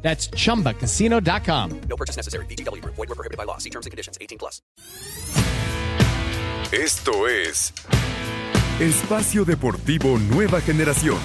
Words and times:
That's 0.00 0.30
chumbacasino.com. 0.30 1.80
No 1.88 1.96
purchase 1.96 2.16
necessary. 2.16 2.46
BGW. 2.46 2.82
Void 2.84 2.96
were 2.96 3.14
prohibited 3.14 3.36
by 3.36 3.44
law. 3.44 3.58
See 3.58 3.70
terms 3.70 3.84
and 3.84 3.90
conditions. 3.90 4.16
18 4.20 4.38
plus. 4.38 4.62
Esto 6.70 7.26
es 7.26 7.72
Espacio 8.78 9.44
Deportivo 9.44 10.18
Nueva 10.18 10.60
Generación. 10.60 11.18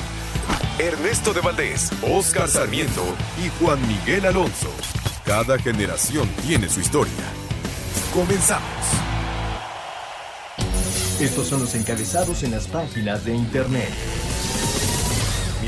Ernesto 0.79 1.33
de 1.33 1.41
Valdés, 1.41 1.91
Oscar 2.01 2.47
Sarmiento 2.47 3.03
y 3.37 3.49
Juan 3.59 3.79
Miguel 3.87 4.25
Alonso. 4.25 4.71
Cada 5.25 5.59
generación 5.59 6.27
tiene 6.47 6.67
su 6.69 6.79
historia. 6.79 7.13
Comenzamos. 8.13 8.69
Estos 11.19 11.47
son 11.47 11.59
los 11.59 11.75
encabezados 11.75 12.41
en 12.43 12.51
las 12.51 12.67
páginas 12.67 13.23
de 13.23 13.35
internet. 13.35 13.89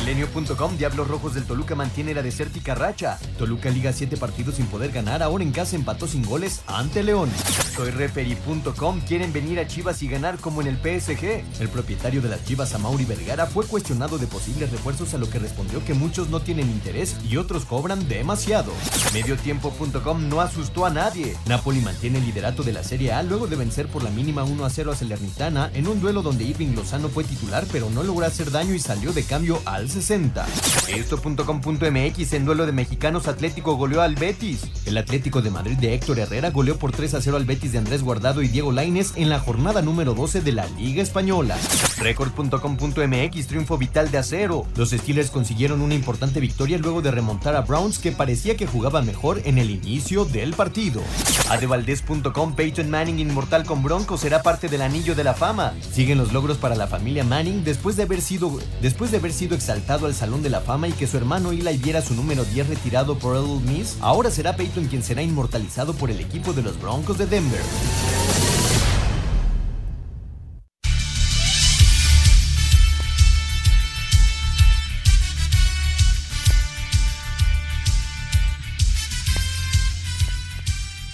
Milenio.com 0.05 0.77
Diablos 0.77 1.08
Rojos 1.08 1.34
del 1.34 1.45
Toluca 1.45 1.73
mantiene 1.73 2.14
la 2.14 2.22
desértica 2.22 2.76
racha. 2.76 3.18
Toluca 3.40 3.72
liga 3.72 3.91
7 3.91 4.18
partidos 4.18 4.54
sin 4.54 4.68
poder 4.68 4.91
ganar, 4.91 5.23
ahora 5.23 5.44
en 5.44 5.52
casa 5.52 5.76
empató 5.76 6.05
sin 6.05 6.23
goles 6.23 6.62
ante 6.68 7.02
León. 7.02 7.31
Soyreferee.com 7.76 9.02
quieren 9.02 9.34
venir 9.34 9.59
a 9.59 9.68
Chivas 9.68 10.04
y 10.04 10.08
ganar 10.08 10.38
como 10.38 10.62
en 10.62 10.68
el 10.68 10.78
PSG. 10.78 11.44
El 11.59 11.70
propietario 11.70 12.22
de 12.22 12.30
las 12.30 12.45
Chivas, 12.45 12.75
Amauri 12.75 13.03
Vergara, 13.03 13.47
fue 13.47 13.66
cuestionado 13.66 14.20
de 14.20 14.28
posibles 14.28 14.70
refuerzos 14.70 15.16
a 15.16 15.17
lo 15.17 15.28
que 15.28 15.39
respondió 15.39 15.84
que 15.84 15.95
muchos 15.95 16.30
no 16.30 16.40
tienen 16.40 16.69
interés 16.69 17.16
y 17.28 17.38
otros 17.38 17.66
cobran 17.66 18.08
demasiado. 18.08 18.73
Mediotiempo.com 19.12 20.30
no 20.30 20.40
asustó 20.40 20.86
a 20.86 20.92
nadie. 20.92 21.36
Napoli 21.47 21.81
mantiene 21.81 22.19
el 22.19 22.25
liderato 22.25 22.62
de 22.62 22.73
la 22.73 22.84
Serie 22.84 23.12
A 23.12 23.23
luego 23.23 23.47
de 23.47 23.56
vencer 23.56 23.88
por 23.88 24.03
la 24.03 24.12
mínima 24.12 24.44
1 24.44 24.66
a 24.66 24.69
0 24.69 24.92
a 24.92 24.95
Salernitana 24.95 25.72
en 25.73 25.88
un 25.88 26.00
duelo 26.00 26.22
donde 26.22 26.44
Irving 26.44 26.75
Lozano 26.75 27.09
fue 27.09 27.23
titular 27.23 27.66
pero 27.72 27.90
no 27.90 28.03
logró 28.03 28.28
hacer 28.28 28.52
daño 28.52 28.75
y 28.75 28.80
salió 28.80 29.12
de 29.12 29.23
cambio 29.23 29.59
al 29.66 29.94
60. 29.95 30.45
Esto.com.mx 30.89 32.33
en 32.33 32.45
duelo 32.45 32.65
de 32.65 32.73
mexicanos 32.73 33.29
Atlético 33.29 33.75
goleó 33.75 34.01
al 34.01 34.15
Betis. 34.15 34.61
El 34.85 34.97
Atlético 34.97 35.41
de 35.41 35.49
Madrid 35.49 35.77
de 35.77 35.93
Héctor 35.93 36.19
Herrera 36.19 36.51
goleó 36.51 36.77
por 36.77 36.91
3 36.91 37.13
a 37.13 37.21
0 37.21 37.38
al 37.38 37.45
Betis 37.45 37.71
de 37.71 37.77
Andrés 37.77 38.03
Guardado 38.03 38.41
y 38.41 38.49
Diego 38.49 38.73
Lainez 38.73 39.13
en 39.16 39.29
la 39.29 39.39
jornada 39.39 39.81
número 39.81 40.13
12 40.13 40.41
de 40.41 40.51
la 40.51 40.67
Liga 40.77 41.01
Española. 41.01 41.57
Record.com.mx 41.97 43.47
triunfo 43.47 43.77
vital 43.77 44.11
de 44.11 44.17
acero. 44.17 44.66
Los 44.75 44.89
Steelers 44.89 45.31
consiguieron 45.31 45.81
una 45.81 45.95
importante 45.95 46.41
victoria 46.41 46.77
luego 46.77 47.01
de 47.01 47.11
remontar 47.11 47.55
a 47.55 47.61
Browns 47.61 47.97
que 47.97 48.11
parecía 48.11 48.57
que 48.57 48.67
jugaba 48.67 49.01
mejor 49.01 49.41
en 49.45 49.57
el 49.57 49.71
inicio 49.71 50.25
del 50.25 50.53
partido. 50.53 51.01
Adevaldez.com 51.49 52.53
Peyton 52.53 52.89
Manning 52.89 53.19
inmortal 53.19 53.63
con 53.63 53.81
Broncos 53.81 54.21
será 54.21 54.43
parte 54.43 54.67
del 54.67 54.81
anillo 54.81 55.16
de 55.16 55.23
la 55.23 55.33
fama. 55.33 55.73
Siguen 55.93 56.17
los 56.17 56.33
logros 56.33 56.57
para 56.57 56.75
la 56.75 56.88
familia 56.88 57.23
Manning 57.23 57.63
después 57.63 57.95
de 57.95 58.03
haber 58.03 58.21
sido 58.21 58.59
después 58.81 59.11
de 59.11 59.17
haber 59.17 59.31
sido 59.31 59.55
exaltado 59.55 59.84
al 59.88 60.16
Salón 60.16 60.41
de 60.41 60.50
la 60.50 60.61
Fama 60.61 60.88
y 60.88 60.94
que 60.94 61.05
su 61.05 61.16
hermano 61.16 61.52
Eli 61.52 61.78
viera 61.78 62.02
su 62.02 62.16
número 62.16 62.44
10 62.44 62.69
retirado 62.69 63.19
por 63.19 63.36
Earl 63.36 63.61
Miss, 63.61 63.97
ahora 64.02 64.31
será 64.31 64.55
Peyton 64.55 64.86
quien 64.88 65.03
será 65.03 65.22
inmortalizado 65.22 65.94
por 65.94 66.09
el 66.09 66.19
equipo 66.19 66.53
de 66.53 66.64
los 66.64 66.80
Broncos 66.81 67.19
de 67.19 67.28
Denver. 67.28 67.61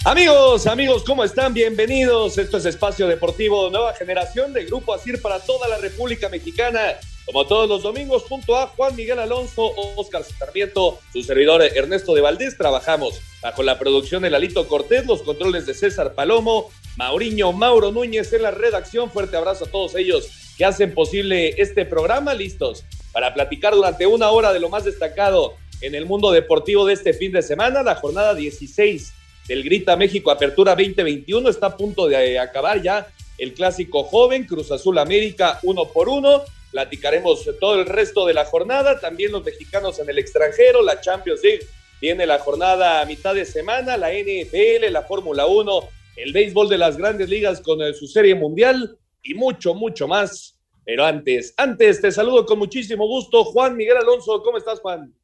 Amigos, 0.04 0.66
amigos, 0.66 1.04
¿cómo 1.04 1.22
están? 1.22 1.52
Bienvenidos. 1.52 2.38
Esto 2.38 2.56
es 2.56 2.64
Espacio 2.64 3.06
Deportivo 3.06 3.70
Nueva 3.70 3.94
Generación 3.94 4.52
de 4.52 4.64
Grupo 4.64 4.94
Asir 4.94 5.20
para 5.20 5.38
toda 5.40 5.68
la 5.68 5.76
República 5.76 6.28
Mexicana. 6.28 6.80
Como 7.24 7.46
todos 7.46 7.68
los 7.68 7.84
domingos, 7.84 8.24
junto 8.24 8.56
a 8.56 8.66
Juan 8.66 8.96
Miguel 8.96 9.20
Alonso, 9.20 9.70
Oscar 9.96 10.24
Sarmiento, 10.24 10.98
su 11.12 11.22
servidor 11.22 11.62
Ernesto 11.62 12.14
de 12.14 12.20
Valdés, 12.20 12.58
trabajamos 12.58 13.20
bajo 13.40 13.62
la 13.62 13.78
producción 13.78 14.22
de 14.22 14.30
Lalito 14.30 14.66
Cortés, 14.66 15.06
los 15.06 15.22
controles 15.22 15.64
de 15.66 15.74
César 15.74 16.14
Palomo, 16.14 16.70
Mauriño, 16.96 17.52
Mauro 17.52 17.92
Núñez 17.92 18.32
en 18.32 18.42
la 18.42 18.50
redacción. 18.50 19.10
Fuerte 19.10 19.36
abrazo 19.36 19.66
a 19.66 19.70
todos 19.70 19.94
ellos 19.94 20.28
que 20.58 20.64
hacen 20.64 20.94
posible 20.94 21.54
este 21.62 21.84
programa. 21.84 22.34
Listos 22.34 22.84
para 23.12 23.32
platicar 23.32 23.74
durante 23.74 24.04
una 24.06 24.30
hora 24.30 24.52
de 24.52 24.58
lo 24.58 24.68
más 24.68 24.84
destacado 24.84 25.54
en 25.80 25.94
el 25.94 26.06
mundo 26.06 26.32
deportivo 26.32 26.84
de 26.86 26.94
este 26.94 27.12
fin 27.12 27.30
de 27.30 27.42
semana, 27.42 27.84
la 27.84 27.94
jornada 27.94 28.34
16 28.34 29.12
del 29.46 29.62
Grita 29.62 29.96
México 29.96 30.30
Apertura 30.30 30.74
2021. 30.74 31.48
Está 31.48 31.68
a 31.68 31.76
punto 31.76 32.08
de 32.08 32.38
acabar 32.38 32.82
ya 32.82 33.06
el 33.38 33.54
clásico 33.54 34.02
joven, 34.04 34.44
Cruz 34.44 34.72
Azul 34.72 34.98
América, 34.98 35.60
uno 35.62 35.84
por 35.86 36.08
uno. 36.08 36.42
Platicaremos 36.72 37.48
todo 37.60 37.78
el 37.78 37.86
resto 37.86 38.26
de 38.26 38.32
la 38.32 38.46
jornada, 38.46 38.98
también 38.98 39.30
los 39.30 39.44
mexicanos 39.44 39.98
en 39.98 40.08
el 40.08 40.18
extranjero, 40.18 40.82
la 40.82 41.00
Champions 41.02 41.42
League 41.44 41.66
tiene 42.00 42.26
la 42.26 42.38
jornada 42.38 43.02
a 43.02 43.04
mitad 43.04 43.34
de 43.34 43.44
semana, 43.44 43.98
la 43.98 44.10
NFL, 44.10 44.90
la 44.90 45.02
Fórmula 45.02 45.46
1, 45.46 45.80
el 46.16 46.32
béisbol 46.32 46.70
de 46.70 46.78
las 46.78 46.96
grandes 46.96 47.28
ligas 47.28 47.60
con 47.60 47.78
su 47.94 48.06
serie 48.06 48.34
mundial 48.34 48.98
y 49.22 49.34
mucho, 49.34 49.74
mucho 49.74 50.08
más. 50.08 50.58
Pero 50.84 51.04
antes, 51.04 51.54
antes 51.58 52.00
te 52.00 52.10
saludo 52.10 52.46
con 52.46 52.58
muchísimo 52.58 53.06
gusto, 53.06 53.44
Juan 53.44 53.76
Miguel 53.76 53.98
Alonso. 53.98 54.42
¿Cómo 54.42 54.56
estás, 54.56 54.80
Juan? 54.80 55.14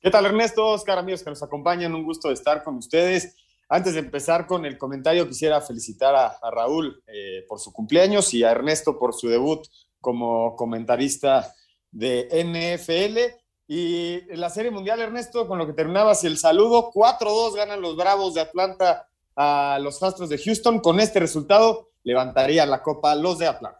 ¿Qué 0.00 0.10
tal, 0.10 0.26
Ernesto? 0.26 0.64
Oscar, 0.66 0.98
amigos 0.98 1.24
que 1.24 1.30
nos 1.30 1.42
acompañan, 1.42 1.94
un 1.94 2.04
gusto 2.04 2.30
estar 2.30 2.62
con 2.62 2.76
ustedes. 2.76 3.34
Antes 3.68 3.94
de 3.94 4.00
empezar 4.00 4.46
con 4.46 4.66
el 4.66 4.76
comentario, 4.76 5.26
quisiera 5.26 5.60
felicitar 5.62 6.14
a, 6.14 6.26
a 6.26 6.50
Raúl 6.50 7.02
eh, 7.06 7.46
por 7.48 7.58
su 7.58 7.72
cumpleaños 7.72 8.32
y 8.34 8.44
a 8.44 8.50
Ernesto 8.50 8.98
por 8.98 9.14
su 9.14 9.28
debut 9.28 9.66
como 10.02 10.54
comentarista 10.56 11.54
de 11.90 12.28
NFL. 12.44 13.40
Y 13.68 14.20
la 14.36 14.50
Serie 14.50 14.70
Mundial, 14.70 15.00
Ernesto, 15.00 15.48
con 15.48 15.56
lo 15.56 15.66
que 15.66 15.72
terminabas 15.72 16.24
el 16.24 16.36
saludo, 16.36 16.90
4-2 16.92 17.54
ganan 17.54 17.80
los 17.80 17.96
Bravos 17.96 18.34
de 18.34 18.42
Atlanta 18.42 19.08
a 19.34 19.78
los 19.80 20.02
Astros 20.02 20.28
de 20.28 20.36
Houston. 20.36 20.80
Con 20.80 21.00
este 21.00 21.20
resultado, 21.20 21.88
levantaría 22.02 22.66
la 22.66 22.82
copa 22.82 23.14
los 23.14 23.38
de 23.38 23.46
Atlanta. 23.46 23.78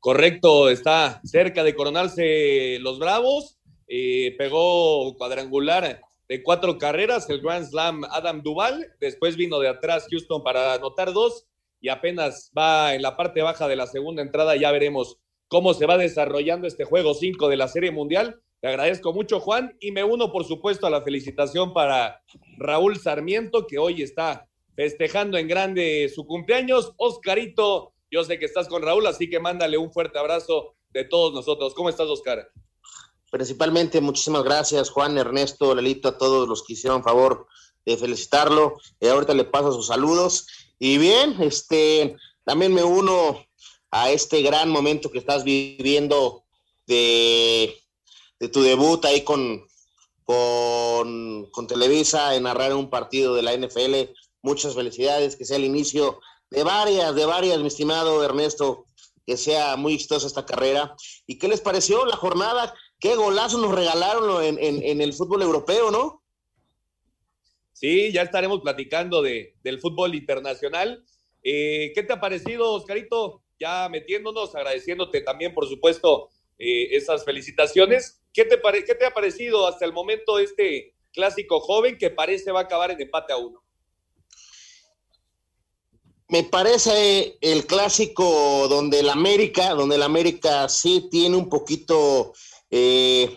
Correcto, 0.00 0.68
está 0.68 1.20
cerca 1.24 1.62
de 1.62 1.74
coronarse 1.74 2.78
los 2.80 2.98
Bravos. 2.98 3.58
Eh, 3.86 4.34
pegó 4.36 5.16
cuadrangular 5.16 6.02
de 6.28 6.42
cuatro 6.42 6.78
carreras, 6.78 7.28
el 7.30 7.40
Grand 7.40 7.66
Slam 7.66 8.04
Adam 8.04 8.42
Duval. 8.42 8.94
Después 9.00 9.36
vino 9.36 9.58
de 9.60 9.68
atrás 9.68 10.06
Houston 10.10 10.42
para 10.42 10.74
anotar 10.74 11.12
dos 11.12 11.46
y 11.80 11.88
apenas 11.88 12.50
va 12.56 12.94
en 12.94 13.02
la 13.02 13.16
parte 13.16 13.42
baja 13.42 13.68
de 13.68 13.76
la 13.76 13.86
segunda 13.86 14.22
entrada. 14.22 14.56
Ya 14.56 14.70
veremos 14.70 15.18
cómo 15.48 15.74
se 15.74 15.86
va 15.86 15.98
desarrollando 15.98 16.66
este 16.66 16.84
juego 16.84 17.14
5 17.14 17.48
de 17.48 17.56
la 17.56 17.68
Serie 17.68 17.90
Mundial. 17.90 18.40
Te 18.60 18.68
agradezco 18.68 19.12
mucho, 19.12 19.40
Juan, 19.40 19.76
y 19.80 19.90
me 19.90 20.04
uno, 20.04 20.30
por 20.30 20.44
supuesto, 20.44 20.86
a 20.86 20.90
la 20.90 21.02
felicitación 21.02 21.72
para 21.72 22.22
Raúl 22.58 22.98
Sarmiento, 22.98 23.66
que 23.66 23.78
hoy 23.78 24.02
está 24.02 24.46
festejando 24.76 25.38
en 25.38 25.48
grande 25.48 26.10
su 26.14 26.26
cumpleaños. 26.26 26.92
Oscarito, 26.98 27.94
yo 28.10 28.22
sé 28.22 28.38
que 28.38 28.44
estás 28.44 28.68
con 28.68 28.82
Raúl, 28.82 29.06
así 29.06 29.30
que 29.30 29.40
mándale 29.40 29.78
un 29.78 29.90
fuerte 29.92 30.18
abrazo 30.18 30.74
de 30.90 31.04
todos 31.04 31.32
nosotros. 31.32 31.72
¿Cómo 31.74 31.88
estás, 31.88 32.08
Oscar? 32.08 32.50
Principalmente, 33.30 34.00
muchísimas 34.00 34.42
gracias, 34.42 34.90
Juan, 34.90 35.16
Ernesto, 35.16 35.74
Lelito, 35.74 36.08
a 36.08 36.18
todos 36.18 36.48
los 36.48 36.62
que 36.64 36.72
hicieron 36.74 37.02
favor 37.02 37.46
de 37.86 37.96
felicitarlo. 37.96 38.76
Eh, 39.00 39.08
ahorita 39.08 39.34
le 39.34 39.44
paso 39.44 39.72
sus 39.72 39.86
saludos. 39.86 40.46
Y 40.82 40.96
bien, 40.96 41.36
este, 41.40 42.16
también 42.42 42.72
me 42.72 42.82
uno 42.82 43.44
a 43.90 44.10
este 44.10 44.40
gran 44.40 44.70
momento 44.70 45.10
que 45.10 45.18
estás 45.18 45.44
viviendo 45.44 46.44
de, 46.86 47.78
tu 48.50 48.62
debut 48.62 49.04
ahí 49.04 49.22
con, 49.22 49.62
con, 50.24 51.50
con, 51.52 51.66
Televisa 51.66 52.34
en 52.34 52.44
narrar 52.44 52.74
un 52.74 52.88
partido 52.88 53.34
de 53.34 53.42
la 53.42 53.54
NFL. 53.54 54.10
Muchas 54.40 54.74
felicidades, 54.74 55.36
que 55.36 55.44
sea 55.44 55.58
el 55.58 55.66
inicio 55.66 56.18
de 56.50 56.64
varias, 56.64 57.14
de 57.14 57.26
varias, 57.26 57.58
mi 57.58 57.68
estimado 57.68 58.24
Ernesto, 58.24 58.86
que 59.26 59.36
sea 59.36 59.76
muy 59.76 59.92
exitosa 59.92 60.26
esta 60.26 60.46
carrera. 60.46 60.96
¿Y 61.26 61.38
qué 61.38 61.46
les 61.46 61.60
pareció 61.60 62.06
la 62.06 62.16
jornada? 62.16 62.74
Qué 62.98 63.16
golazo 63.16 63.58
nos 63.58 63.74
regalaron 63.74 64.42
en, 64.42 64.58
en, 64.58 64.82
en 64.82 65.02
el 65.02 65.12
fútbol 65.12 65.42
europeo, 65.42 65.90
¿no? 65.90 66.19
Sí, 67.80 68.12
ya 68.12 68.20
estaremos 68.20 68.60
platicando 68.60 69.22
de, 69.22 69.54
del 69.62 69.80
fútbol 69.80 70.14
internacional. 70.14 71.02
Eh, 71.42 71.92
¿Qué 71.94 72.02
te 72.02 72.12
ha 72.12 72.20
parecido, 72.20 72.74
Oscarito? 72.74 73.42
Ya 73.58 73.88
metiéndonos, 73.88 74.54
agradeciéndote 74.54 75.22
también, 75.22 75.54
por 75.54 75.66
supuesto, 75.66 76.28
eh, 76.58 76.88
esas 76.94 77.24
felicitaciones. 77.24 78.20
¿Qué 78.34 78.44
te, 78.44 78.60
¿Qué 78.84 78.94
te 78.94 79.06
ha 79.06 79.14
parecido 79.14 79.66
hasta 79.66 79.86
el 79.86 79.94
momento 79.94 80.38
este 80.38 80.94
clásico 81.10 81.58
joven 81.60 81.96
que 81.96 82.10
parece 82.10 82.52
va 82.52 82.60
a 82.60 82.64
acabar 82.64 82.90
en 82.90 83.00
empate 83.00 83.32
a 83.32 83.38
uno? 83.38 83.64
me 86.28 86.44
parece 86.44 87.38
el 87.40 87.66
clásico 87.66 88.68
donde 88.68 89.00
el 89.00 89.08
América, 89.08 89.70
donde 89.70 89.96
el 89.96 90.02
América 90.04 90.68
sí 90.68 91.08
tiene 91.10 91.34
un 91.36 91.48
poquito 91.48 92.34
eh, 92.70 93.36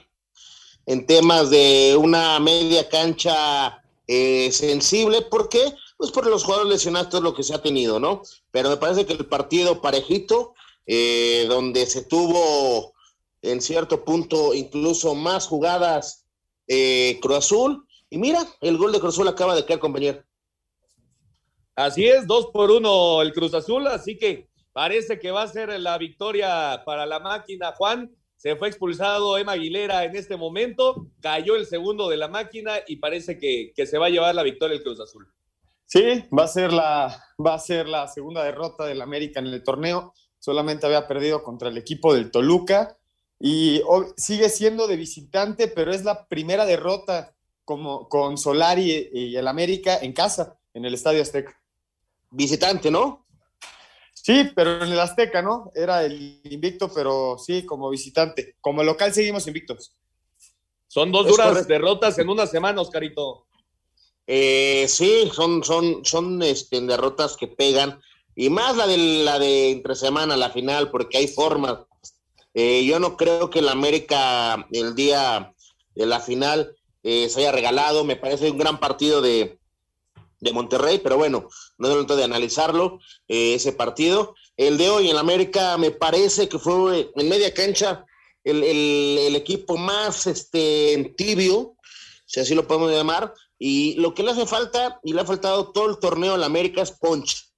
en 0.86 1.07
temas 1.07 1.50
de 1.50 1.95
una 1.98 2.40
media 2.40 2.88
cancha 2.88 3.82
eh, 4.07 4.51
sensible. 4.51 5.21
¿Por 5.21 5.50
qué? 5.50 5.73
Pues 5.97 6.11
por 6.11 6.25
los 6.27 6.44
jugadores 6.44 6.71
lesionados, 6.71 7.09
todo 7.09 7.21
lo 7.21 7.33
que 7.33 7.44
se 7.44 7.53
ha 7.53 7.61
tenido, 7.61 8.00
¿no? 8.00 8.21
Pero 8.51 8.69
me 8.69 8.77
parece 8.77 9.05
que 9.05 9.13
el 9.13 9.25
partido 9.25 9.81
parejito, 9.81 10.53
eh, 10.85 11.45
donde 11.47 11.85
se 11.85 12.03
tuvo 12.03 12.94
en 13.41 13.61
cierto 13.61 14.03
punto 14.03 14.53
incluso 14.53 15.15
más 15.15 15.47
jugadas 15.47 16.25
Cruz 17.21 17.38
Azul, 17.38 17.85
y 18.09 18.17
mira, 18.17 18.47
el 18.61 18.77
gol 18.77 18.91
de 18.91 19.00
Cruz 19.00 19.15
Azul 19.15 19.27
acaba 19.27 19.55
de 19.55 19.65
caer, 19.65 19.79
compañero. 19.79 20.23
Así 21.75 22.07
es, 22.07 22.27
dos 22.27 22.47
por 22.53 22.69
uno 22.69 23.21
el 23.21 23.33
Cruz 23.33 23.53
Azul, 23.56 23.88
así 23.88 24.17
que 24.17 24.49
parece 24.71 25.19
que 25.19 25.31
va 25.31 25.41
a 25.41 25.47
ser 25.47 25.79
la 25.79 25.97
victoria 25.97 26.83
para 26.85 27.06
la 27.06 27.19
máquina, 27.19 27.73
Juan. 27.73 28.15
Se 28.44 28.57
fue 28.57 28.68
expulsado 28.68 29.38
Emma 29.38 29.54
Aguilera 29.54 30.04
en 30.04 30.18
este 30.18 30.36
momento, 30.36 31.07
cayó 31.22 31.56
el 31.56 31.66
segundo 31.66 32.10
de 32.10 32.18
la 32.18 32.28
máquina 32.28 32.74
y 32.86 32.98
parece 32.98 33.38
que, 33.38 33.72
se 33.86 33.98
va 33.98 34.07
a 34.07 34.10
llevar 34.10 34.36
la 34.36 34.44
victoria 34.44 34.75
el 34.75 34.84
Cruz 34.84 35.00
Azul. 35.00 35.31
Sí, 35.86 36.25
va 36.38 36.44
a 36.44 36.48
ser 36.50 36.74
la, 36.74 37.24
va 37.40 37.54
a 37.54 37.60
ser 37.60 37.88
la 37.88 38.06
segunda 38.10 38.44
derrota 38.44 38.86
del 38.86 39.01
América 39.01 39.40
en 39.40 39.45
el 39.48 39.63
torneo. 39.63 40.13
Solamente 40.40 40.86
había 40.86 41.07
perdido 41.07 41.42
contra 41.42 41.69
el 41.69 41.78
equipo 41.78 42.13
del 42.13 42.31
Toluca 42.31 42.98
y 43.40 43.81
sigue 44.18 44.50
siendo 44.50 44.88
de 44.88 44.98
visitante, 44.98 45.69
pero 45.69 45.94
es 45.94 46.04
la 46.04 46.28
primera 46.28 46.66
derrota 46.66 47.34
como, 47.63 48.10
con 48.10 48.38
Solari 48.38 49.07
y 49.13 49.38
el 49.38 49.48
América 49.48 50.00
en 50.01 50.12
casa, 50.12 50.60
en 50.74 50.84
el 50.84 50.94
Estadio 50.95 51.22
Azteca 51.22 51.63
visitante, 52.34 52.92
¿no? 52.92 53.22
Sí, 54.23 54.51
pero 54.55 54.81
en 54.81 54.89
el 54.89 54.99
Azteca, 55.01 55.41
¿no? 55.41 55.69
Era 55.75 56.05
el 56.05 56.39
invicto, 56.45 56.89
pero 56.93 57.35
sí, 57.37 57.65
como 57.65 57.89
visitante. 57.89 58.55
Como 58.61 58.81
local 58.81 59.13
seguimos 59.13 59.45
invictos. 59.47 59.97
Son 60.87 61.11
dos 61.11 61.27
duras 61.27 61.67
derrotas 61.67 62.17
en 62.19 62.29
una 62.29 62.47
semana, 62.47 62.79
Oscarito. 62.79 63.47
Eh, 64.25 64.85
sí, 64.87 65.29
son, 65.33 65.61
son, 65.61 66.05
son 66.05 66.41
este, 66.41 66.79
derrotas 66.79 67.35
que 67.35 67.49
pegan. 67.49 67.99
Y 68.33 68.49
más 68.49 68.77
la 68.77 68.87
de 68.87 68.97
la 68.97 69.39
de 69.39 69.71
entre 69.71 69.93
semana, 69.93 70.37
la 70.37 70.51
final, 70.51 70.89
porque 70.89 71.17
hay 71.17 71.27
formas. 71.27 71.79
Eh, 72.53 72.85
yo 72.85 72.99
no 72.99 73.17
creo 73.17 73.49
que 73.49 73.59
el 73.59 73.67
América 73.67 74.65
el 74.71 74.95
día 74.95 75.53
de 75.95 76.05
la 76.05 76.21
final 76.21 76.73
eh, 77.03 77.27
se 77.27 77.41
haya 77.41 77.51
regalado. 77.51 78.05
Me 78.05 78.15
parece 78.15 78.49
un 78.49 78.57
gran 78.57 78.79
partido 78.79 79.21
de, 79.21 79.59
de 80.44 80.54
Monterrey, 80.54 81.00
pero 81.00 81.18
bueno, 81.18 81.48
no 81.78 81.88
es 81.88 81.94
momento 81.94 82.16
de 82.16 82.25
analizarlo, 82.25 83.00
eh, 83.28 83.56
ese 83.56 83.72
partido. 83.72 84.36
El 84.57 84.78
de 84.78 84.90
hoy 84.90 85.10
en 85.10 85.18
América 85.18 85.78
me 85.78 85.92
parece 85.92 86.50
que 86.50 86.60
fue 86.60 87.12
en 87.16 87.30
media 87.30 87.54
cancha 87.54 88.06
el, 88.44 89.36
equipo 89.36 89.78
más 89.78 90.28
este, 90.28 91.13
tibio, 91.18 91.78
si 92.25 92.42
así 92.42 92.54
lo 92.54 92.68
podemos 92.68 92.92
llamar, 92.92 93.34
y 93.57 93.95
lo 93.95 94.13
que 94.13 94.24
le 94.24 94.31
hace 94.31 94.45
falta, 94.45 95.00
y 95.04 95.13
le 95.13 95.22
ha 95.22 95.25
faltado 95.25 95.72
todo 95.72 95.90
el 95.90 95.98
torneo 95.98 96.36
en 96.36 96.44
América 96.44 96.81
es 96.81 96.92
punch. 96.92 97.50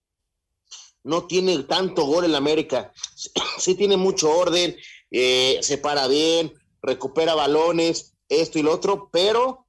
No 1.04 1.26
tiene 1.26 1.64
tanto 1.64 2.06
gol 2.06 2.26
en 2.26 2.36
América, 2.36 2.94
sí 3.58 3.74
tiene 3.76 3.98
mucho 3.98 4.30
orden, 4.30 4.76
eh, 5.10 5.58
se 5.62 5.80
para 5.80 6.08
bien, 6.08 6.54
recupera 6.84 7.34
balones, 7.34 8.14
esto 8.30 8.60
y 8.60 8.64
lo 8.64 8.74
otro, 8.74 9.10
pero 9.12 9.65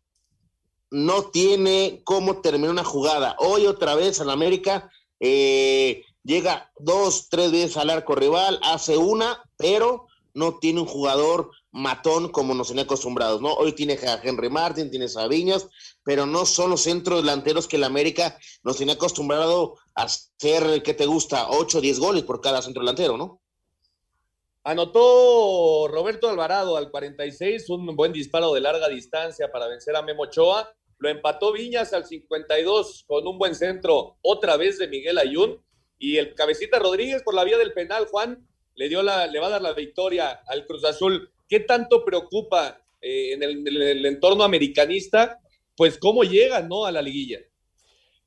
no 0.90 1.30
tiene 1.30 2.00
cómo 2.04 2.40
terminar 2.40 2.70
una 2.70 2.84
jugada. 2.84 3.36
Hoy 3.38 3.66
otra 3.66 3.94
vez 3.94 4.20
al 4.20 4.30
América 4.30 4.90
eh, 5.20 6.04
llega 6.22 6.70
dos, 6.78 7.28
tres 7.28 7.52
veces 7.52 7.76
al 7.76 7.90
arco 7.90 8.14
rival, 8.14 8.60
hace 8.62 8.96
una, 8.96 9.42
pero 9.56 10.06
no 10.34 10.58
tiene 10.58 10.80
un 10.80 10.86
jugador 10.86 11.50
matón 11.72 12.30
como 12.30 12.54
nos 12.54 12.68
tenía 12.68 12.84
acostumbrados, 12.84 13.40
¿no? 13.40 13.52
Hoy 13.54 13.72
tiene 13.72 13.94
a 13.94 14.20
Henry 14.22 14.50
Martin, 14.50 14.90
tiene 14.90 15.06
a 15.14 15.28
Viñas, 15.28 15.66
pero 16.02 16.26
no 16.26 16.46
son 16.46 16.70
los 16.70 16.82
centros 16.82 17.22
delanteros 17.22 17.66
que 17.66 17.76
el 17.76 17.84
América 17.84 18.38
nos 18.62 18.78
tenía 18.78 18.94
acostumbrado 18.94 19.76
a 19.94 20.04
hacer, 20.04 20.82
¿qué 20.82 20.94
te 20.94 21.06
gusta? 21.06 21.48
8 21.50 21.78
o 21.78 21.80
10 21.80 21.98
goles 21.98 22.22
por 22.24 22.40
cada 22.40 22.62
centro 22.62 22.82
delantero, 22.82 23.16
¿no? 23.16 23.40
Anotó 24.66 25.86
Roberto 25.86 26.28
Alvarado 26.28 26.76
al 26.76 26.90
46, 26.90 27.70
un 27.70 27.94
buen 27.94 28.12
disparo 28.12 28.52
de 28.52 28.60
larga 28.60 28.88
distancia 28.88 29.52
para 29.52 29.68
vencer 29.68 29.94
a 29.94 30.02
Memo 30.02 30.24
Ochoa. 30.24 30.74
Lo 30.98 31.08
empató 31.08 31.52
Viñas 31.52 31.92
al 31.92 32.04
52 32.04 33.04
con 33.06 33.28
un 33.28 33.38
buen 33.38 33.54
centro 33.54 34.18
otra 34.22 34.56
vez 34.56 34.76
de 34.80 34.88
Miguel 34.88 35.18
Ayun. 35.18 35.62
Y 36.00 36.16
el 36.16 36.34
cabecita 36.34 36.80
Rodríguez 36.80 37.22
por 37.22 37.34
la 37.34 37.44
vía 37.44 37.58
del 37.58 37.74
penal, 37.74 38.06
Juan, 38.06 38.44
le, 38.74 38.88
dio 38.88 39.04
la, 39.04 39.28
le 39.28 39.38
va 39.38 39.46
a 39.46 39.50
dar 39.50 39.62
la 39.62 39.72
victoria 39.72 40.42
al 40.48 40.66
Cruz 40.66 40.84
Azul. 40.84 41.30
¿Qué 41.48 41.60
tanto 41.60 42.04
preocupa 42.04 42.84
eh, 43.00 43.34
en, 43.34 43.44
el, 43.44 44.04
entorno 44.04 44.42
americanista? 44.42 45.38
Pues 45.76 45.96
cómo 45.96 46.24
llega 46.24 46.60
¿no? 46.62 46.86
a 46.86 46.90
la 46.90 47.02
liguilla. 47.02 47.38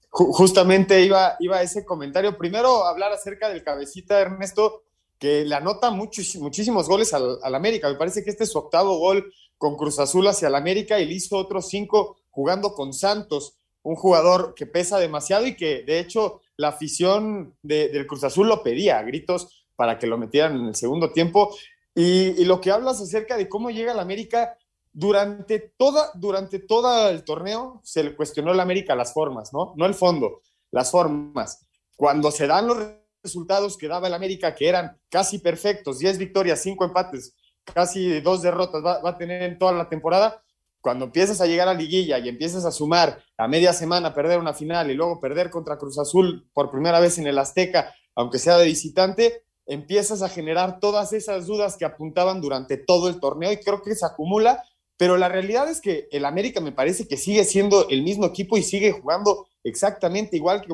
Justamente 0.10 1.02
iba, 1.02 1.36
iba 1.42 1.62
ese 1.62 1.84
comentario. 1.84 2.38
Primero, 2.38 2.86
hablar 2.86 3.12
acerca 3.12 3.50
del 3.50 3.62
cabecita 3.62 4.22
Ernesto, 4.22 4.86
que 5.20 5.46
le 5.46 5.54
anota 5.54 5.92
muchos, 5.92 6.36
muchísimos 6.38 6.88
goles 6.88 7.14
al, 7.14 7.38
al, 7.44 7.56
América. 7.56 7.90
Me 7.90 7.96
parece 7.98 8.24
que 8.24 8.30
este 8.30 8.46
es 8.46 8.52
su 8.52 8.58
octavo 8.58 8.98
gol 8.98 9.32
con 9.58 9.76
Cruz 9.76 10.00
Azul 10.00 10.26
hacia 10.28 10.48
el 10.48 10.56
América 10.56 11.00
y 11.00 11.06
le 11.06 11.14
hizo 11.14 11.38
otros 11.38 11.68
cinco 11.68 12.18
jugando 12.30 12.74
con 12.74 12.94
Santos, 12.94 13.60
un 13.84 13.96
jugador 13.96 14.54
que 14.56 14.66
pesa 14.66 14.98
demasiado 14.98 15.46
y 15.46 15.56
que 15.56 15.84
de 15.84 16.00
hecho 16.00 16.42
la 16.56 16.70
afición 16.70 17.56
del 17.62 18.08
Cruz 18.08 18.24
Azul 18.24 18.48
lo 18.48 18.64
pedía 18.64 19.00
a 19.00 19.04
gritos 19.04 19.66
para 19.76 19.98
que 19.98 20.08
lo 20.08 20.18
metieran 20.18 20.58
en 20.58 20.68
el 20.68 20.76
segundo 20.76 21.12
tiempo. 21.12 21.56
Y, 21.96 22.44
lo 22.46 22.62
que 22.62 22.72
hablas 22.72 23.02
acerca 23.02 23.38
de 23.38 23.50
cómo 23.50 23.72
llega 23.72 23.94
la 23.94 24.02
América, 24.02 24.58
durante, 24.92 25.60
toda, 25.78 26.12
durante 26.16 26.60
todo 26.60 27.10
el 27.10 27.24
torneo 27.24 27.80
se 27.84 28.04
le 28.04 28.16
cuestionó 28.16 28.52
a 28.52 28.56
la 28.56 28.64
América 28.64 28.96
las 28.96 29.14
formas, 29.14 29.54
¿no? 29.54 29.74
No 29.78 29.86
el 29.86 29.94
fondo, 29.94 30.42
las 30.72 30.92
formas. 30.92 31.66
Cuando 31.96 32.32
se 32.32 32.48
dan 32.48 32.68
los 32.68 32.78
resultados 33.24 33.78
que 33.78 33.88
daba 33.88 34.08
el 34.08 34.14
América, 34.14 34.56
que 34.56 34.68
eran 34.68 34.98
casi 35.10 35.40
perfectos, 35.40 36.00
10 36.00 36.18
victorias, 36.18 36.62
5 36.62 36.86
empates, 36.86 37.36
casi 37.64 38.22
dos 38.22 38.42
derrotas 38.42 38.84
va, 38.84 39.02
a 39.04 39.18
tener 39.18 39.44
en 39.44 39.58
toda 39.58 39.72
la 39.74 39.90
temporada, 39.90 40.44
cuando 40.82 41.06
empiezas 41.06 41.42
a 41.42 41.46
llegar 41.46 41.68
a 41.68 41.74
liguilla 41.74 42.20
y 42.20 42.30
empiezas 42.30 42.64
a 42.64 42.72
sumar 42.72 43.22
a 43.38 43.48
media 43.48 43.74
semana 43.74 44.14
perder 44.14 44.40
una 44.40 44.54
final 44.54 44.90
y 44.90 44.94
luego 44.94 45.20
perder 45.20 45.50
contra 45.50 45.78
Cruz 45.78 46.00
Azul 46.00 46.50
por 46.54 46.72
primera 46.72 47.02
vez 47.02 47.18
en 47.18 47.28
el 47.28 47.38
Azteca, 47.38 47.94
aunque 48.16 48.40
sea 48.40 48.58
de 48.58 48.66
visitante, 48.66 49.44
empiezas 49.66 50.22
a 50.22 50.30
generar 50.30 50.80
todas 50.80 51.12
esas 51.12 51.48
dudas 51.48 51.76
que 51.76 51.86
apuntaban 51.86 52.40
durante 52.40 52.78
todo 52.78 53.10
el 53.10 53.20
torneo 53.20 53.52
y 53.52 53.58
creo 53.58 53.82
que 53.82 53.94
se 53.94 54.06
acumula, 54.06 54.64
pero 54.96 55.18
la 55.18 55.28
realidad 55.28 55.70
es 55.70 55.82
que 55.82 56.08
el 56.12 56.24
América 56.24 56.62
me 56.62 56.72
parece 56.72 57.08
que 57.08 57.18
sigue 57.18 57.44
siendo 57.44 57.88
el 57.90 58.02
mismo 58.02 58.26
equipo 58.26 58.58
y 58.58 58.64
sigue 58.64 58.94
jugando 58.94 59.48
exactamente 59.64 60.38
igual 60.38 60.62
que 60.62 60.74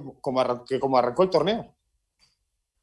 como 0.80 0.98
arrancó 0.98 1.24
el 1.24 1.30
torneo. 1.30 1.75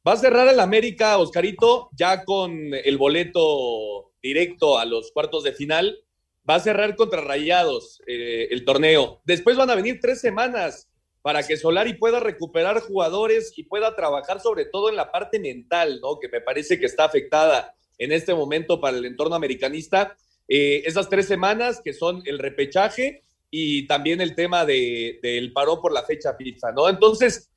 Va 0.05 0.13
a 0.13 0.17
cerrar 0.17 0.47
el 0.47 0.59
América, 0.59 1.17
Oscarito, 1.17 1.89
ya 1.93 2.25
con 2.25 2.73
el 2.73 2.97
boleto 2.97 4.11
directo 4.21 4.77
a 4.77 4.85
los 4.85 5.11
cuartos 5.11 5.43
de 5.43 5.53
final 5.53 6.03
va 6.49 6.55
a 6.55 6.59
cerrar 6.59 6.95
contra 6.95 7.21
Rayados 7.21 8.01
eh, 8.05 8.47
el 8.51 8.65
torneo. 8.65 9.21
Después 9.25 9.57
van 9.57 9.69
a 9.69 9.75
venir 9.75 9.99
tres 10.01 10.19
semanas 10.19 10.89
para 11.21 11.43
que 11.43 11.55
Solari 11.55 11.93
pueda 11.93 12.19
recuperar 12.19 12.81
jugadores 12.81 13.53
y 13.55 13.63
pueda 13.63 13.95
trabajar 13.95 14.41
sobre 14.41 14.65
todo 14.65 14.89
en 14.89 14.97
la 14.97 15.11
parte 15.11 15.39
mental, 15.39 15.99
¿no? 16.01 16.19
Que 16.19 16.27
me 16.27 16.41
parece 16.41 16.79
que 16.79 16.85
está 16.85 17.05
afectada 17.05 17.73
en 17.97 18.11
este 18.11 18.33
momento 18.33 18.81
para 18.81 18.97
el 18.97 19.05
entorno 19.05 19.35
americanista. 19.35 20.17
Eh, 20.49 20.83
esas 20.85 21.09
tres 21.09 21.27
semanas 21.27 21.79
que 21.81 21.93
son 21.93 22.21
el 22.25 22.39
repechaje 22.39 23.23
y 23.49 23.87
también 23.87 24.19
el 24.19 24.35
tema 24.35 24.65
del 24.65 25.19
de, 25.21 25.51
parón 25.53 25.79
por 25.79 25.93
la 25.93 26.03
fecha 26.03 26.33
FIFA, 26.33 26.73
¿no? 26.73 26.89
Entonces, 26.89 27.52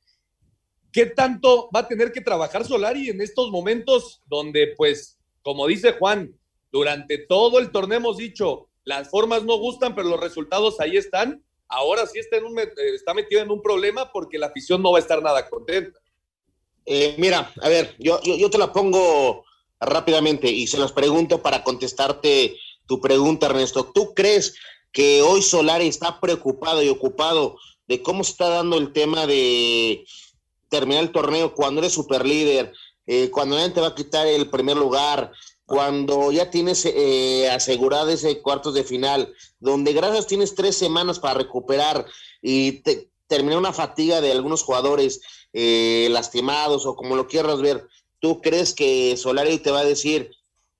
¿qué 0.97 1.05
tanto 1.05 1.69
va 1.75 1.81
a 1.81 1.87
tener 1.87 2.11
que 2.11 2.21
trabajar 2.21 2.65
Solari 2.65 3.09
en 3.09 3.21
estos 3.21 3.51
momentos 3.51 4.23
donde, 4.25 4.73
pues, 4.75 5.19
como 5.43 5.67
dice 5.67 5.91
Juan, 5.91 6.35
durante 6.71 7.19
todo 7.19 7.59
el 7.59 7.69
torneo 7.69 7.99
hemos 7.99 8.17
dicho, 8.17 8.67
las 8.83 9.07
formas 9.07 9.43
no 9.43 9.59
gustan, 9.59 9.93
pero 9.93 10.09
los 10.09 10.19
resultados 10.19 10.79
ahí 10.79 10.97
están. 10.97 11.43
Ahora 11.67 12.07
sí 12.07 12.17
está, 12.17 12.37
eh, 12.37 13.13
metido 13.13 13.43
en 13.43 13.51
un 13.51 13.61
problema 13.61 14.11
porque 14.11 14.39
la 14.39 14.47
afición 14.47 14.81
no 14.81 14.91
va 14.91 14.97
a 14.97 15.01
estar 15.01 15.21
nada 15.21 15.47
contenta. 15.47 15.99
Eh, 16.83 17.13
mira, 17.19 17.53
a 17.61 17.69
ver, 17.69 17.95
yo, 17.99 18.19
yo, 18.23 18.49
te 18.49 18.57
la 18.57 18.73
pongo 18.73 19.45
rápidamente 19.79 20.49
y 20.49 20.65
se 20.65 20.79
las 20.79 20.93
pregunto 20.93 21.43
para 21.43 21.63
contestarte 21.63 22.57
tu 22.87 22.99
pregunta, 22.99 23.45
Ernesto. 23.45 23.91
¿Tú 23.93 24.15
crees 24.15 24.55
que 24.91 25.21
hoy 25.21 25.43
Solari 25.43 25.89
está 25.89 26.19
preocupado 26.19 26.81
y 26.81 26.89
ocupado 26.89 27.59
de 27.87 28.01
cómo 28.01 28.23
se 28.23 28.31
está 28.31 28.49
dando 28.49 28.79
el 28.79 28.93
tema 28.93 29.27
de 29.27 30.03
terminar 30.69 31.03
el 31.03 31.11
torneo 31.11 31.53
cuando 31.53 31.81
eres 31.81 31.93
superlíder, 31.93 32.73
eh, 33.05 33.29
cuando 33.31 33.55
nadie 33.55 33.71
te 33.71 33.81
va 33.81 33.87
a 33.87 33.95
quitar 33.95 34.27
el 34.27 34.49
primer 34.49 34.77
lugar, 34.77 35.31
cuando 35.65 36.31
ya 36.31 36.49
tienes 36.49 36.85
eh, 36.85 37.49
asegurado 37.49 38.09
ese 38.09 38.41
cuartos 38.41 38.73
de 38.73 38.83
final, 38.83 39.33
donde 39.59 39.93
gracias 39.93 40.27
tienes 40.27 40.55
tres 40.55 40.77
semanas 40.77 41.19
para 41.19 41.33
recuperar 41.33 42.05
y 42.41 42.81
terminar 43.27 43.57
una 43.57 43.73
fatiga 43.73 44.21
de 44.21 44.31
algunos 44.31 44.63
jugadores 44.63 45.21
eh, 45.53 46.07
lastimados 46.11 46.85
o 46.85 46.95
como 46.95 47.15
lo 47.15 47.27
quieras 47.27 47.61
ver, 47.61 47.87
¿tú 48.19 48.41
crees 48.41 48.73
que 48.73 49.17
Solari 49.17 49.57
te 49.59 49.71
va 49.71 49.79
a 49.79 49.85
decir, 49.85 50.31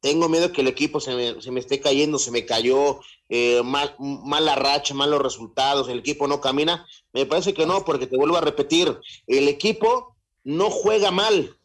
tengo 0.08 0.30
miedo 0.30 0.54
que 0.54 0.62
el 0.62 0.70
equipo 0.70 1.02
se 1.02 1.14
me, 1.14 1.42
se 1.42 1.52
me 1.52 1.60
esté 1.60 1.82
cayendo, 1.82 2.18
se 2.18 2.32
me 2.32 2.46
cayó, 2.46 3.02
eh, 3.28 3.62
mal, 3.62 3.94
mala 4.00 4.56
racha, 4.56 4.94
malos 4.94 5.22
resultados, 5.22 5.90
el 5.90 6.00
equipo 6.00 6.30
no 6.30 6.40
camina? 6.40 6.88
Me 7.12 7.26
parece 7.26 7.54
que 7.54 7.66
no, 7.66 7.84
porque 7.84 8.08
te 8.08 8.16
vuelvo 8.16 8.38
a 8.38 8.42
repetir, 8.42 8.98
el 9.28 9.50
equipo 9.50 10.16
no 10.46 10.70
juega 10.70 11.12
mal. 11.12 11.58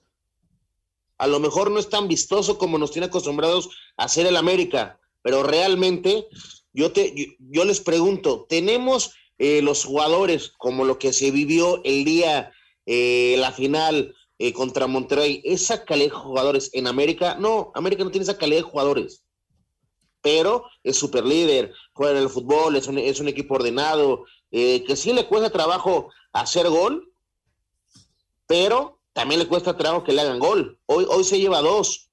A 1.18 1.28
lo 1.28 1.38
mejor 1.38 1.70
no 1.70 1.78
es 1.78 1.88
tan 1.88 2.08
vistoso 2.08 2.58
como 2.58 2.78
nos 2.78 2.90
tiene 2.90 3.06
acostumbrados 3.06 3.70
a 3.96 4.06
hacer 4.06 4.26
el 4.26 4.36
América, 4.36 4.98
pero 5.22 5.44
realmente 5.44 6.26
yo, 6.72 6.90
te, 6.90 7.36
yo, 7.38 7.64
les 7.64 7.80
pregunto, 7.80 8.46
¿tenemos 8.48 9.14
eh, 9.38 9.62
los 9.62 9.84
jugadores 9.84 10.52
como 10.58 10.84
lo 10.84 10.98
que 10.98 11.12
se 11.12 11.30
vivió 11.30 11.80
el 11.84 12.04
día, 12.04 12.50
eh, 12.86 13.36
la 13.38 13.52
final 13.52 14.16
eh, 14.42 14.52
contra 14.52 14.88
Monterrey, 14.88 15.40
esa 15.44 15.84
calidad 15.84 16.10
de 16.10 16.18
jugadores 16.18 16.70
en 16.72 16.88
América? 16.88 17.36
No, 17.38 17.70
América 17.76 18.02
no 18.02 18.10
tiene 18.10 18.24
esa 18.24 18.36
calidad 18.36 18.62
de 18.62 18.70
jugadores, 18.70 19.22
pero 20.20 20.64
es 20.82 20.96
super 20.96 21.24
líder, 21.24 21.72
juega 21.92 22.18
en 22.18 22.24
el 22.24 22.28
fútbol, 22.28 22.74
es 22.74 22.88
un, 22.88 22.98
es 22.98 23.20
un 23.20 23.28
equipo 23.28 23.54
ordenado, 23.54 24.24
eh, 24.50 24.82
que 24.84 24.96
sí 24.96 25.12
le 25.12 25.28
cuesta 25.28 25.50
trabajo 25.50 26.10
hacer 26.32 26.68
gol, 26.68 27.12
pero 28.48 28.98
también 29.12 29.38
le 29.38 29.46
cuesta 29.46 29.76
trabajo 29.76 30.02
que 30.02 30.12
le 30.12 30.22
hagan 30.22 30.40
gol. 30.40 30.76
Hoy, 30.86 31.06
hoy 31.08 31.22
se 31.22 31.38
lleva 31.38 31.60
dos 31.60 32.10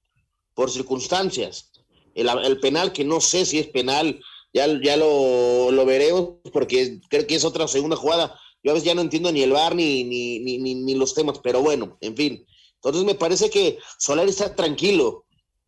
por 0.54 0.70
circunstancias. 0.70 1.72
El, 2.14 2.28
el 2.28 2.60
penal, 2.60 2.92
que 2.92 3.02
no 3.02 3.20
sé 3.20 3.44
si 3.44 3.58
es 3.58 3.66
penal, 3.66 4.20
ya, 4.52 4.68
ya 4.80 4.96
lo, 4.96 5.72
lo, 5.72 5.84
veremos, 5.84 6.34
porque 6.52 7.00
creo 7.08 7.26
que 7.26 7.34
es 7.34 7.44
otra 7.44 7.66
segunda 7.66 7.96
jugada. 7.96 8.38
Yo 8.62 8.72
a 8.72 8.74
veces 8.74 8.86
ya 8.86 8.94
no 8.94 9.00
entiendo 9.00 9.32
ni 9.32 9.42
el 9.42 9.52
bar 9.52 9.74
ni, 9.74 10.04
ni, 10.04 10.38
ni, 10.38 10.74
ni, 10.74 10.94
los 10.94 11.14
temas, 11.14 11.38
pero 11.38 11.62
bueno, 11.62 11.96
en 12.00 12.16
fin. 12.16 12.46
Entonces 12.76 13.04
me 13.04 13.14
parece 13.14 13.50
que 13.50 13.78
Solari 13.98 14.30
está 14.30 14.54
tranquilo. 14.54 15.24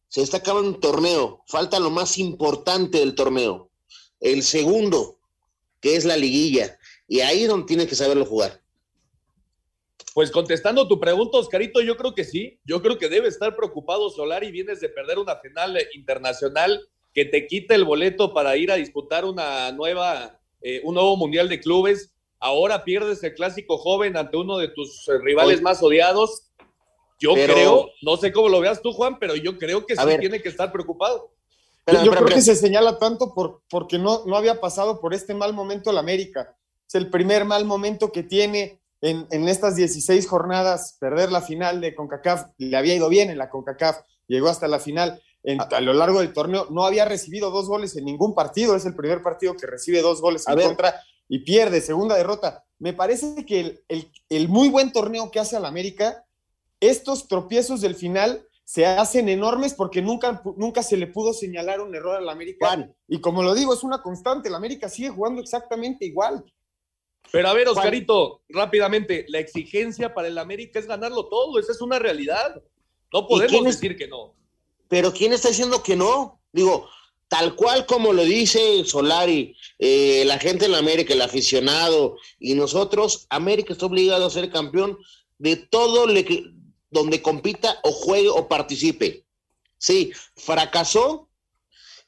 Se 0.08 0.22
está 0.22 0.38
acabando 0.38 0.70
un 0.70 0.80
torneo. 0.80 1.42
Falta 1.46 1.80
lo 1.80 1.90
más 1.90 2.18
importante 2.18 2.98
del 2.98 3.14
torneo. 3.14 3.70
El 4.20 4.42
segundo, 4.42 5.18
que 5.80 5.96
es 5.96 6.04
la 6.04 6.16
liguilla. 6.16 6.78
Y 7.08 7.20
ahí 7.20 7.42
es 7.42 7.48
donde 7.48 7.66
tiene 7.66 7.86
que 7.86 7.94
saberlo 7.94 8.26
jugar. 8.26 8.62
Pues 10.14 10.30
contestando 10.30 10.86
tu 10.86 11.00
pregunta, 11.00 11.38
Oscarito, 11.38 11.80
yo 11.80 11.96
creo 11.96 12.14
que 12.14 12.24
sí. 12.24 12.60
Yo 12.64 12.82
creo 12.82 12.98
que 12.98 13.08
debe 13.08 13.28
estar 13.28 13.56
preocupado 13.56 14.10
Solari. 14.10 14.50
Vienes 14.50 14.80
de 14.80 14.90
perder 14.90 15.18
una 15.18 15.36
final 15.36 15.78
internacional 15.94 16.86
que 17.14 17.24
te 17.24 17.46
quita 17.46 17.74
el 17.74 17.84
boleto 17.84 18.32
para 18.32 18.56
ir 18.56 18.70
a 18.70 18.76
disputar 18.76 19.24
una 19.24 19.72
nueva, 19.72 20.38
eh, 20.60 20.80
un 20.84 20.94
nuevo 20.94 21.16
mundial 21.16 21.48
de 21.48 21.60
clubes. 21.60 22.12
Ahora 22.42 22.82
pierdes 22.82 23.22
el 23.22 23.34
clásico 23.34 23.78
joven 23.78 24.16
ante 24.16 24.36
uno 24.36 24.58
de 24.58 24.66
tus 24.66 25.08
rivales 25.22 25.58
Hoy, 25.58 25.62
más 25.62 25.80
odiados. 25.80 26.50
Yo 27.20 27.34
pero, 27.34 27.54
creo, 27.54 27.90
no 28.02 28.16
sé 28.16 28.32
cómo 28.32 28.48
lo 28.48 28.58
veas 28.58 28.82
tú, 28.82 28.92
Juan, 28.92 29.20
pero 29.20 29.36
yo 29.36 29.58
creo 29.58 29.86
que 29.86 29.94
sí 29.94 30.04
ver, 30.04 30.18
tiene 30.18 30.42
que 30.42 30.48
estar 30.48 30.72
preocupado. 30.72 31.30
Pero, 31.84 32.02
yo 32.02 32.10
pero, 32.10 32.24
creo 32.24 32.34
que 32.34 32.42
se 32.42 32.56
señala 32.56 32.98
tanto 32.98 33.32
por, 33.32 33.62
porque 33.70 33.96
no, 33.96 34.24
no 34.26 34.36
había 34.36 34.60
pasado 34.60 35.00
por 35.00 35.14
este 35.14 35.34
mal 35.34 35.52
momento 35.52 35.92
el 35.92 35.98
América. 35.98 36.56
Es 36.88 36.96
el 36.96 37.10
primer 37.10 37.44
mal 37.44 37.64
momento 37.64 38.10
que 38.10 38.24
tiene 38.24 38.80
en, 39.00 39.24
en, 39.30 39.48
estas 39.48 39.76
16 39.76 40.26
jornadas. 40.26 40.96
Perder 40.98 41.30
la 41.30 41.42
final 41.42 41.80
de 41.80 41.94
CONCACAF, 41.94 42.46
le 42.58 42.76
había 42.76 42.96
ido 42.96 43.08
bien 43.08 43.30
en 43.30 43.38
la 43.38 43.50
CONCACAF, 43.50 44.00
llegó 44.26 44.48
hasta 44.48 44.66
la 44.66 44.80
final. 44.80 45.22
En, 45.44 45.60
a, 45.60 45.80
lo 45.80 45.92
largo 45.92 46.18
del 46.18 46.32
torneo 46.32 46.66
no 46.70 46.84
había 46.84 47.04
recibido 47.04 47.52
dos 47.52 47.68
goles 47.68 47.94
en 47.96 48.04
ningún 48.04 48.34
partido. 48.34 48.74
Es 48.74 48.84
el 48.84 48.96
primer 48.96 49.22
partido 49.22 49.56
que 49.56 49.68
recibe 49.68 50.02
dos 50.02 50.20
goles 50.20 50.48
en 50.48 50.58
contra 50.60 51.00
y 51.28 51.40
pierde, 51.40 51.80
segunda 51.80 52.16
derrota. 52.16 52.64
Me 52.78 52.92
parece 52.92 53.46
que 53.46 53.60
el, 53.60 53.84
el, 53.88 54.12
el 54.28 54.48
muy 54.48 54.68
buen 54.68 54.92
torneo 54.92 55.30
que 55.30 55.40
hace 55.40 55.56
al 55.56 55.64
América 55.64 56.24
estos 56.80 57.28
tropiezos 57.28 57.80
del 57.80 57.94
final 57.94 58.46
se 58.64 58.86
hacen 58.86 59.28
enormes 59.28 59.74
porque 59.74 60.02
nunca, 60.02 60.42
nunca 60.56 60.82
se 60.82 60.96
le 60.96 61.06
pudo 61.06 61.32
señalar 61.32 61.80
un 61.80 61.94
error 61.94 62.16
al 62.16 62.28
América. 62.28 62.66
Juan. 62.66 62.94
Y 63.06 63.20
como 63.20 63.42
lo 63.42 63.54
digo, 63.54 63.74
es 63.74 63.82
una 63.82 64.02
constante. 64.02 64.48
El 64.48 64.54
América 64.54 64.88
sigue 64.88 65.10
jugando 65.10 65.40
exactamente 65.40 66.06
igual. 66.06 66.44
Pero 67.30 67.48
a 67.48 67.54
ver, 67.54 67.68
Oscarito, 67.68 68.42
Juan. 68.50 68.64
rápidamente, 68.64 69.26
la 69.28 69.38
exigencia 69.38 70.12
para 70.12 70.28
el 70.28 70.38
América 70.38 70.78
es 70.78 70.86
ganarlo 70.86 71.28
todo. 71.28 71.58
Esa 71.58 71.72
es 71.72 71.80
una 71.80 71.98
realidad. 71.98 72.62
No 73.12 73.26
podemos 73.28 73.64
decir 73.64 73.96
que 73.96 74.08
no. 74.08 74.34
Pero 74.88 75.12
¿quién 75.12 75.32
está 75.32 75.48
diciendo 75.48 75.82
que 75.82 75.94
no? 75.94 76.40
Digo, 76.52 76.88
tal 77.32 77.56
cual 77.56 77.86
como 77.86 78.12
lo 78.12 78.24
dice 78.24 78.84
Solari, 78.84 79.56
eh, 79.78 80.22
la 80.26 80.38
gente 80.38 80.66
en 80.66 80.74
América, 80.74 81.14
el 81.14 81.22
aficionado 81.22 82.18
y 82.38 82.52
nosotros, 82.52 83.26
América 83.30 83.72
está 83.72 83.86
obligado 83.86 84.26
a 84.26 84.30
ser 84.30 84.50
campeón 84.50 84.98
de 85.38 85.56
todo 85.56 86.06
donde 86.90 87.22
compita 87.22 87.78
o 87.84 87.90
juegue 87.90 88.28
o 88.28 88.48
participe. 88.48 89.24
Sí, 89.78 90.12
fracasó 90.36 91.30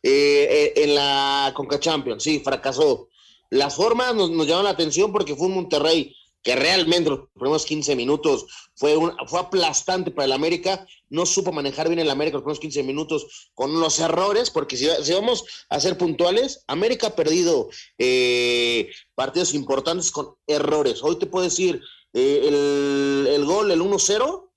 eh, 0.02 0.47
eh, 0.50 0.85
en 0.85 0.95
la 0.95 1.54
Conca 1.57 1.81
Champions, 1.81 2.23
sí, 2.23 2.40
fracasó. 2.40 3.09
Las 3.49 3.76
formas 3.76 4.14
nos, 4.14 4.31
nos 4.31 4.47
llaman 4.47 4.64
la 4.64 4.71
atención 4.73 5.11
porque 5.11 5.35
fue 5.35 5.47
un 5.47 5.54
Monterrey 5.54 6.14
que 6.45 6.55
realmente 6.55 7.11
los 7.11 7.21
primeros 7.33 7.65
15 7.65 7.97
minutos 7.97 8.47
fue, 8.77 8.97
un, 8.97 9.13
fue 9.27 9.41
aplastante 9.41 10.11
para 10.11 10.27
el 10.27 10.33
América, 10.33 10.87
no 11.09 11.25
supo 11.25 11.53
manejar 11.53 11.89
bien 11.89 11.99
el 11.99 12.11
América 12.11 12.37
los 12.37 12.43
primeros 12.43 12.61
15 12.61 12.83
minutos 12.83 13.51
con 13.55 13.81
los 13.81 13.99
errores, 13.99 14.51
porque 14.51 14.77
si, 14.77 14.87
vamos 15.15 15.45
a 15.71 15.81
ser 15.81 15.97
puntuales, 15.97 16.63
América 16.69 17.09
ha 17.09 17.17
perdido 17.17 17.71
eh, 17.97 18.91
partidos 19.15 19.55
importantes 19.55 20.11
con 20.11 20.35
errores. 20.47 21.03
Hoy 21.03 21.17
te 21.19 21.27
puedo 21.27 21.45
decir, 21.45 21.81
eh, 22.13 22.43
el, 22.45 23.27
el, 23.33 23.45
gol, 23.47 23.71
el 23.71 23.81
1-0, 23.81 24.51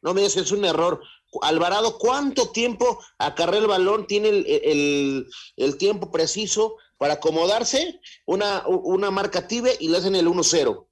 no 0.00 0.14
me 0.14 0.22
digas 0.22 0.34
que 0.34 0.40
es 0.40 0.52
un 0.52 0.64
error. 0.64 1.02
Alvarado, 1.42 1.98
¿cuánto 1.98 2.48
tiempo 2.48 2.98
acarrea 3.18 3.60
el 3.60 3.66
balón? 3.66 4.06
Tiene 4.06 4.30
el, 4.30 4.46
el, 4.46 5.26
el 5.56 5.76
tiempo 5.76 6.10
preciso 6.10 6.76
para 6.96 7.14
acomodarse, 7.14 8.00
una, 8.24 8.66
una 8.66 9.10
marca 9.10 9.46
tibia 9.46 9.72
y 9.78 9.88
le 9.88 9.98
hacen 9.98 10.16
el 10.16 10.28
1-0. 10.28 10.86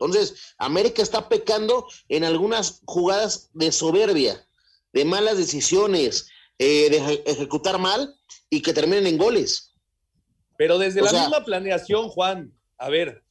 Entonces, 0.00 0.54
América 0.58 1.02
está 1.02 1.28
pecando 1.28 1.86
en 2.08 2.24
algunas 2.24 2.82
jugadas 2.84 3.50
de 3.52 3.72
soberbia, 3.72 4.46
de 4.92 5.04
malas 5.04 5.36
decisiones, 5.36 6.28
eh, 6.58 6.88
de 6.88 7.22
ejecutar 7.26 7.78
mal 7.78 8.14
y 8.48 8.62
que 8.62 8.72
terminen 8.72 9.06
en 9.06 9.18
goles. 9.18 9.74
Pero 10.56 10.78
desde 10.78 11.00
o 11.00 11.04
la 11.04 11.10
sea, 11.10 11.20
misma 11.22 11.44
planeación, 11.44 12.08
Juan, 12.08 12.52
a 12.78 12.88
ver, 12.88 13.24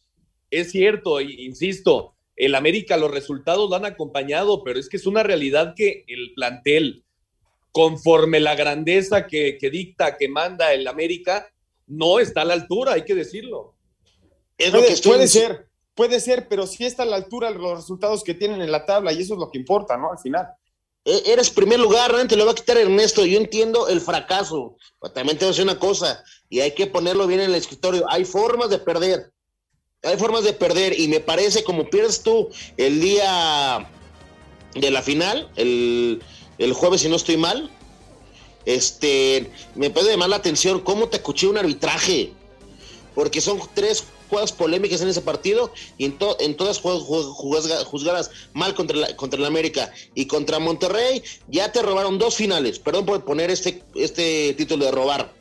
es 0.52 0.72
cierto, 0.72 1.22
insisto, 1.22 2.16
el 2.36 2.54
América 2.54 2.98
los 2.98 3.12
resultados 3.12 3.70
lo 3.70 3.76
han 3.76 3.86
acompañado, 3.86 4.64
pero 4.64 4.80
es 4.80 4.90
que 4.90 4.98
es 4.98 5.08
una 5.08 5.24
realidad 5.24 5.74
que 5.76 6.04
el 6.08 6.34
plantel, 6.36 7.06
conforme 7.72 8.40
la 8.40 8.56
grandeza 8.56 9.26
que, 9.26 9.58
que 9.58 9.70
dicta, 9.70 10.18
que 10.18 10.28
manda 10.28 10.74
el 10.74 10.88
América, 10.88 11.50
no 11.88 12.20
está 12.20 12.42
a 12.42 12.46
la 12.46 12.54
altura, 12.54 12.94
hay 12.94 13.04
que 13.04 13.16
decirlo. 13.16 13.76
Es 14.58 14.72
puede, 14.72 14.96
que 14.96 15.02
puede 15.02 15.28
ser, 15.28 15.67
puede 15.98 16.22
ser, 16.22 16.48
pero 16.48 16.66
sí 16.68 16.86
está 16.86 17.04
a 17.04 17.08
la 17.08 17.18
altura 17.18 17.50
los 17.50 17.80
resultados 17.80 18.24
que 18.24 18.36
tienen 18.36 18.62
en 18.62 18.72
la 18.72 18.86
tabla 18.86 19.12
y 19.12 19.22
eso 19.22 19.34
es 19.34 19.40
lo 19.40 19.50
que 19.50 19.58
importa, 19.58 19.98
¿no? 19.98 20.12
Al 20.12 20.20
final. 20.20 20.48
E, 21.04 21.24
eres 21.26 21.50
primer 21.50 21.80
lugar, 21.80 22.14
¿no? 22.14 22.26
te 22.28 22.38
lo 22.38 22.46
va 22.46 22.52
a 22.52 22.56
quitar 22.56 22.78
Ernesto. 22.78 23.26
Yo 23.26 23.38
entiendo 23.38 23.90
el 23.90 24.00
fracaso, 24.00 24.78
pero 25.02 25.12
también 25.12 25.38
te 25.38 25.44
voy 25.44 25.50
a 25.50 25.52
decir 25.52 25.64
una 25.64 25.80
cosa, 25.80 26.24
y 26.50 26.62
hay 26.62 26.74
que 26.74 26.88
ponerlo 26.88 27.26
bien 27.28 27.42
en 27.42 27.50
el 27.50 27.56
escritorio. 27.56 28.06
Hay 28.10 28.24
formas 28.24 28.70
de 28.70 28.78
perder, 28.78 29.32
hay 30.04 30.18
formas 30.18 30.44
de 30.44 30.54
perder, 30.54 30.98
y 30.98 31.08
me 31.08 31.20
parece 31.20 31.64
como 31.64 31.90
pierdes 31.90 32.22
tú 32.22 32.50
el 32.78 33.02
día 33.02 33.90
de 34.76 34.92
la 34.92 35.02
final, 35.02 35.50
el, 35.56 36.22
el 36.60 36.74
jueves, 36.74 37.02
si 37.02 37.10
no 37.10 37.16
estoy 37.16 37.38
mal, 37.38 37.72
este, 38.66 39.50
me 39.74 39.90
puede 39.90 40.12
llamar 40.12 40.30
la 40.30 40.36
atención 40.36 40.82
cómo 40.82 41.10
te 41.10 41.18
acuchilla 41.18 41.52
un 41.54 41.58
arbitraje, 41.58 42.34
porque 43.16 43.42
son 43.42 43.60
tres 43.74 44.04
jugadas 44.30 44.52
polémicas 44.52 45.02
en 45.02 45.10
ese 45.10 45.22
partido 45.22 45.72
y 45.98 46.06
en, 46.06 46.18
to, 46.18 46.38
en 46.40 46.56
todas 46.56 46.80
juzgadas, 46.80 47.86
juzgadas 47.86 48.32
mal 48.54 48.76
contra 48.76 48.98
la, 48.98 49.16
contra 49.16 49.40
la 49.40 49.48
América 49.48 49.92
y 50.16 50.26
contra 50.26 50.60
Monterrey 50.60 51.24
ya 51.48 51.72
te 51.72 51.82
robaron 51.82 52.18
dos 52.18 52.36
finales, 52.36 52.80
perdón 52.80 53.06
por 53.06 53.24
poner 53.26 53.52
este, 53.52 53.84
este 53.96 54.54
título 54.54 54.86
de 54.86 54.92
robar. 54.92 55.38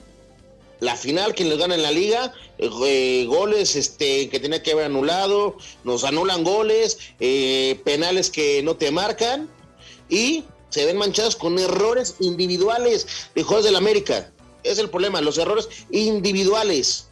La 0.81 0.95
final, 0.95 1.35
quien 1.35 1.49
les 1.49 1.59
gana 1.59 1.75
en 1.75 1.83
la 1.83 1.91
liga, 1.91 2.35
eh, 2.59 3.25
goles 3.27 3.77
este, 3.77 4.29
que 4.29 4.41
tenía 4.41 4.63
que 4.63 4.73
haber 4.73 4.85
anulado, 4.85 5.57
nos 5.85 6.05
anulan 6.05 6.45
goles, 6.45 6.99
eh, 7.19 7.81
penales 7.85 8.31
que 8.31 8.63
no 8.63 8.77
te 8.77 8.91
marcan 8.91 9.49
y 10.11 10.45
se 10.69 10.85
ven 10.85 10.99
manchados 10.99 11.37
con 11.37 11.59
errores 11.59 12.17
individuales 12.21 13.07
de 13.35 13.43
jugadores 13.43 13.67
del 13.67 13.77
América. 13.77 14.31
Es 14.63 14.79
el 14.79 14.91
problema, 14.91 15.21
los 15.23 15.39
errores 15.39 15.69
individuales. 15.91 17.06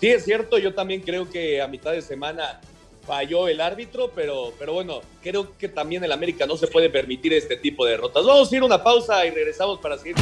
Sí, 0.00 0.08
es 0.08 0.24
cierto, 0.24 0.56
yo 0.56 0.74
también 0.74 1.02
creo 1.02 1.28
que 1.28 1.60
a 1.60 1.68
mitad 1.68 1.92
de 1.92 2.00
semana 2.00 2.60
falló 3.06 3.48
el 3.48 3.60
árbitro, 3.60 4.10
pero, 4.14 4.54
pero 4.58 4.72
bueno, 4.72 5.02
creo 5.22 5.58
que 5.58 5.68
también 5.68 6.02
el 6.02 6.12
América 6.12 6.46
no 6.46 6.56
se 6.56 6.68
puede 6.68 6.88
permitir 6.88 7.34
este 7.34 7.56
tipo 7.56 7.84
de 7.84 7.92
derrotas. 7.92 8.24
Vamos 8.24 8.50
a 8.50 8.56
ir 8.56 8.62
a 8.62 8.66
una 8.66 8.82
pausa 8.82 9.26
y 9.26 9.30
regresamos 9.30 9.78
para 9.78 9.98
seguir. 9.98 10.16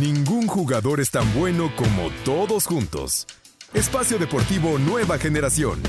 Ningún 0.00 0.46
jugador 0.46 1.00
es 1.00 1.10
tan 1.10 1.32
bueno 1.38 1.72
como 1.76 2.10
todos 2.24 2.66
juntos. 2.66 3.26
Espacio 3.74 4.18
Deportivo 4.18 4.78
Nueva 4.78 5.18
Generación. 5.18 5.82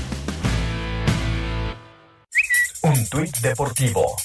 Tuit 3.10 3.36
deportivo. 3.40 4.16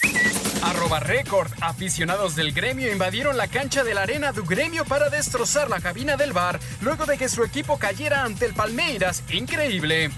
Arroba 0.62 1.00
récord. 1.00 1.52
Aficionados 1.60 2.36
del 2.36 2.54
gremio 2.54 2.92
invadieron 2.92 3.36
la 3.36 3.48
cancha 3.48 3.84
de 3.84 3.94
la 3.94 4.04
arena 4.04 4.32
du 4.32 4.46
gremio 4.46 4.86
para 4.86 5.10
destrozar 5.10 5.70
la 5.70 5.82
cabina 5.82 6.16
del 6.16 6.34
bar 6.34 6.60
luego 6.82 7.06
de 7.06 7.18
que 7.18 7.28
su 7.28 7.44
equipo 7.44 7.78
cayera 7.80 8.24
ante 8.24 8.46
el 8.46 8.54
Palmeiras. 8.54 9.24
Increíble. 9.30 10.12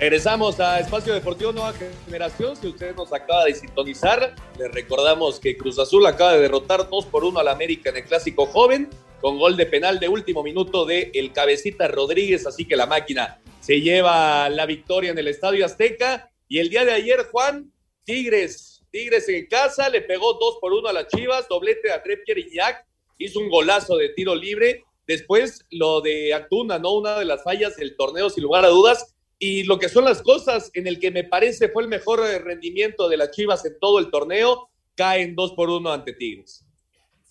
Regresamos 0.00 0.58
a 0.60 0.80
Espacio 0.80 1.12
Deportivo 1.12 1.52
Nueva 1.52 1.74
Generación. 2.06 2.56
Si 2.56 2.66
usted 2.66 2.96
nos 2.96 3.12
acaba 3.12 3.44
de 3.44 3.54
sintonizar, 3.54 4.34
le 4.58 4.68
recordamos 4.68 5.38
que 5.38 5.58
Cruz 5.58 5.78
Azul 5.78 6.06
acaba 6.06 6.32
de 6.32 6.40
derrotar 6.40 6.88
2 6.88 7.04
por 7.04 7.22
1 7.22 7.38
al 7.38 7.48
América 7.48 7.90
en 7.90 7.98
el 7.98 8.04
Clásico 8.04 8.46
Joven, 8.46 8.88
con 9.20 9.38
gol 9.38 9.58
de 9.58 9.66
penal 9.66 10.00
de 10.00 10.08
último 10.08 10.42
minuto 10.42 10.86
de 10.86 11.10
el 11.12 11.34
Cabecita 11.34 11.86
Rodríguez. 11.86 12.46
Así 12.46 12.66
que 12.66 12.76
la 12.76 12.86
máquina 12.86 13.42
se 13.60 13.82
lleva 13.82 14.48
la 14.48 14.64
victoria 14.64 15.10
en 15.10 15.18
el 15.18 15.28
Estadio 15.28 15.66
Azteca. 15.66 16.32
Y 16.48 16.60
el 16.60 16.70
día 16.70 16.86
de 16.86 16.92
ayer, 16.92 17.26
Juan, 17.30 17.70
Tigres, 18.04 18.82
Tigres 18.90 19.28
en 19.28 19.48
casa, 19.48 19.90
le 19.90 20.00
pegó 20.00 20.32
2 20.32 20.58
por 20.62 20.72
1 20.72 20.88
a 20.88 20.94
las 20.94 21.08
Chivas, 21.08 21.46
doblete 21.46 21.92
a 21.92 22.02
Trepier 22.02 22.48
Jack, 22.50 22.86
hizo 23.18 23.38
un 23.38 23.50
golazo 23.50 23.98
de 23.98 24.08
tiro 24.08 24.34
libre. 24.34 24.82
Después, 25.06 25.66
lo 25.70 26.00
de 26.00 26.32
Antuna, 26.32 26.78
¿no? 26.78 26.92
Una 26.92 27.18
de 27.18 27.26
las 27.26 27.44
fallas 27.44 27.76
del 27.76 27.98
torneo, 27.98 28.30
sin 28.30 28.44
lugar 28.44 28.64
a 28.64 28.68
dudas 28.68 29.14
y 29.42 29.64
lo 29.64 29.78
que 29.78 29.88
son 29.88 30.04
las 30.04 30.20
cosas 30.20 30.70
en 30.74 30.86
el 30.86 31.00
que 31.00 31.10
me 31.10 31.24
parece 31.24 31.70
fue 31.70 31.82
el 31.82 31.88
mejor 31.88 32.20
rendimiento 32.20 33.08
de 33.08 33.16
las 33.16 33.30
Chivas 33.30 33.64
en 33.64 33.80
todo 33.80 33.98
el 33.98 34.10
torneo, 34.10 34.68
caen 34.94 35.34
dos 35.34 35.52
por 35.52 35.70
uno 35.70 35.90
ante 35.90 36.12
Tigres. 36.12 36.66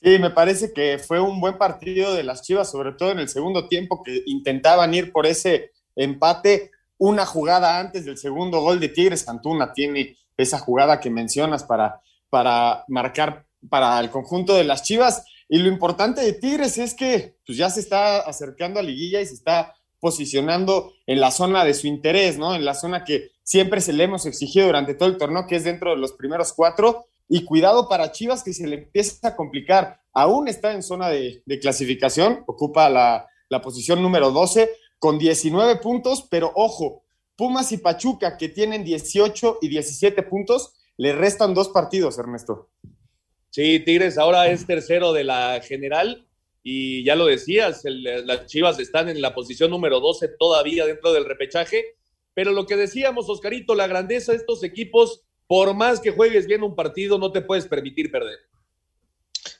Sí, 0.02 0.18
me 0.18 0.32
parece 0.32 0.74
que 0.74 0.98
fue 0.98 1.20
un 1.20 1.40
buen 1.40 1.60
partido 1.60 2.16
de 2.16 2.24
las 2.24 2.42
Chivas, 2.42 2.72
sobre 2.72 2.94
todo 2.94 3.12
en 3.12 3.20
el 3.20 3.30
segundo 3.30 3.68
tiempo, 3.68 4.02
que 4.04 4.24
intentaban 4.26 4.92
ir 4.94 5.12
por 5.12 5.28
ese 5.28 5.72
empate. 5.96 6.72
Una 6.98 7.28
jugada 7.28 7.80
antes 7.80 8.06
del 8.06 8.18
segundo 8.18 8.60
gol 8.60 8.80
de 8.80 8.90
Tigres, 8.90 9.30
Antuna 9.30 9.72
tiene 9.72 10.18
esa 10.36 10.58
jugada 10.58 11.00
que 11.00 11.12
mencionas 11.12 11.64
para, 11.64 12.02
para 12.32 12.86
marcar 12.88 13.46
para 13.70 14.00
el 14.00 14.10
conjunto 14.10 14.56
de 14.56 14.64
las 14.64 14.82
Chivas. 14.82 15.26
Y 15.48 15.60
lo 15.60 15.68
importante 15.68 16.22
de 16.22 16.34
Tigres 16.34 16.80
es 16.80 16.96
que 16.96 17.36
pues, 17.46 17.56
ya 17.58 17.70
se 17.70 17.82
está 17.82 18.22
acercando 18.22 18.80
a 18.80 18.84
liguilla 18.84 19.22
y 19.22 19.28
se 19.28 19.36
está 19.36 19.76
posicionando 20.00 20.94
en 21.06 21.20
la 21.20 21.32
zona 21.32 21.66
de 21.66 21.74
su 21.74 21.88
interés, 21.88 22.38
¿no? 22.38 22.56
En 22.56 22.66
la 22.66 22.74
zona 22.74 23.04
que 23.04 23.32
siempre 23.44 23.82
se 23.82 23.94
le 23.94 24.04
hemos 24.04 24.26
exigido 24.26 24.68
durante 24.68 24.94
todo 24.94 25.10
el 25.10 25.18
torneo, 25.18 25.48
que 25.48 25.56
es 25.56 25.64
dentro 25.64 25.92
de 25.92 25.98
los 25.98 26.14
primeros 26.14 26.54
cuatro. 26.54 27.06
Y 27.28 27.46
cuidado 27.46 27.88
para 27.88 28.12
Chivas, 28.12 28.44
que 28.44 28.54
se 28.54 28.68
le 28.68 28.78
empieza 28.78 29.28
a 29.28 29.36
complicar. 29.36 30.02
Aún 30.14 30.48
está 30.48 30.74
en 30.74 30.82
zona 30.82 31.10
de, 31.10 31.44
clasificación, 31.62 32.44
ocupa 32.48 32.90
la, 32.90 33.28
la 33.50 33.62
posición 33.62 34.02
número 34.02 34.32
12 34.32 34.70
con 34.98 35.20
19 35.20 35.78
puntos, 35.78 36.28
pero 36.30 36.52
ojo, 36.56 37.04
Pumas 37.36 37.72
y 37.72 37.78
Pachuca, 37.78 38.36
que 38.38 38.50
tienen 38.50 38.84
18 38.84 39.60
y 39.62 39.70
17 39.70 40.24
puntos, 40.24 40.74
le 40.98 41.14
restan 41.14 41.54
dos 41.54 41.70
partidos, 41.70 42.18
Ernesto. 42.18 42.70
Sí, 43.50 43.80
Tigres 43.80 44.18
ahora 44.18 44.48
es 44.50 44.66
tercero 44.66 45.14
de 45.14 45.24
la 45.24 45.62
general 45.62 46.29
y 46.64 47.04
ya 47.04 47.16
lo 47.16 47.26
decías, 47.26 47.84
las 47.86 48.46
Chivas 48.48 48.80
están 48.80 49.10
en 49.10 49.22
la 49.22 49.34
posición 49.34 49.72
número 49.72 50.00
12 50.00 50.30
todavía 50.40 50.86
dentro 50.86 51.14
del 51.14 51.26
repechaje, 51.26 51.96
pero 52.34 52.52
lo 52.52 52.66
que 52.66 52.76
decíamos, 52.76 53.30
Oscarito, 53.30 53.76
la 53.76 53.88
grandeza 53.88 54.32
de 54.32 54.38
estos 54.38 54.64
equipos, 54.64 55.24
por 55.48 55.74
más 55.74 56.00
que 56.00 56.12
juegues 56.12 56.48
bien 56.48 56.64
un 56.64 56.76
partido, 56.76 57.18
no 57.18 57.32
te 57.32 57.42
puedes 57.42 57.68
permitir 57.68 58.12
perder. 58.12 58.38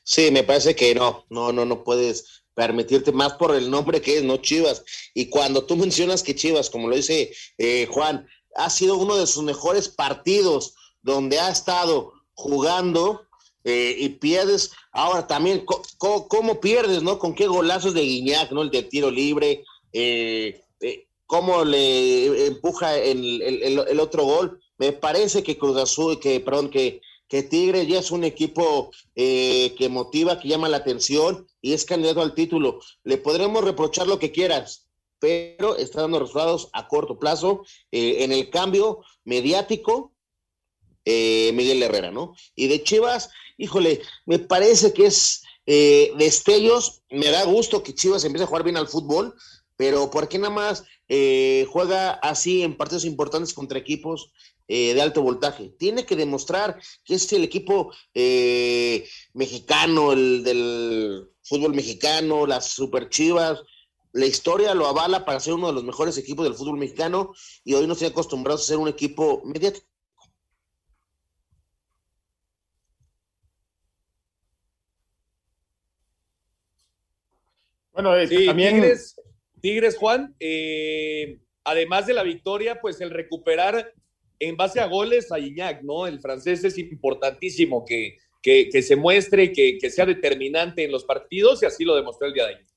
Sí, 0.04 0.32
me 0.32 0.44
parece 0.44 0.76
que 0.76 0.94
no, 0.94 1.26
no, 1.30 1.52
no, 1.52 1.66
no 1.66 1.84
puedes 1.84 2.44
permitirte 2.54 3.12
más 3.12 3.34
por 3.34 3.56
el 3.56 3.72
nombre 3.72 4.02
que 4.02 4.18
es, 4.18 4.24
¿no? 4.24 4.38
Chivas. 4.38 4.84
Y 5.14 5.30
cuando 5.30 5.66
tú 5.66 5.78
mencionas 5.78 6.24
que 6.24 6.36
Chivas, 6.36 6.70
como 6.70 6.90
lo 6.90 6.96
dice 6.96 7.32
eh, 7.58 7.88
Juan, 7.90 8.28
ha 8.56 8.70
sido 8.70 8.98
uno 8.98 9.16
de 9.16 9.28
sus 9.28 9.44
mejores 9.44 9.88
partidos 9.88 10.76
donde 11.02 11.40
ha 11.40 11.50
estado 11.50 12.12
jugando, 12.34 13.29
eh, 13.70 13.96
y 14.00 14.10
pierdes. 14.10 14.72
Ahora 14.92 15.28
también, 15.28 15.64
¿cómo, 15.98 16.60
pierdes, 16.60 17.04
no? 17.04 17.20
¿Con 17.20 17.36
qué 17.36 17.46
golazos 17.46 17.94
de 17.94 18.02
Guiñac, 18.02 18.52
no? 18.52 18.64
El 18.64 18.72
de 18.72 18.82
tiro 18.82 19.12
libre, 19.12 19.64
eh, 19.94 20.64
eh, 20.82 21.08
¿cómo 21.28 21.64
le 21.64 22.48
empuja 22.48 22.98
el, 22.98 23.42
el, 23.42 24.00
otro 24.00 24.24
gol? 24.24 24.60
Me 24.80 24.92
parece 24.92 25.44
que 25.44 25.58
Cruz 25.58 25.78
Azul, 25.78 26.20
que, 26.20 26.40
perdón, 26.40 26.72
que, 26.72 27.02
que 27.28 27.44
Tigre 27.44 27.86
ya 27.86 28.00
es 28.00 28.10
un 28.10 28.24
equipo 28.24 28.90
que 29.14 29.88
motiva, 29.92 30.40
que 30.40 30.48
llama 30.48 30.70
la 30.70 30.78
atención 30.78 31.46
y 31.62 31.74
es 31.74 31.86
candidato 31.86 32.22
al 32.22 32.34
título. 32.34 32.80
Le 33.04 33.18
podremos 33.18 33.64
reprochar 33.64 34.08
lo 34.08 34.18
que 34.18 34.32
quieras, 34.32 34.88
pero 35.20 35.76
está 35.76 36.02
dando 36.02 36.20
resultados 36.20 36.70
a 36.74 36.88
corto 36.88 37.20
plazo. 37.20 37.64
en 37.92 38.32
el 38.32 38.50
cambio 38.50 39.02
mediático, 39.26 40.14
Miguel 41.06 41.82
Herrera, 41.82 42.12
¿no? 42.12 42.36
Y 42.56 42.68
de 42.68 42.84
Chivas, 42.84 43.30
híjole, 43.58 44.02
me 44.26 44.40
parece 44.40 44.94
que 44.94 45.08
es 45.08 45.44
eh, 45.72 46.14
destellos, 46.18 47.04
me 47.12 47.30
da 47.30 47.44
gusto 47.44 47.84
que 47.84 47.94
Chivas 47.94 48.24
empiece 48.24 48.44
a 48.44 48.48
jugar 48.48 48.64
bien 48.64 48.78
al 48.78 48.88
fútbol, 48.88 49.36
pero 49.76 50.10
¿por 50.10 50.28
qué 50.28 50.40
nada 50.40 50.50
más 50.52 50.84
eh, 51.08 51.68
juega 51.70 52.14
así 52.14 52.64
en 52.64 52.76
partidos 52.76 53.06
importantes 53.06 53.54
contra 53.54 53.78
equipos 53.78 54.32
eh, 54.68 54.96
de 54.96 55.02
alto 55.04 55.22
voltaje? 55.22 55.70
Tiene 55.78 56.08
que 56.08 56.16
demostrar 56.16 56.82
que 57.06 57.14
es 57.14 57.32
el 57.34 57.44
equipo 57.44 57.94
mexicano, 59.34 60.12
el 60.12 60.44
del 60.44 61.30
fútbol 61.44 61.76
mexicano, 61.76 62.48
las 62.48 62.72
super 62.72 63.10
Chivas, 63.10 63.60
la 64.12 64.26
historia 64.26 64.74
lo 64.74 64.88
avala 64.88 65.24
para 65.24 65.40
ser 65.40 65.54
uno 65.54 65.68
de 65.68 65.74
los 65.74 65.84
mejores 65.84 66.18
equipos 66.18 66.46
del 66.46 66.56
fútbol 66.56 66.80
mexicano 66.80 67.32
y 67.64 67.76
hoy 67.76 67.86
no 67.86 67.94
estoy 67.94 68.08
acostumbrados 68.08 68.64
a 68.64 68.66
ser 68.66 68.78
un 68.78 68.88
equipo 68.88 69.44
mediático. 69.46 69.86
Bueno, 78.02 78.16
eh, 78.18 78.46
también... 78.46 78.98
Tigres, 79.62 79.98
Juan, 79.98 80.34
eh, 80.40 81.38
además 81.66 82.08
de 82.08 82.14
la 82.14 82.24
victoria, 82.24 82.80
pues 82.80 83.02
el 83.02 83.10
recuperar 83.10 83.94
en 84.40 84.56
base 84.56 84.80
a 84.80 84.86
goles 84.86 85.34
a 85.34 85.40
Iñak, 85.40 85.82
¿no? 85.84 86.08
El 86.08 86.22
francés 86.22 86.64
es 86.64 86.78
importantísimo 86.78 87.84
que, 87.84 88.16
que, 88.42 88.82
se 88.82 88.96
muestre, 88.96 89.52
que, 89.52 89.78
que, 89.78 89.90
sea 89.90 90.06
determinante 90.06 90.86
en 90.86 90.94
los 90.94 91.04
partidos 91.04 91.62
y 91.62 91.66
así 91.66 91.84
lo 91.84 91.94
demostró 91.94 92.28
el 92.28 92.34
día 92.34 92.46
de 92.46 92.56
ayer. 92.56 92.68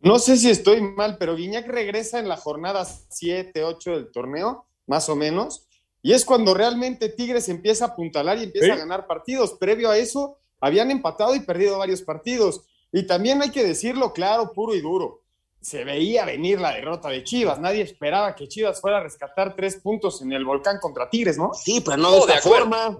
No 0.00 0.18
sé 0.18 0.38
si 0.38 0.48
estoy 0.48 0.80
mal, 0.80 1.18
pero 1.18 1.36
Guiñac 1.36 1.68
regresa 1.68 2.18
en 2.18 2.26
la 2.26 2.38
jornada 2.38 2.86
7, 2.86 3.62
8 3.62 3.96
del 3.96 4.10
torneo, 4.10 4.64
más 4.86 5.10
o 5.10 5.14
menos, 5.14 5.66
y 6.00 6.14
es 6.14 6.24
cuando 6.24 6.54
realmente 6.54 7.10
Tigres 7.10 7.50
empieza 7.50 7.84
a 7.84 7.88
apuntalar 7.88 8.38
y 8.38 8.44
empieza 8.44 8.72
a 8.72 8.78
ganar 8.78 9.06
partidos. 9.06 9.58
Previo 9.60 9.90
a 9.90 9.98
eso, 9.98 10.38
habían 10.58 10.90
empatado 10.90 11.34
y 11.34 11.40
perdido 11.40 11.76
varios 11.76 12.00
partidos. 12.00 12.62
Y 12.92 13.06
también 13.06 13.40
hay 13.42 13.50
que 13.50 13.64
decirlo 13.64 14.12
claro, 14.12 14.52
puro 14.52 14.74
y 14.74 14.80
duro. 14.80 15.22
Se 15.60 15.84
veía 15.84 16.24
venir 16.24 16.60
la 16.60 16.74
derrota 16.74 17.08
de 17.10 17.22
Chivas. 17.22 17.60
Nadie 17.60 17.82
esperaba 17.82 18.34
que 18.34 18.48
Chivas 18.48 18.80
fuera 18.80 18.98
a 18.98 19.02
rescatar 19.02 19.54
tres 19.54 19.76
puntos 19.76 20.22
en 20.22 20.32
el 20.32 20.44
volcán 20.44 20.78
contra 20.80 21.08
Tigres, 21.08 21.36
¿no? 21.36 21.52
Sí, 21.52 21.82
pero 21.84 21.98
no 21.98 22.12
de 22.12 22.18
esta 22.18 22.38
forma. 22.38 22.98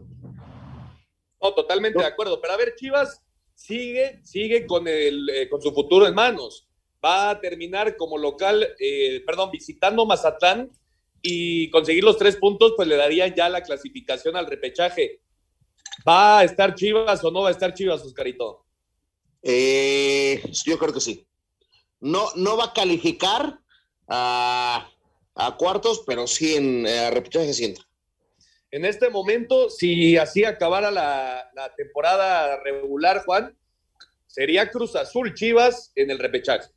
No, 1.43 1.55
totalmente 1.55 1.99
de 1.99 2.05
acuerdo. 2.05 2.41
Pero 2.41 2.53
a 2.53 2.57
ver, 2.57 2.75
Chivas 2.77 3.23
sigue, 3.55 4.21
sigue 4.23 4.67
con, 4.67 4.87
el, 4.87 5.29
eh, 5.31 5.49
con 5.49 5.61
su 5.61 5.73
futuro 5.73 6.07
en 6.07 6.15
manos. 6.15 6.69
Va 7.03 7.31
a 7.31 7.41
terminar 7.41 7.97
como 7.97 8.19
local, 8.19 8.69
eh, 8.79 9.23
perdón, 9.25 9.51
visitando 9.51 10.05
Mazatlán 10.05 10.71
y 11.23 11.71
conseguir 11.71 12.05
los 12.05 12.19
tres 12.19 12.37
puntos, 12.37 12.75
pues 12.77 12.87
le 12.87 12.97
daría 12.97 13.27
ya 13.29 13.49
la 13.49 13.63
clasificación 13.63 14.37
al 14.37 14.47
repechaje. 14.47 15.21
¿Va 16.07 16.41
a 16.41 16.45
estar 16.45 16.75
Chivas 16.75 17.25
o 17.25 17.31
no 17.31 17.43
va 17.43 17.49
a 17.49 17.53
estar 17.53 17.73
Chivas, 17.73 18.03
Oscarito? 18.03 18.67
Eh, 19.43 20.43
yo 20.65 20.79
creo 20.79 20.93
que 20.93 21.01
sí. 21.01 21.27
No, 22.01 22.29
no 22.37 22.57
va 22.57 22.67
a 22.67 22.73
calificar 22.73 23.61
a, 24.09 24.87
cuartos, 25.59 26.03
pero 26.07 26.27
sí 26.27 26.55
en 26.55 26.87
a 26.87 27.11
repechaje 27.11 27.53
sienta. 27.55 27.83
En 28.71 28.85
este 28.85 29.11
momento, 29.11 29.69
si 29.69 30.17
así 30.17 30.45
acabara 30.45 30.91
la, 30.91 31.51
temporada 31.77 32.61
regular, 32.63 33.25
Juan, 33.25 33.57
sería 34.27 34.71
Cruz 34.71 34.95
Azul 34.97 35.35
Chivas 35.35 35.93
en 35.95 36.11
el 36.11 36.19
repechaje. 36.19 36.71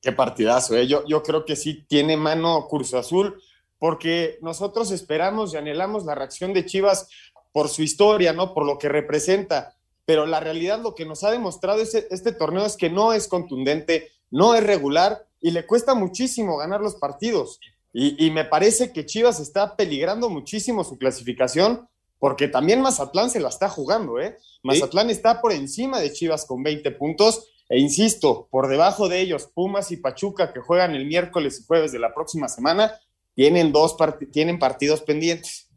Qué 0.00 0.12
partidazo, 0.12 0.76
¿eh? 0.76 0.86
yo, 0.86 1.04
yo 1.06 1.22
creo 1.22 1.44
que 1.44 1.56
sí 1.56 1.84
tiene 1.88 2.16
mano 2.16 2.66
Cruz 2.68 2.94
Azul, 2.94 3.42
porque 3.78 4.38
nosotros 4.40 4.90
esperamos 4.90 5.52
y 5.52 5.56
anhelamos 5.56 6.04
la 6.04 6.14
reacción 6.14 6.52
de 6.54 6.64
Chivas 6.64 7.08
por 7.52 7.68
su 7.68 7.82
historia, 7.82 8.32
¿no? 8.32 8.54
Por 8.54 8.64
lo 8.64 8.78
que 8.78 8.88
representa 8.88 9.75
pero 10.06 10.24
la 10.24 10.40
realidad 10.40 10.80
lo 10.80 10.94
que 10.94 11.04
nos 11.04 11.24
ha 11.24 11.30
demostrado 11.30 11.82
este, 11.82 12.06
este 12.10 12.32
torneo 12.32 12.64
es 12.64 12.76
que 12.76 12.88
no 12.88 13.12
es 13.12 13.28
contundente, 13.28 14.10
no 14.30 14.54
es 14.54 14.64
regular 14.64 15.26
y 15.40 15.50
le 15.50 15.66
cuesta 15.66 15.94
muchísimo 15.94 16.56
ganar 16.56 16.80
los 16.80 16.94
partidos. 16.94 17.60
Y, 17.98 18.30
me 18.30 18.44
parece 18.44 18.92
que 18.92 19.06
Chivas 19.06 19.40
está 19.40 19.74
peligrando 19.74 20.28
muchísimo 20.28 20.84
su 20.84 20.98
clasificación 20.98 21.88
porque 22.18 22.46
también 22.46 22.82
Mazatlán 22.82 23.30
se 23.30 23.40
la 23.40 23.48
está 23.48 23.70
jugando, 23.70 24.20
¿eh? 24.20 24.36
Mazatlán 24.62 25.08
está 25.08 25.40
por 25.40 25.52
encima 25.52 25.98
de 25.98 26.12
Chivas 26.12 26.44
con 26.44 26.62
20 26.62 26.90
puntos, 26.90 27.48
e 27.70 27.78
insisto, 27.78 28.48
por 28.50 28.68
debajo 28.68 29.08
de 29.08 29.22
ellos, 29.22 29.48
Pumas 29.52 29.90
y 29.92 29.96
Pachuca, 29.96 30.52
que 30.52 30.60
juegan 30.60 30.94
el 30.94 31.06
miércoles 31.06 31.58
y 31.58 31.66
jueves 31.66 31.90
de 31.90 31.98
la 31.98 32.12
próxima 32.12 32.48
semana, 32.48 32.92
tienen, 33.34 33.72
dos 33.72 33.96
tienen 34.30 34.58
partidos 34.58 35.00
pendientes. 35.00 35.70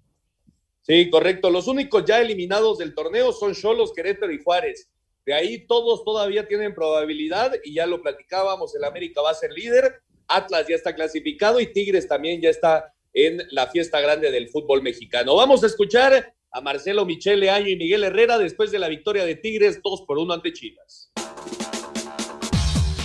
Sí, 0.82 1.10
correcto. 1.10 1.50
Los 1.50 1.68
únicos 1.68 2.04
ya 2.06 2.22
eliminados 2.22 2.78
del 2.78 2.96
torneo 2.96 3.32
son 3.32 3.54
Cholos, 3.54 3.94
Querétaro 3.94 4.32
y 4.32 4.42
Juárez. 4.42 4.90
De 5.26 5.34
ahí 5.34 5.68
todos 5.68 6.04
todavía 6.04 6.48
tienen 6.48 6.74
probabilidad 6.74 7.54
y 7.64 7.76
ya 7.76 7.86
lo 7.86 8.02
platicábamos, 8.02 8.76
el 8.76 8.84
América 8.84 9.22
va 9.22 9.32
a 9.32 9.36
ser 9.36 9.52
líder, 9.52 10.02
Atlas 10.28 10.68
ya 10.68 10.76
está 10.76 10.96
clasificado 10.96 11.60
y 11.60 11.72
Tigres 11.72 12.08
también 12.08 12.42
ya 12.42 12.50
está 12.50 12.94
en 13.14 13.44
la 13.52 13.68
fiesta 13.68 14.00
grande 14.00 14.32
del 14.32 14.50
fútbol 14.50 14.82
mexicano. 14.82 15.36
Vamos 15.36 15.64
a 15.64 15.68
escuchar 15.68 16.34
a 16.52 16.62
Marcelo 16.62 17.06
Michele 17.06 17.50
Año 17.50 17.68
y 17.68 17.76
Miguel 17.76 18.04
Herrera 18.04 18.38
después 18.38 18.72
de 18.72 18.80
la 18.80 18.88
victoria 18.88 19.26
de 19.26 19.36
Tigres 19.36 19.82
2 19.84 20.04
por 20.08 20.18
1 20.18 20.34
ante 20.34 20.54
Chivas. 20.54 21.12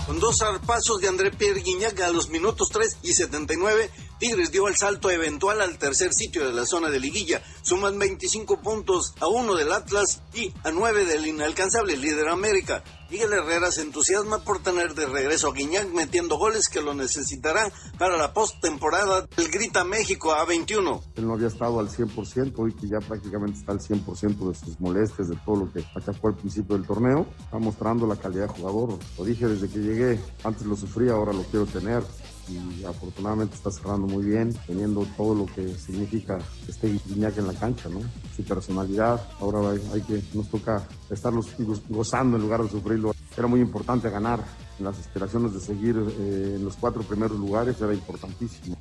Con 0.06 0.20
dos 0.20 0.38
zarpazos 0.38 1.00
de 1.00 1.08
André 1.08 1.30
Pierre 1.30 1.60
Guignac 1.60 1.98
a 2.00 2.10
los 2.10 2.28
minutos 2.28 2.68
3 2.70 2.98
y 3.02 3.12
79, 3.12 3.90
Tigres 4.18 4.52
dio 4.52 4.68
el 4.68 4.76
salto 4.76 5.10
eventual 5.10 5.60
al 5.60 5.76
tercer 5.76 6.12
sitio 6.14 6.46
de 6.46 6.52
la 6.52 6.66
zona 6.66 6.88
de 6.88 7.00
liguilla. 7.00 7.42
Suman 7.62 7.98
25 7.98 8.60
puntos 8.60 9.14
a 9.20 9.26
uno 9.26 9.54
del 9.56 9.72
Atlas 9.72 10.22
y 10.32 10.52
a 10.62 10.70
9 10.70 11.04
del 11.04 11.26
inalcanzable 11.26 11.96
líder 11.96 12.28
América. 12.28 12.84
Miguel 13.10 13.32
Herrera 13.32 13.70
se 13.70 13.82
entusiasma 13.82 14.38
por 14.38 14.62
tener 14.62 14.94
de 14.94 15.06
regreso 15.06 15.48
a 15.48 15.52
Guiñac 15.52 15.88
metiendo 15.92 16.38
goles 16.38 16.68
que 16.68 16.80
lo 16.80 16.94
necesitará 16.94 17.70
para 17.98 18.16
la 18.16 18.32
postemporada 18.32 19.26
del 19.36 19.50
Grita 19.50 19.84
México 19.84 20.32
a 20.32 20.44
21. 20.44 21.02
Él 21.16 21.26
no 21.26 21.34
había 21.34 21.48
estado 21.48 21.80
al 21.80 21.88
100%, 21.88 22.54
hoy 22.56 22.74
que 22.74 22.88
ya 22.88 22.98
prácticamente 23.00 23.58
está 23.58 23.72
al 23.72 23.80
100% 23.80 24.48
de 24.48 24.54
sus 24.54 24.80
molestias, 24.80 25.28
de 25.28 25.36
todo 25.44 25.56
lo 25.56 25.72
que 25.72 25.84
atacó 25.94 26.28
al 26.28 26.36
principio 26.36 26.76
del 26.76 26.86
torneo. 26.86 27.26
Está 27.44 27.58
mostrando 27.58 28.06
la 28.06 28.16
calidad 28.16 28.48
de 28.48 28.54
jugador. 28.54 28.98
Lo 29.18 29.24
dije 29.24 29.46
desde 29.46 29.68
que 29.68 29.78
llegué, 29.78 30.20
antes 30.42 30.66
lo 30.66 30.76
sufrí, 30.76 31.08
ahora 31.08 31.32
lo 31.32 31.42
quiero 31.44 31.66
tener 31.66 32.02
y 32.48 32.84
afortunadamente 32.84 33.54
está 33.56 33.70
cerrando 33.70 34.06
muy 34.06 34.24
bien, 34.24 34.54
teniendo 34.66 35.06
todo 35.16 35.34
lo 35.34 35.46
que 35.46 35.74
significa 35.76 36.38
este 36.68 36.98
Guiñac 37.06 37.38
en 37.38 37.46
la 37.46 37.54
cancha, 37.54 37.88
¿no? 37.88 38.00
Su 38.36 38.44
personalidad, 38.44 39.20
ahora 39.40 39.70
hay, 39.92 40.00
que, 40.02 40.22
nos 40.34 40.48
toca 40.48 40.86
estarlos 41.10 41.54
gozando 41.88 42.36
en 42.36 42.42
lugar 42.42 42.62
de 42.62 42.70
sufrirlo. 42.70 43.14
Era 43.36 43.46
muy 43.46 43.60
importante 43.60 44.10
ganar, 44.10 44.40
las 44.78 44.98
aspiraciones 44.98 45.54
de 45.54 45.60
seguir 45.60 45.96
eh, 45.96 46.54
en 46.56 46.64
los 46.64 46.76
cuatro 46.76 47.02
primeros 47.02 47.38
lugares 47.38 47.80
era 47.80 47.94
importantísimo. 47.94 48.76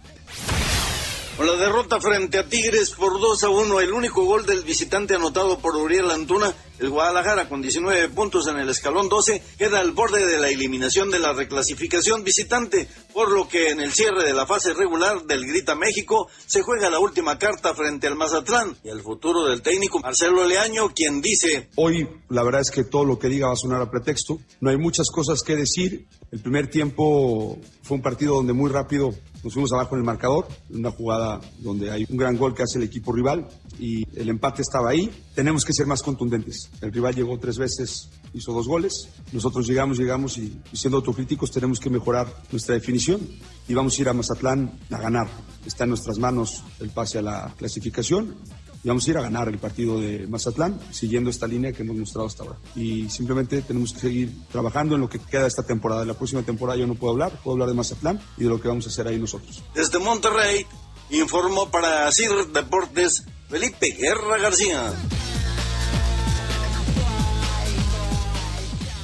Con 1.35 1.47
la 1.47 1.55
derrota 1.55 1.99
frente 1.99 2.37
a 2.37 2.47
Tigres 2.47 2.91
por 2.91 3.19
2 3.19 3.43
a 3.43 3.49
1, 3.49 3.81
el 3.81 3.91
único 3.91 4.23
gol 4.23 4.45
del 4.45 4.63
visitante 4.63 5.15
anotado 5.15 5.57
por 5.57 5.75
Uriel 5.75 6.11
Antuna, 6.11 6.53
el 6.77 6.91
Guadalajara 6.91 7.49
con 7.49 7.59
19 7.59 8.09
puntos 8.09 8.45
en 8.47 8.57
el 8.57 8.69
escalón 8.69 9.09
12 9.09 9.41
queda 9.57 9.79
al 9.79 9.93
borde 9.93 10.27
de 10.27 10.37
la 10.37 10.49
eliminación 10.49 11.09
de 11.09 11.17
la 11.17 11.33
reclasificación 11.33 12.23
visitante, 12.23 12.87
por 13.15 13.31
lo 13.31 13.47
que 13.47 13.71
en 13.71 13.79
el 13.79 13.93
cierre 13.93 14.23
de 14.23 14.33
la 14.33 14.45
fase 14.45 14.75
regular 14.75 15.23
del 15.23 15.47
Grita 15.47 15.73
México 15.73 16.29
se 16.45 16.61
juega 16.61 16.91
la 16.91 16.99
última 16.99 17.39
carta 17.39 17.73
frente 17.73 18.05
al 18.05 18.15
Mazatlán 18.15 18.77
y 18.83 18.89
el 18.89 19.01
futuro 19.01 19.45
del 19.45 19.63
técnico 19.63 19.99
Marcelo 20.01 20.45
Leaño, 20.45 20.93
quien 20.93 21.19
dice: 21.19 21.69
Hoy 21.77 22.07
la 22.29 22.43
verdad 22.43 22.61
es 22.61 22.69
que 22.69 22.83
todo 22.83 23.05
lo 23.05 23.17
que 23.17 23.29
diga 23.29 23.47
va 23.47 23.53
a 23.53 23.57
sonar 23.57 23.81
a 23.81 23.89
pretexto, 23.89 24.39
no 24.61 24.69
hay 24.69 24.77
muchas 24.77 25.07
cosas 25.09 25.41
que 25.41 25.55
decir. 25.55 26.05
El 26.31 26.41
primer 26.41 26.67
tiempo 26.67 27.57
fue 27.81 27.97
un 27.97 28.03
partido 28.03 28.35
donde 28.35 28.53
muy 28.53 28.69
rápido 28.69 29.15
nos 29.43 29.53
fuimos 29.53 29.73
abajo 29.73 29.95
en 29.95 29.99
el 29.99 30.05
marcador, 30.05 30.47
una 30.69 30.91
jugada 30.91 31.41
donde 31.59 31.91
hay 31.91 32.05
un 32.09 32.17
gran 32.17 32.37
gol 32.37 32.55
que 32.55 32.63
hace 32.63 32.77
el 32.77 32.85
equipo 32.85 33.11
rival 33.11 33.47
y 33.77 34.03
el 34.17 34.29
empate 34.29 34.61
estaba 34.61 34.89
ahí. 34.89 35.11
Tenemos 35.35 35.65
que 35.65 35.73
ser 35.73 35.85
más 35.85 36.01
contundentes. 36.01 36.69
El 36.81 36.93
rival 36.93 37.13
llegó 37.13 37.37
tres 37.37 37.57
veces, 37.57 38.09
hizo 38.33 38.53
dos 38.53 38.67
goles. 38.67 39.09
Nosotros 39.33 39.67
llegamos, 39.67 39.97
llegamos 39.97 40.37
y, 40.37 40.61
siendo 40.71 40.97
autocríticos 40.97 41.51
tenemos 41.51 41.79
que 41.79 41.89
mejorar 41.89 42.27
nuestra 42.51 42.75
definición 42.75 43.19
y 43.67 43.73
vamos 43.73 43.97
a 43.97 44.01
ir 44.01 44.09
a 44.09 44.13
Mazatlán 44.13 44.79
a 44.89 44.97
ganar. 44.97 45.27
Está 45.65 45.83
en 45.83 45.89
nuestras 45.89 46.17
manos 46.19 46.63
el 46.79 46.89
pase 46.89 47.19
a 47.19 47.21
la 47.21 47.53
clasificación 47.57 48.35
y 48.83 48.87
vamos 48.89 49.07
a 49.07 49.11
ir 49.11 49.17
a 49.17 49.21
ganar 49.21 49.47
el 49.47 49.59
partido 49.59 49.99
de 49.99 50.27
Mazatlán 50.27 50.79
siguiendo 50.91 51.29
esta 51.29 51.47
línea 51.47 51.71
que 51.71 51.83
hemos 51.83 51.95
mostrado 51.95 52.27
hasta 52.27 52.43
ahora. 52.43 52.57
Y 52.75 53.09
simplemente 53.09 53.61
tenemos 53.61 53.93
que 53.93 53.99
seguir 53.99 54.31
trabajando 54.51 54.95
en 54.95 55.01
lo 55.01 55.09
que 55.09 55.19
queda 55.19 55.43
de 55.43 55.47
esta 55.47 55.63
temporada. 55.63 56.03
la 56.05 56.13
próxima 56.13 56.43
temporada 56.43 56.77
yo 56.77 56.85
no 56.85 56.95
puedo 56.95 57.13
hablar, 57.13 57.31
puedo 57.43 57.53
hablar 57.53 57.69
de 57.69 57.75
Mazatlán 57.75 58.19
y 58.37 58.43
de 58.43 58.49
lo 58.49 58.59
que 58.59 58.67
vamos 58.67 58.85
a 58.85 58.89
hacer 58.89 59.07
ahí 59.07 59.17
nosotros. 59.17 59.63
Desde 59.73 59.99
Monterrey 59.99 60.65
informó 61.11 61.71
para 61.71 62.11
CIR 62.11 62.47
Deportes 62.51 63.25
Felipe 63.49 63.91
Guerra 63.91 64.37
García. 64.37 64.93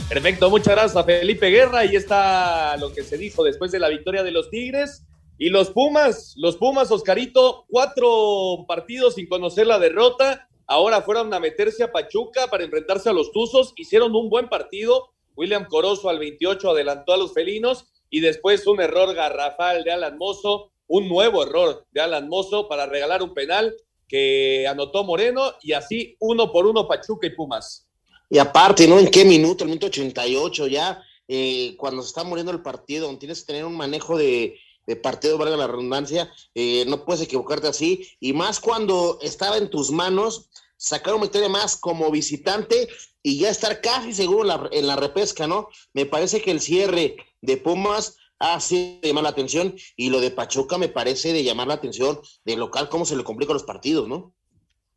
Perfecto, 0.10 0.50
muchas 0.50 0.74
gracias 0.74 0.96
a 0.96 1.04
Felipe 1.04 1.50
Guerra. 1.50 1.86
Y 1.86 1.96
está 1.96 2.76
lo 2.78 2.92
que 2.92 3.04
se 3.04 3.18
dijo 3.18 3.44
después 3.44 3.72
de 3.72 3.80
la 3.80 3.90
victoria 3.90 4.24
de 4.24 4.32
los 4.32 4.50
Tigres. 4.50 5.04
Y 5.42 5.50
los 5.50 5.70
Pumas, 5.70 6.34
los 6.36 6.58
Pumas, 6.58 6.92
Oscarito, 6.92 7.66
cuatro 7.70 8.66
partidos 8.68 9.16
sin 9.16 9.26
conocer 9.30 9.68
la 9.68 9.80
derrota. 9.80 10.50
Ahora 10.68 11.02
fueron 11.02 11.34
a 11.34 11.40
meterse 11.40 11.82
a 11.82 11.94
Pachuca 11.94 12.48
para 12.48 12.66
enfrentarse 12.66 13.10
a 13.10 13.14
los 13.14 13.32
Tuzos. 13.32 13.72
Hicieron 13.78 14.14
un 14.14 14.30
buen 14.30 14.50
partido. 14.50 15.14
William 15.38 15.66
Corozo 15.66 16.10
al 16.10 16.20
28 16.20 16.72
adelantó 16.72 17.14
a 17.14 17.18
los 17.18 17.34
felinos 17.34 17.86
y 18.10 18.20
después 18.20 18.68
un 18.68 18.82
error 18.82 19.16
garrafal 19.16 19.86
de 19.86 19.94
Alan 19.94 20.18
Mozo, 20.18 20.74
un 20.88 21.08
nuevo 21.08 21.42
error 21.44 21.88
de 21.92 22.02
Alan 22.02 22.28
Mozo 22.28 22.68
para 22.68 22.86
regalar 22.86 23.24
un 23.24 23.34
penal 23.34 23.74
que 24.10 24.68
anotó 24.68 25.06
Moreno 25.06 25.54
y 25.62 25.72
así 25.72 26.18
uno 26.20 26.52
por 26.52 26.66
uno 26.66 26.86
Pachuca 26.86 27.28
y 27.28 27.30
Pumas. 27.30 27.88
Y 28.30 28.40
aparte, 28.40 28.90
¿no? 28.90 29.00
¿En 29.00 29.10
qué 29.10 29.24
minuto? 29.24 29.64
El 29.64 29.70
minuto 29.70 29.86
88 29.86 30.68
ya, 30.68 31.02
eh, 31.30 31.76
cuando 31.78 32.02
se 32.02 32.10
está 32.10 32.26
muriendo 32.26 32.52
el 32.52 32.62
partido, 32.62 33.18
tienes 33.18 33.40
que 33.40 33.48
tener 33.48 33.64
un 33.64 33.78
manejo 33.78 34.18
de, 34.18 34.60
de 34.90 34.96
partido, 34.96 35.38
valga 35.38 35.56
la 35.56 35.68
redundancia, 35.68 36.34
eh, 36.56 36.84
no 36.88 37.06
puedes 37.06 37.22
equivocarte 37.22 37.68
así, 37.68 38.10
y 38.20 38.34
más 38.34 38.60
cuando 38.60 39.20
estaba 39.22 39.58
en 39.58 39.70
tus 39.70 39.92
manos 39.92 40.50
sacar 40.78 41.14
una 41.14 41.26
victoria 41.26 41.48
más 41.48 41.78
como 41.78 42.10
visitante 42.10 42.88
y 43.22 43.38
ya 43.38 43.52
estar 43.52 43.82
casi 43.82 44.14
seguro 44.14 44.50
en 44.72 44.88
la, 44.88 44.96
repesca, 44.96 45.46
¿no? 45.46 45.70
Me 45.94 46.08
parece 46.08 46.42
que 46.42 46.50
el 46.50 46.60
cierre 46.60 47.18
de 47.40 47.58
Pumas 47.58 48.18
ha 48.40 48.60
sido 48.60 49.00
de 49.02 49.10
llamar 49.10 49.26
la 49.26 49.30
atención 49.30 49.76
y 49.96 50.10
lo 50.10 50.22
de 50.22 50.32
Pachuca 50.32 50.80
me 50.80 50.90
parece 50.90 51.34
de 51.34 51.44
llamar 51.44 51.68
la 51.68 51.76
atención 51.76 52.20
de 52.44 52.58
local, 52.58 52.90
cómo 52.90 53.06
se 53.06 53.16
le 53.16 53.24
complican 53.24 53.54
los 53.54 53.66
partidos, 53.66 54.08
¿no? 54.08 54.34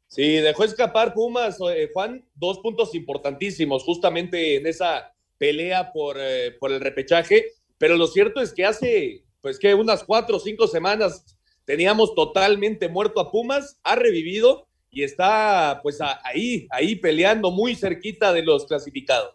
Sí, 0.06 0.36
dejó 0.36 0.64
escapar 0.64 1.12
Pumas, 1.12 1.58
eh, 1.70 1.90
Juan, 1.92 2.26
dos 2.34 2.60
puntos 2.60 2.94
importantísimos 2.94 3.84
justamente 3.84 4.56
en 4.56 4.66
esa 4.66 5.12
pelea 5.36 5.92
por, 5.92 6.16
eh, 6.18 6.52
por 6.52 6.72
el 6.72 6.80
repechaje, 6.80 7.44
pero 7.76 7.98
lo 7.98 8.06
cierto 8.06 8.40
es 8.40 8.54
que 8.54 8.64
hace 8.64 9.24
pues 9.42 9.58
que 9.58 9.74
unas 9.74 10.04
cuatro 10.04 10.36
o 10.36 10.40
cinco 10.40 10.66
semanas 10.66 11.24
teníamos 11.66 12.14
totalmente 12.14 12.88
muerto 12.88 13.20
a 13.20 13.30
Pumas, 13.30 13.78
ha 13.82 13.94
revivido 13.94 14.66
y 14.90 15.02
está 15.02 15.80
pues 15.82 15.98
ahí, 16.24 16.66
ahí 16.70 16.96
peleando 16.96 17.50
muy 17.50 17.74
cerquita 17.74 18.32
de 18.32 18.42
los 18.42 18.66
clasificados. 18.66 19.34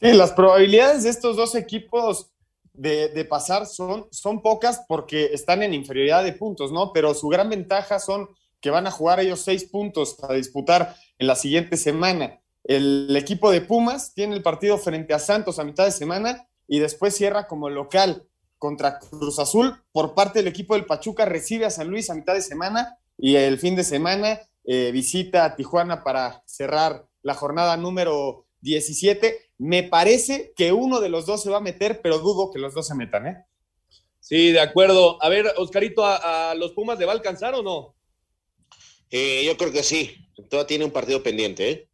Sí, 0.00 0.12
las 0.12 0.32
probabilidades 0.32 1.04
de 1.04 1.10
estos 1.10 1.36
dos 1.36 1.54
equipos 1.54 2.30
de, 2.72 3.26
pasar 3.26 3.66
son, 3.66 4.06
son 4.10 4.40
pocas 4.40 4.82
porque 4.88 5.26
están 5.34 5.62
en 5.62 5.74
inferioridad 5.74 6.24
de 6.24 6.32
puntos, 6.32 6.72
¿no? 6.72 6.92
Pero 6.92 7.12
su 7.14 7.28
gran 7.28 7.50
ventaja 7.50 7.98
son 7.98 8.28
que 8.60 8.70
van 8.70 8.86
a 8.86 8.90
jugar 8.90 9.20
ellos 9.20 9.40
seis 9.40 9.64
puntos 9.64 10.16
a 10.22 10.32
disputar 10.32 10.96
en 11.18 11.26
la 11.26 11.34
siguiente 11.34 11.76
semana. 11.76 12.40
El 12.64 13.14
equipo 13.16 13.50
de 13.50 13.60
Pumas 13.60 14.14
tiene 14.14 14.34
el 14.34 14.42
partido 14.42 14.78
frente 14.78 15.12
a 15.12 15.18
Santos 15.18 15.58
a 15.58 15.64
mitad 15.64 15.84
de 15.84 15.92
semana 15.92 16.46
y 16.66 16.78
después 16.78 17.14
cierra 17.14 17.46
como 17.46 17.68
local 17.68 18.26
contra 18.60 18.98
Cruz 18.98 19.40
Azul 19.40 19.74
por 19.90 20.14
parte 20.14 20.38
del 20.38 20.46
equipo 20.46 20.74
del 20.74 20.84
Pachuca, 20.84 21.24
recibe 21.24 21.64
a 21.64 21.70
San 21.70 21.88
Luis 21.88 22.10
a 22.10 22.14
mitad 22.14 22.34
de 22.34 22.42
semana 22.42 22.98
y 23.18 23.34
el 23.34 23.58
fin 23.58 23.74
de 23.74 23.82
semana 23.82 24.38
eh, 24.64 24.90
visita 24.92 25.44
a 25.44 25.56
Tijuana 25.56 26.04
para 26.04 26.44
cerrar 26.46 27.08
la 27.22 27.34
jornada 27.34 27.76
número 27.76 28.46
17. 28.60 29.52
Me 29.58 29.82
parece 29.82 30.52
que 30.54 30.72
uno 30.72 31.00
de 31.00 31.08
los 31.08 31.26
dos 31.26 31.42
se 31.42 31.50
va 31.50 31.56
a 31.56 31.62
meter, 31.62 32.00
pero 32.02 32.18
dudo 32.18 32.52
que 32.52 32.58
los 32.58 32.74
dos 32.74 32.86
se 32.86 32.94
metan, 32.94 33.26
¿eh? 33.26 33.44
Sí, 34.20 34.52
de 34.52 34.60
acuerdo. 34.60 35.22
A 35.22 35.28
ver, 35.30 35.46
Oscarito, 35.56 36.04
¿a, 36.04 36.54
los 36.54 36.72
Pumas 36.72 36.98
le 36.98 37.06
va 37.06 37.12
a 37.12 37.16
alcanzar 37.16 37.54
o 37.54 37.62
no? 37.62 37.96
Eh, 39.10 39.42
yo 39.44 39.56
creo 39.56 39.72
que 39.72 39.82
sí. 39.82 40.14
Todavía 40.48 40.66
tiene 40.66 40.84
un 40.84 40.92
partido 40.92 41.22
pendiente, 41.22 41.70
¿eh? 41.70 41.88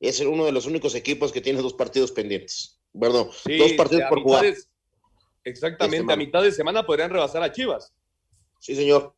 Es 0.00 0.20
uno 0.20 0.44
de 0.44 0.52
los 0.52 0.66
únicos 0.66 0.94
equipos 0.94 1.32
que 1.32 1.40
tiene 1.40 1.60
dos 1.60 1.74
partidos 1.74 2.12
pendientes. 2.12 2.80
Perdón, 2.98 3.30
dos 3.58 3.72
partidos 3.72 4.04
por 4.08 4.22
jugar. 4.22 4.54
Exactamente, 5.44 6.12
a 6.12 6.16
mitad 6.16 6.42
de 6.42 6.52
semana 6.52 6.84
podrían 6.84 7.10
rebasar 7.10 7.42
a 7.42 7.52
Chivas. 7.52 7.92
Sí, 8.58 8.74
señor. 8.74 9.14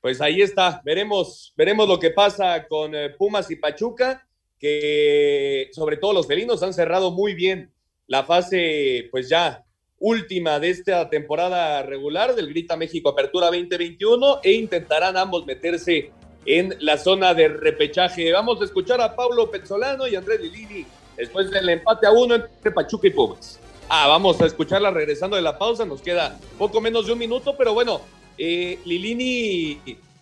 Pues 0.00 0.20
ahí 0.20 0.42
está, 0.42 0.82
veremos, 0.84 1.52
veremos 1.56 1.88
lo 1.88 1.98
que 1.98 2.10
pasa 2.10 2.66
con 2.66 2.94
eh, 2.94 3.10
Pumas 3.10 3.50
y 3.50 3.56
Pachuca, 3.56 4.26
que 4.58 5.70
sobre 5.72 5.96
todo 5.96 6.12
los 6.12 6.26
felinos 6.26 6.62
han 6.62 6.74
cerrado 6.74 7.12
muy 7.12 7.34
bien 7.34 7.72
la 8.08 8.24
fase, 8.24 9.08
pues 9.10 9.28
ya 9.28 9.64
última 10.02 10.58
de 10.58 10.70
esta 10.70 11.08
temporada 11.08 11.82
regular 11.84 12.34
del 12.34 12.48
Grita 12.48 12.76
México 12.76 13.10
Apertura 13.10 13.46
2021 13.46 14.40
e 14.42 14.52
intentarán 14.52 15.16
ambos 15.16 15.46
meterse 15.46 16.10
en 16.44 16.74
la 16.80 16.98
zona 16.98 17.34
de 17.34 17.46
repechaje. 17.46 18.32
Vamos 18.32 18.60
a 18.60 18.64
escuchar 18.64 19.00
a 19.00 19.14
Pablo 19.14 19.48
Pezzolano 19.48 20.08
y 20.08 20.16
Andrés 20.16 20.40
Lilini 20.40 20.84
después 21.16 21.48
del 21.50 21.68
empate 21.68 22.08
a 22.08 22.10
uno 22.10 22.34
entre 22.34 22.72
Pachuca 22.72 23.06
y 23.06 23.10
Pumas. 23.10 23.60
Ah, 23.94 24.08
vamos 24.08 24.40
a 24.40 24.46
escucharla 24.46 24.90
regresando 24.90 25.36
de 25.36 25.42
la 25.42 25.58
pausa. 25.58 25.84
Nos 25.84 26.00
queda 26.00 26.40
poco 26.56 26.80
menos 26.80 27.04
de 27.04 27.12
un 27.12 27.18
minuto, 27.18 27.54
pero 27.58 27.74
bueno, 27.74 28.00
eh, 28.38 28.78
Lilini, 28.86 29.78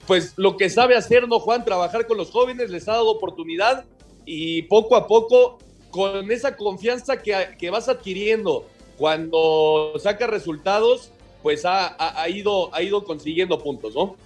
pues 0.09 0.33
lo 0.35 0.57
que 0.57 0.69
sabe 0.69 0.97
hacer, 0.97 1.29
¿no, 1.29 1.39
Juan? 1.39 1.65
Trabajar 1.65 2.09
con 2.09 2.17
los 2.17 2.33
jóvenes, 2.33 2.71
les 2.71 2.89
ha 2.89 2.95
dado 2.95 3.09
oportunidad 3.09 3.85
y 4.27 4.63
poco 4.63 4.97
a 4.97 5.07
poco, 5.07 5.59
con 5.91 6.33
esa 6.33 6.57
confianza 6.57 7.23
que, 7.23 7.51
que 7.61 7.71
vas 7.71 7.89
adquiriendo 7.89 8.67
cuando 8.99 9.93
saca 10.01 10.27
resultados, 10.27 11.13
pues 11.41 11.65
ha, 11.65 11.95
ha, 12.21 12.29
ido, 12.29 12.75
ha 12.75 12.83
ido 12.83 13.05
consiguiendo 13.05 13.63
puntos, 13.63 13.95
¿no? 13.95 14.17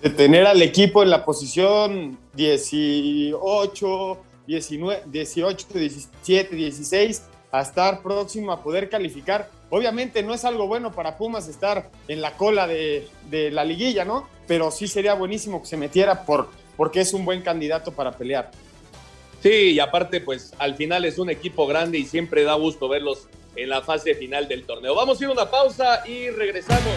De 0.00 0.08
tener 0.08 0.46
al 0.46 0.62
equipo 0.62 1.02
en 1.02 1.10
la 1.10 1.26
posición 1.26 2.16
18, 2.32 4.18
19, 4.46 5.02
18, 5.04 5.66
17, 5.74 6.56
16, 6.56 7.22
a 7.54 7.62
estar 7.62 8.02
próximo 8.02 8.50
a 8.50 8.64
poder 8.64 8.88
calificar. 8.88 9.48
Obviamente 9.70 10.24
no 10.24 10.34
es 10.34 10.44
algo 10.44 10.66
bueno 10.66 10.90
para 10.90 11.16
Pumas 11.16 11.46
estar 11.46 11.88
en 12.08 12.20
la 12.20 12.36
cola 12.36 12.66
de, 12.66 13.08
de 13.30 13.52
la 13.52 13.64
liguilla, 13.64 14.04
¿no? 14.04 14.28
Pero 14.48 14.72
sí 14.72 14.88
sería 14.88 15.14
buenísimo 15.14 15.62
que 15.62 15.68
se 15.68 15.76
metiera 15.76 16.24
por, 16.24 16.48
porque 16.76 17.00
es 17.00 17.12
un 17.12 17.24
buen 17.24 17.42
candidato 17.42 17.92
para 17.92 18.10
pelear. 18.10 18.50
Sí, 19.40 19.70
y 19.70 19.78
aparte, 19.78 20.20
pues 20.20 20.52
al 20.58 20.74
final 20.74 21.04
es 21.04 21.18
un 21.18 21.30
equipo 21.30 21.68
grande 21.68 21.96
y 21.96 22.06
siempre 22.06 22.42
da 22.42 22.54
gusto 22.54 22.88
verlos 22.88 23.28
en 23.54 23.68
la 23.68 23.82
fase 23.82 24.16
final 24.16 24.48
del 24.48 24.64
torneo. 24.66 24.96
Vamos 24.96 25.20
a 25.20 25.24
ir 25.24 25.30
a 25.30 25.32
una 25.34 25.48
pausa 25.48 26.04
y 26.08 26.30
regresamos. 26.30 26.96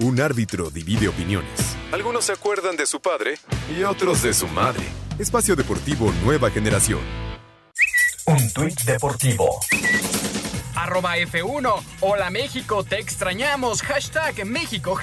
Un 0.00 0.20
árbitro 0.20 0.68
divide 0.68 1.08
opiniones. 1.08 1.76
Algunos 1.92 2.26
se 2.26 2.32
acuerdan 2.32 2.76
de 2.76 2.84
su 2.84 3.00
padre 3.00 3.36
y 3.74 3.84
otros 3.84 4.22
de 4.22 4.34
su 4.34 4.48
madre. 4.48 4.84
Espacio 5.18 5.56
Deportivo 5.56 6.12
Nueva 6.24 6.50
Generación. 6.50 7.00
Un 8.26 8.52
tuit 8.54 8.84
deportivo. 8.84 9.60
Arroba 10.74 11.18
F1. 11.18 11.82
Hola 12.00 12.30
México, 12.30 12.82
te 12.82 12.98
extrañamos. 12.98 13.82
Hashtag 13.82 14.46
México 14.46 14.94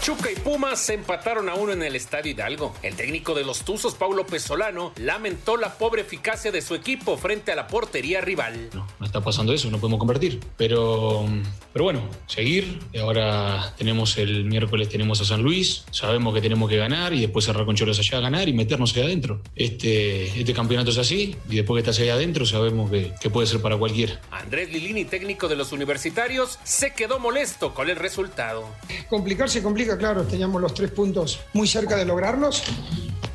Pachuca 0.00 0.32
y 0.32 0.34
Pumas 0.34 0.80
se 0.80 0.94
empataron 0.94 1.50
a 1.50 1.54
uno 1.54 1.74
en 1.74 1.82
el 1.82 1.94
Estadio 1.94 2.32
Hidalgo. 2.32 2.74
El 2.82 2.96
técnico 2.96 3.34
de 3.34 3.44
los 3.44 3.66
Tuzos, 3.66 3.94
Paulo 3.94 4.24
Pesolano, 4.24 4.94
lamentó 4.96 5.58
la 5.58 5.74
pobre 5.76 6.00
eficacia 6.00 6.50
de 6.50 6.62
su 6.62 6.74
equipo 6.74 7.18
frente 7.18 7.52
a 7.52 7.54
la 7.54 7.66
portería 7.66 8.22
rival. 8.22 8.70
No, 8.72 8.86
no 8.98 9.04
está 9.04 9.20
pasando 9.20 9.52
eso, 9.52 9.70
no 9.70 9.78
podemos 9.78 9.98
convertir. 9.98 10.40
Pero, 10.56 11.26
pero 11.74 11.84
bueno, 11.84 12.08
seguir. 12.26 12.78
Ahora 12.98 13.74
tenemos 13.76 14.16
el 14.16 14.46
miércoles 14.46 14.88
tenemos 14.88 15.20
a 15.20 15.26
San 15.26 15.42
Luis, 15.42 15.84
sabemos 15.90 16.32
que 16.32 16.40
tenemos 16.40 16.70
que 16.70 16.78
ganar 16.78 17.12
y 17.12 17.20
después 17.20 17.44
cerrar 17.44 17.66
con 17.66 17.76
Choros 17.76 17.98
allá 17.98 18.16
a 18.16 18.20
ganar 18.22 18.48
y 18.48 18.54
meternos 18.54 18.96
ahí 18.96 19.02
adentro. 19.02 19.42
Este, 19.54 20.28
este 20.40 20.54
campeonato 20.54 20.92
es 20.92 20.98
así 20.98 21.36
y 21.50 21.56
después 21.56 21.76
que 21.76 21.90
estás 21.90 22.02
ahí 22.02 22.08
adentro 22.08 22.46
sabemos 22.46 22.90
que, 22.90 23.12
que 23.20 23.28
puede 23.28 23.46
ser 23.46 23.60
para 23.60 23.76
cualquiera. 23.76 24.18
Andrés 24.30 24.72
Lilini, 24.72 25.04
técnico 25.04 25.46
de 25.46 25.56
los 25.56 25.72
universitarios, 25.72 26.58
se 26.64 26.94
quedó 26.94 27.18
molesto 27.18 27.74
con 27.74 27.90
el 27.90 27.96
resultado. 27.96 28.66
Complicarse 29.10 29.60
complica 29.60 29.98
claro, 29.98 30.22
teníamos 30.22 30.62
los 30.62 30.72
tres 30.72 30.92
puntos 30.92 31.40
muy 31.52 31.66
cerca 31.66 31.96
de 31.96 32.04
lograrlos. 32.04 32.62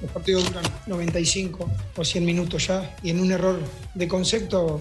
Los 0.02 0.10
partidos 0.10 0.46
duran 0.46 0.64
95 0.88 1.70
o 1.98 2.06
100 2.06 2.24
minutos 2.24 2.68
ya 2.68 2.96
y 3.04 3.10
en 3.10 3.20
un 3.20 3.30
error 3.30 3.60
de 3.94 4.08
concepto 4.08 4.80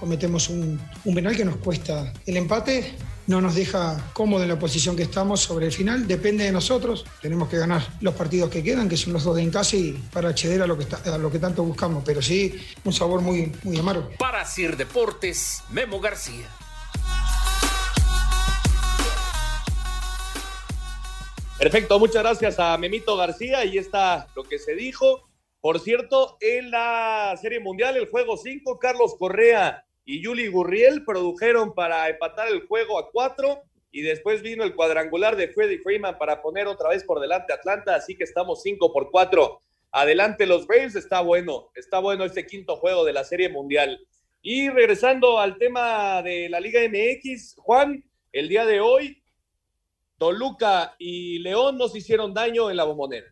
cometemos 0.00 0.48
un, 0.48 0.80
un 1.04 1.14
penal 1.14 1.36
que 1.36 1.44
nos 1.44 1.56
cuesta 1.56 2.14
el 2.24 2.38
empate. 2.38 2.94
No 3.26 3.42
nos 3.42 3.54
deja 3.54 4.10
cómodo 4.14 4.42
en 4.42 4.48
la 4.48 4.58
posición 4.58 4.96
que 4.96 5.02
estamos 5.02 5.40
sobre 5.40 5.66
el 5.66 5.72
final. 5.72 6.08
Depende 6.08 6.44
de 6.44 6.50
nosotros. 6.50 7.04
Tenemos 7.20 7.50
que 7.50 7.58
ganar 7.58 7.86
los 8.00 8.14
partidos 8.14 8.48
que 8.48 8.62
quedan, 8.62 8.88
que 8.88 8.96
son 8.96 9.12
los 9.12 9.24
dos 9.24 9.36
de 9.36 9.42
en 9.42 9.50
casa, 9.50 9.76
y 9.76 9.92
para 10.12 10.30
acceder 10.30 10.62
a 10.62 10.66
lo 10.66 10.78
que, 10.78 10.86
lo 11.18 11.30
que 11.30 11.38
tanto 11.40 11.62
buscamos. 11.62 12.02
Pero 12.06 12.22
sí, 12.22 12.58
un 12.84 12.92
sabor 12.94 13.20
muy, 13.20 13.52
muy 13.64 13.78
amargo. 13.78 14.08
Para 14.18 14.46
Sir 14.46 14.78
Deportes, 14.78 15.62
Memo 15.70 16.00
García. 16.00 16.48
Perfecto, 21.62 22.00
muchas 22.00 22.24
gracias 22.24 22.58
a 22.58 22.76
Memito 22.76 23.16
García. 23.16 23.60
Ahí 23.60 23.78
está 23.78 24.26
lo 24.34 24.42
que 24.42 24.58
se 24.58 24.74
dijo. 24.74 25.28
Por 25.60 25.78
cierto, 25.78 26.36
en 26.40 26.72
la 26.72 27.36
Serie 27.40 27.60
Mundial, 27.60 27.96
el 27.96 28.10
juego 28.10 28.36
5, 28.36 28.80
Carlos 28.80 29.14
Correa 29.16 29.86
y 30.04 30.20
Yuli 30.20 30.48
Gurriel 30.48 31.04
produjeron 31.04 31.72
para 31.72 32.08
empatar 32.08 32.48
el 32.48 32.66
juego 32.66 32.98
a 32.98 33.12
4 33.12 33.62
y 33.92 34.02
después 34.02 34.42
vino 34.42 34.64
el 34.64 34.74
cuadrangular 34.74 35.36
de 35.36 35.52
Freddie 35.52 35.78
Freeman 35.78 36.18
para 36.18 36.42
poner 36.42 36.66
otra 36.66 36.88
vez 36.88 37.04
por 37.04 37.20
delante 37.20 37.52
Atlanta, 37.52 37.94
así 37.94 38.16
que 38.16 38.24
estamos 38.24 38.60
5 38.64 38.92
por 38.92 39.12
4. 39.12 39.60
Adelante 39.92 40.46
los 40.46 40.66
Braves, 40.66 40.96
está 40.96 41.20
bueno, 41.20 41.70
está 41.76 42.00
bueno 42.00 42.24
este 42.24 42.44
quinto 42.44 42.74
juego 42.74 43.04
de 43.04 43.12
la 43.12 43.22
Serie 43.22 43.48
Mundial. 43.50 44.04
Y 44.42 44.68
regresando 44.68 45.38
al 45.38 45.58
tema 45.58 46.22
de 46.22 46.48
la 46.48 46.58
Liga 46.58 46.80
MX, 46.80 47.54
Juan, 47.58 48.04
el 48.32 48.48
día 48.48 48.66
de 48.66 48.80
hoy 48.80 49.21
Toluca 50.22 50.94
y 51.00 51.40
León 51.40 51.76
nos 51.76 51.96
hicieron 51.96 52.32
daño 52.32 52.70
en 52.70 52.76
la 52.76 52.84
bombonera. 52.84 53.26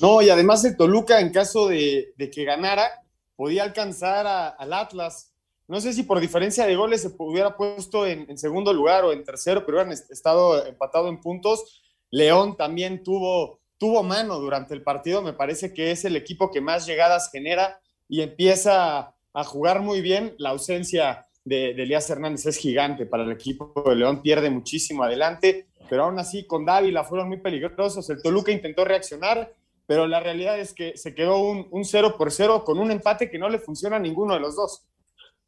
No, 0.00 0.22
y 0.22 0.30
además 0.30 0.64
el 0.64 0.74
Toluca, 0.74 1.20
en 1.20 1.30
caso 1.30 1.68
de, 1.68 2.14
que 2.32 2.44
ganara, 2.44 2.90
podía 3.36 3.64
alcanzar 3.64 4.26
al 4.58 4.72
Atlas. 4.72 5.34
No 5.68 5.78
sé 5.78 5.92
si 5.92 6.04
por 6.04 6.18
diferencia 6.18 6.64
de 6.64 6.74
goles 6.74 7.02
se 7.02 7.14
hubiera 7.18 7.54
puesto 7.54 8.06
en, 8.06 8.24
en, 8.30 8.38
segundo 8.38 8.72
lugar 8.72 9.04
o 9.04 9.12
en 9.12 9.24
tercero, 9.24 9.66
pero 9.66 9.76
hubieran 9.76 9.92
estado 9.92 10.64
empatado 10.64 11.10
en 11.10 11.20
puntos. 11.20 11.82
León 12.10 12.56
también 12.56 13.02
tuvo, 13.02 13.60
tuvo 13.76 14.02
mano 14.02 14.38
durante 14.38 14.72
el 14.72 14.82
partido. 14.82 15.20
Me 15.20 15.34
parece 15.34 15.74
que 15.74 15.90
es 15.90 16.06
el 16.06 16.16
equipo 16.16 16.50
que 16.50 16.62
más 16.62 16.86
llegadas 16.86 17.28
genera 17.30 17.78
y 18.08 18.22
empieza 18.22 19.14
a 19.34 19.44
jugar 19.44 19.82
muy 19.82 20.00
bien. 20.00 20.34
La 20.38 20.48
ausencia 20.48 21.26
de, 21.44 21.74
de 21.74 21.82
Elías 21.82 22.08
Hernández 22.08 22.46
es 22.46 22.56
gigante 22.56 23.04
para 23.04 23.24
el 23.24 23.32
equipo 23.32 23.74
de 23.86 23.96
León, 23.96 24.22
pierde 24.22 24.48
muchísimo 24.48 25.02
adelante 25.02 25.66
pero 25.90 26.04
aún 26.04 26.18
así 26.20 26.46
con 26.46 26.64
Dávila 26.64 27.02
fueron 27.02 27.26
muy 27.26 27.38
peligrosos. 27.38 28.08
El 28.08 28.22
Toluca 28.22 28.52
intentó 28.52 28.84
reaccionar, 28.84 29.52
pero 29.86 30.06
la 30.06 30.20
realidad 30.20 30.58
es 30.58 30.72
que 30.72 30.96
se 30.96 31.16
quedó 31.16 31.38
un, 31.38 31.66
un 31.72 31.84
0 31.84 32.14
por 32.16 32.30
0 32.30 32.62
con 32.64 32.78
un 32.78 32.92
empate 32.92 33.28
que 33.28 33.40
no 33.40 33.48
le 33.48 33.58
funciona 33.58 33.96
a 33.96 33.98
ninguno 34.00 34.34
de 34.34 34.40
los 34.40 34.56
dos. 34.56 34.86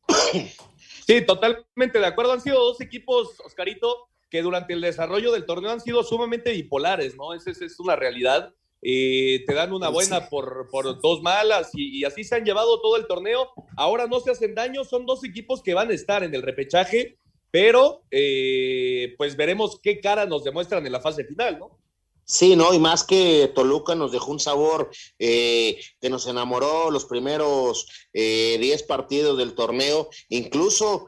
Sí, 1.04 1.20
totalmente 1.26 1.98
de 1.98 2.06
acuerdo. 2.06 2.32
Han 2.32 2.40
sido 2.40 2.60
dos 2.60 2.80
equipos, 2.80 3.40
Oscarito, 3.44 4.08
que 4.30 4.40
durante 4.40 4.72
el 4.72 4.80
desarrollo 4.80 5.32
del 5.32 5.46
torneo 5.46 5.72
han 5.72 5.80
sido 5.80 6.04
sumamente 6.04 6.52
bipolares, 6.52 7.16
¿no? 7.16 7.34
Esa 7.34 7.50
es, 7.50 7.80
una 7.80 7.96
realidad. 7.96 8.54
Eh, 8.80 9.42
te 9.44 9.52
dan 9.52 9.72
una 9.72 9.88
buena 9.88 10.28
por, 10.28 10.68
por 10.70 11.00
dos 11.00 11.20
malas 11.20 11.70
y, 11.74 11.98
y, 11.98 12.04
así 12.04 12.22
se 12.22 12.36
han 12.36 12.44
llevado 12.44 12.80
todo 12.80 12.96
el 12.96 13.08
torneo. 13.08 13.50
Ahora 13.76 14.06
no 14.06 14.20
se 14.20 14.30
hacen 14.30 14.54
daño, 14.54 14.84
son 14.84 15.04
dos 15.04 15.24
equipos 15.24 15.60
que 15.60 15.74
van 15.74 15.90
a 15.90 15.94
estar 15.94 16.22
en 16.22 16.36
el 16.36 16.42
repechaje 16.42 17.18
pero 17.52 18.02
eh, 18.10 19.14
pues 19.18 19.36
veremos 19.36 19.78
qué 19.80 20.00
cara 20.00 20.24
nos 20.24 20.42
demuestran 20.42 20.84
en 20.86 20.92
la 20.92 21.00
fase 21.00 21.24
final, 21.24 21.58
¿no? 21.60 21.78
Sí, 22.24 22.56
no, 22.56 22.72
y 22.72 22.78
más 22.78 23.04
que 23.04 23.52
Toluca 23.54 23.94
nos 23.94 24.10
dejó 24.10 24.30
un 24.30 24.40
sabor 24.40 24.90
eh, 25.18 25.78
que 26.00 26.08
nos 26.08 26.26
enamoró 26.26 26.90
los 26.90 27.04
primeros 27.04 27.86
10 28.14 28.14
eh, 28.14 28.84
partidos 28.88 29.36
del 29.36 29.54
torneo. 29.54 30.08
Incluso 30.30 31.06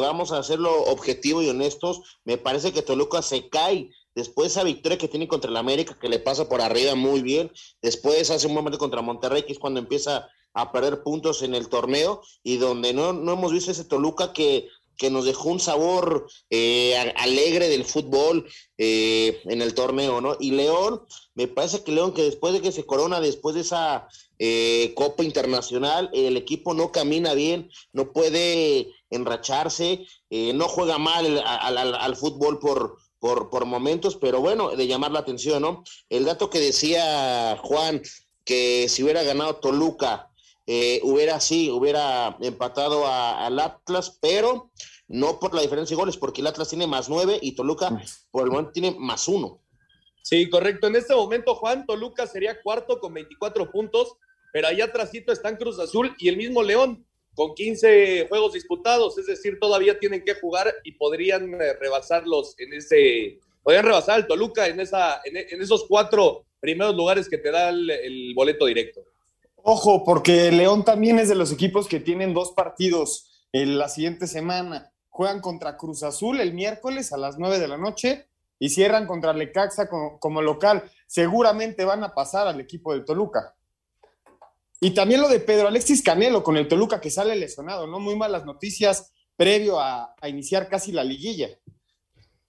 vamos 0.00 0.32
a 0.32 0.38
hacerlo 0.38 0.82
objetivo 0.84 1.42
y 1.42 1.48
honestos. 1.48 2.18
Me 2.24 2.38
parece 2.38 2.72
que 2.72 2.82
Toluca 2.82 3.22
se 3.22 3.48
cae 3.48 3.90
después 4.16 4.52
esa 4.52 4.64
victoria 4.64 4.98
que 4.98 5.06
tiene 5.06 5.28
contra 5.28 5.50
el 5.50 5.56
América, 5.58 5.96
que 6.00 6.08
le 6.08 6.18
pasa 6.18 6.48
por 6.48 6.60
arriba 6.60 6.96
muy 6.96 7.22
bien. 7.22 7.52
Después 7.80 8.30
hace 8.30 8.48
un 8.48 8.54
momento 8.54 8.78
contra 8.78 9.02
Monterrey, 9.02 9.44
que 9.44 9.52
es 9.52 9.60
cuando 9.60 9.78
empieza 9.78 10.28
a 10.54 10.72
perder 10.72 11.02
puntos 11.02 11.42
en 11.42 11.54
el 11.54 11.68
torneo 11.68 12.22
y 12.42 12.56
donde 12.56 12.94
no, 12.94 13.12
no 13.12 13.32
hemos 13.34 13.52
visto 13.52 13.70
ese 13.70 13.84
Toluca 13.84 14.32
que 14.32 14.68
que 14.96 15.10
nos 15.10 15.24
dejó 15.24 15.50
un 15.50 15.60
sabor 15.60 16.28
eh, 16.50 16.96
alegre 17.16 17.68
del 17.68 17.84
fútbol 17.84 18.46
eh, 18.78 19.40
en 19.44 19.62
el 19.62 19.74
torneo, 19.74 20.20
¿no? 20.20 20.36
Y 20.40 20.50
León, 20.52 21.02
me 21.34 21.48
parece 21.48 21.82
que 21.82 21.92
León, 21.92 22.12
que 22.12 22.22
después 22.22 22.52
de 22.52 22.60
que 22.60 22.72
se 22.72 22.86
corona, 22.86 23.20
después 23.20 23.54
de 23.54 23.62
esa 23.62 24.08
eh, 24.38 24.92
Copa 24.96 25.22
Internacional, 25.22 26.10
el 26.12 26.36
equipo 26.36 26.74
no 26.74 26.90
camina 26.90 27.34
bien, 27.34 27.70
no 27.92 28.12
puede 28.12 28.92
enracharse, 29.10 30.06
eh, 30.30 30.52
no 30.54 30.68
juega 30.68 30.98
mal 30.98 31.42
al, 31.46 32.16
fútbol 32.16 32.58
por, 32.58 32.98
por, 33.18 33.50
por 33.50 33.64
momentos, 33.64 34.16
pero 34.16 34.40
bueno, 34.40 34.70
de 34.70 34.86
llamar 34.86 35.12
la 35.12 35.20
atención, 35.20 35.62
¿no? 35.62 35.84
El 36.08 36.24
dato 36.24 36.50
que 36.50 36.58
decía 36.58 37.56
Juan, 37.62 38.02
que 38.44 38.88
si 38.88 39.02
hubiera 39.02 39.22
ganado 39.22 39.56
Toluca, 39.56 40.30
eh, 40.66 41.00
hubiera 41.02 41.40
sí, 41.40 41.70
hubiera 41.70 42.36
empatado 42.40 43.06
a, 43.06 43.46
al 43.46 43.58
Atlas, 43.58 44.18
pero 44.20 44.70
no 45.08 45.38
por 45.38 45.54
la 45.54 45.62
diferencia 45.62 45.94
de 45.94 46.00
goles, 46.00 46.16
porque 46.16 46.40
el 46.40 46.46
Atlas 46.46 46.68
tiene 46.68 46.86
más 46.86 47.08
nueve 47.08 47.38
y 47.40 47.52
Toluca 47.52 48.00
por 48.30 48.44
el 48.44 48.50
momento 48.50 48.72
tiene 48.72 48.96
más 48.98 49.28
uno. 49.28 49.60
Sí, 50.22 50.48
correcto. 50.48 50.86
En 50.86 50.96
este 50.96 51.14
momento, 51.14 51.54
Juan, 51.54 51.84
Toluca 51.84 52.26
sería 52.26 52.60
cuarto 52.62 52.98
con 52.98 53.12
24 53.12 53.70
puntos, 53.70 54.16
pero 54.52 54.68
allá 54.68 54.86
atrásito 54.86 55.32
están 55.32 55.56
Cruz 55.56 55.78
Azul 55.78 56.14
y 56.18 56.28
el 56.28 56.36
mismo 56.36 56.62
León. 56.62 57.04
con 57.34 57.52
15 57.52 58.28
juegos 58.28 58.52
disputados, 58.52 59.18
es 59.18 59.26
decir, 59.26 59.58
todavía 59.60 59.98
tienen 59.98 60.24
que 60.24 60.36
jugar 60.36 60.72
y 60.84 60.92
podrían 60.92 61.52
eh, 61.54 61.72
rebasarlos 61.80 62.54
en 62.60 62.72
ese, 62.74 63.40
podrían 63.60 63.84
rebasar 63.84 64.14
al 64.14 64.26
Toluca 64.28 64.68
en, 64.68 64.78
esa, 64.78 65.20
en, 65.24 65.60
esos 65.60 65.84
cuatro 65.88 66.46
primeros 66.60 66.94
lugares 66.94 67.28
que 67.28 67.38
te 67.38 67.50
da 67.50 67.70
el, 67.70 68.32
boleto 68.36 68.66
directo. 68.66 69.00
Ojo, 69.66 70.04
porque 70.04 70.52
León 70.52 70.84
también 70.84 71.18
es 71.18 71.30
de 71.30 71.34
los 71.34 71.50
equipos 71.50 71.88
que 71.88 71.98
tienen 71.98 72.34
dos 72.34 72.52
partidos 72.52 73.46
en 73.50 73.78
la 73.78 73.88
siguiente 73.88 74.26
semana. 74.26 74.92
Juegan 75.08 75.40
contra 75.40 75.78
Cruz 75.78 76.02
Azul 76.02 76.38
el 76.38 76.52
miércoles 76.52 77.14
a 77.14 77.16
las 77.16 77.38
9 77.38 77.58
de 77.58 77.68
la 77.68 77.78
noche 77.78 78.28
y 78.58 78.68
cierran 78.68 79.06
contra 79.06 79.32
Lecaxa 79.32 79.88
como, 79.88 80.18
como 80.18 80.42
local. 80.42 80.84
Seguramente 81.06 81.86
van 81.86 82.04
a 82.04 82.12
pasar 82.12 82.46
al 82.46 82.60
equipo 82.60 82.92
del 82.92 83.06
Toluca. 83.06 83.56
Y 84.82 84.90
también 84.90 85.22
lo 85.22 85.30
de 85.30 85.40
Pedro 85.40 85.68
Alexis 85.68 86.02
Canelo 86.02 86.42
con 86.42 86.58
el 86.58 86.68
Toluca 86.68 87.00
que 87.00 87.08
sale 87.08 87.34
lesionado, 87.34 87.86
¿no? 87.86 88.00
Muy 88.00 88.16
malas 88.16 88.44
noticias 88.44 89.14
previo 89.34 89.80
a, 89.80 90.14
iniciar 90.26 90.68
casi 90.68 90.92
la 90.92 91.04
liguilla. 91.04 91.48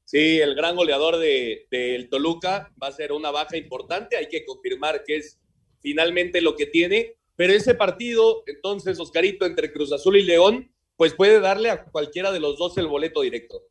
Sí, 0.04 0.41
el 0.41 0.54
gran 0.54 0.75
goleador 0.75 1.15
del 1.15 1.65
de, 1.71 2.08
Toluca 2.12 2.73
va 2.82 2.88
a 2.88 2.91
ser 2.91 3.13
una 3.13 3.32
baja 3.32 3.56
importante. 3.56 4.17
Hay 4.17 4.28
que 4.28 4.43
confirmar 4.43 5.01
que 5.06 5.15
es 5.15 5.39
finalmente 5.86 6.41
lo 6.41 6.56
que 6.56 6.65
tiene. 6.65 7.13
Pero 7.36 7.54
ese 7.54 7.76
partido, 7.76 8.43
entonces, 8.48 9.00
Oscarito, 9.00 9.45
entre 9.45 9.71
Cruz 9.71 9.91
Azul 9.91 10.17
y 10.17 10.24
León, 10.24 10.71
pues 10.98 11.13
puede 11.13 11.39
darle 11.39 11.69
a 11.69 11.86
cualquiera 11.86 12.32
de 12.32 12.39
los 12.39 12.58
dos 12.58 12.76
el 12.78 12.88
boleto 12.88 13.21
directo. 13.21 13.62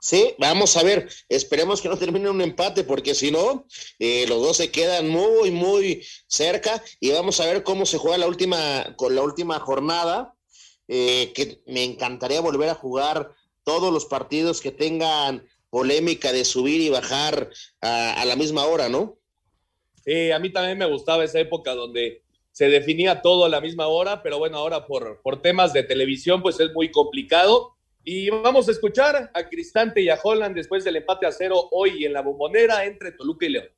Sí, 0.00 0.34
vamos 0.38 0.78
a 0.78 0.82
ver, 0.82 1.10
esperemos 1.28 1.82
que 1.82 1.90
no 1.90 1.98
termine 1.98 2.30
un 2.30 2.40
empate, 2.40 2.84
porque 2.84 3.14
si 3.14 3.30
no, 3.30 3.66
eh, 3.98 4.24
los 4.26 4.40
dos 4.40 4.56
se 4.56 4.70
quedan 4.70 5.10
muy, 5.10 5.50
muy 5.50 6.02
cerca 6.26 6.82
y 6.98 7.10
vamos 7.10 7.38
a 7.40 7.44
ver 7.44 7.62
cómo 7.62 7.84
se 7.84 7.98
juega 7.98 8.16
la 8.16 8.26
última, 8.26 8.94
con 8.96 9.14
la 9.14 9.20
última 9.20 9.60
jornada, 9.60 10.34
eh, 10.88 11.32
que 11.34 11.62
me 11.66 11.84
encantaría 11.84 12.40
volver 12.40 12.70
a 12.70 12.74
jugar 12.74 13.34
todos 13.62 13.92
los 13.92 14.06
partidos 14.06 14.62
que 14.62 14.70
tengan 14.70 15.46
polémica 15.70 16.32
de 16.32 16.44
subir 16.44 16.80
y 16.80 16.88
bajar 16.88 17.50
a, 17.80 18.24
la 18.24 18.36
misma 18.36 18.64
hora, 18.64 18.88
¿no? 18.88 19.19
A 20.32 20.38
mí 20.38 20.50
también 20.50 20.78
me 20.78 20.86
gustaba 20.86 21.24
esa 21.24 21.38
época 21.38 21.74
donde 21.74 22.22
se 22.52 22.68
definía 22.68 23.22
todo 23.22 23.44
a 23.44 23.48
la 23.48 23.60
misma 23.60 23.86
hora, 23.86 24.22
pero 24.22 24.38
bueno, 24.38 24.58
ahora 24.58 24.86
por, 24.86 25.20
por 25.22 25.40
temas 25.40 25.72
de 25.72 25.84
televisión, 25.84 26.42
pues 26.42 26.58
es 26.58 26.72
muy 26.72 26.90
complicado 26.90 27.76
y 28.02 28.28
vamos 28.30 28.68
a 28.68 28.72
escuchar 28.72 29.30
a 29.32 29.48
Cristante 29.48 30.00
y 30.00 30.08
a 30.08 30.18
Holland 30.20 30.56
después 30.56 30.84
del 30.84 30.96
empate 30.96 31.26
a 31.26 31.32
cero 31.32 31.68
hoy 31.70 32.04
en 32.04 32.12
la 32.12 32.22
bombonera 32.22 32.84
entre 32.84 33.12
Toluca 33.12 33.46
y 33.46 33.50
León. 33.50 33.68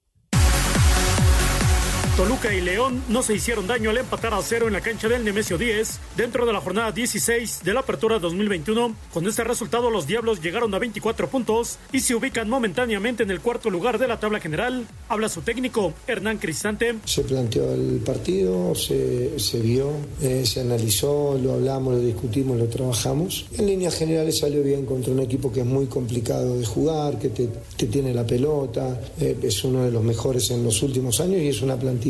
Toluca 2.17 2.53
y 2.53 2.61
León 2.61 3.03
no 3.09 3.23
se 3.23 3.35
hicieron 3.35 3.67
daño 3.67 3.89
al 3.89 3.97
empatar 3.97 4.35
a 4.35 4.43
cero 4.43 4.67
en 4.67 4.75
la 4.75 4.83
cancha 4.83 5.09
del 5.09 5.25
Nemesio 5.25 5.57
10 5.57 5.99
dentro 6.15 6.45
de 6.45 6.53
la 6.53 6.61
jornada 6.61 6.93
16 6.93 7.61
de 7.65 7.73
la 7.73 7.81
apertura 7.81 8.19
2021. 8.19 8.95
Con 9.15 9.27
este 9.27 9.43
resultado 9.45 9.89
los 9.89 10.07
Diablos 10.07 10.43
llegaron 10.43 10.75
a 10.75 10.79
24 10.79 11.31
puntos 11.31 11.79
y 11.91 12.01
se 12.01 12.15
ubican 12.15 12.51
momentáneamente 12.51 13.23
en 13.23 13.31
el 13.31 13.41
cuarto 13.41 13.71
lugar 13.71 13.99
de 13.99 14.09
la 14.09 14.21
tabla 14.21 14.41
general. 14.41 14.87
Habla 15.09 15.31
su 15.31 15.41
técnico 15.41 15.95
Hernán 16.07 16.37
Cristante. 16.37 16.97
Se 17.07 17.23
planteó 17.23 17.73
el 17.73 18.03
partido, 18.05 18.75
se, 18.75 19.31
vio, 19.63 19.93
eh, 20.21 20.45
se 20.45 20.61
analizó, 20.61 21.39
lo 21.43 21.55
hablamos, 21.55 21.95
lo 21.95 22.01
discutimos, 22.01 22.59
lo 22.59 22.67
trabajamos. 22.67 23.47
En 23.57 23.67
líneas 23.67 23.97
generales 23.97 24.39
salió 24.39 24.63
bien 24.63 24.85
contra 24.85 25.15
un 25.15 25.21
equipo 25.21 25.51
que 25.51 25.61
es 25.61 25.67
muy 25.67 25.87
complicado 25.87 26.59
de 26.59 26.67
jugar, 26.67 27.19
que 27.19 27.31
te, 27.31 27.49
tiene 27.87 28.13
la 28.13 28.27
pelota, 28.27 29.01
eh, 29.19 29.35
es 29.43 29.65
uno 29.65 29.85
de 29.85 29.91
los 29.91 30.05
mejores 30.05 30.51
en 30.51 30.63
los 30.63 30.83
últimos 30.83 31.19
años 31.19 31.41
y 31.41 31.49
es 31.49 31.63
una 31.63 31.77
plantilla 31.77 32.02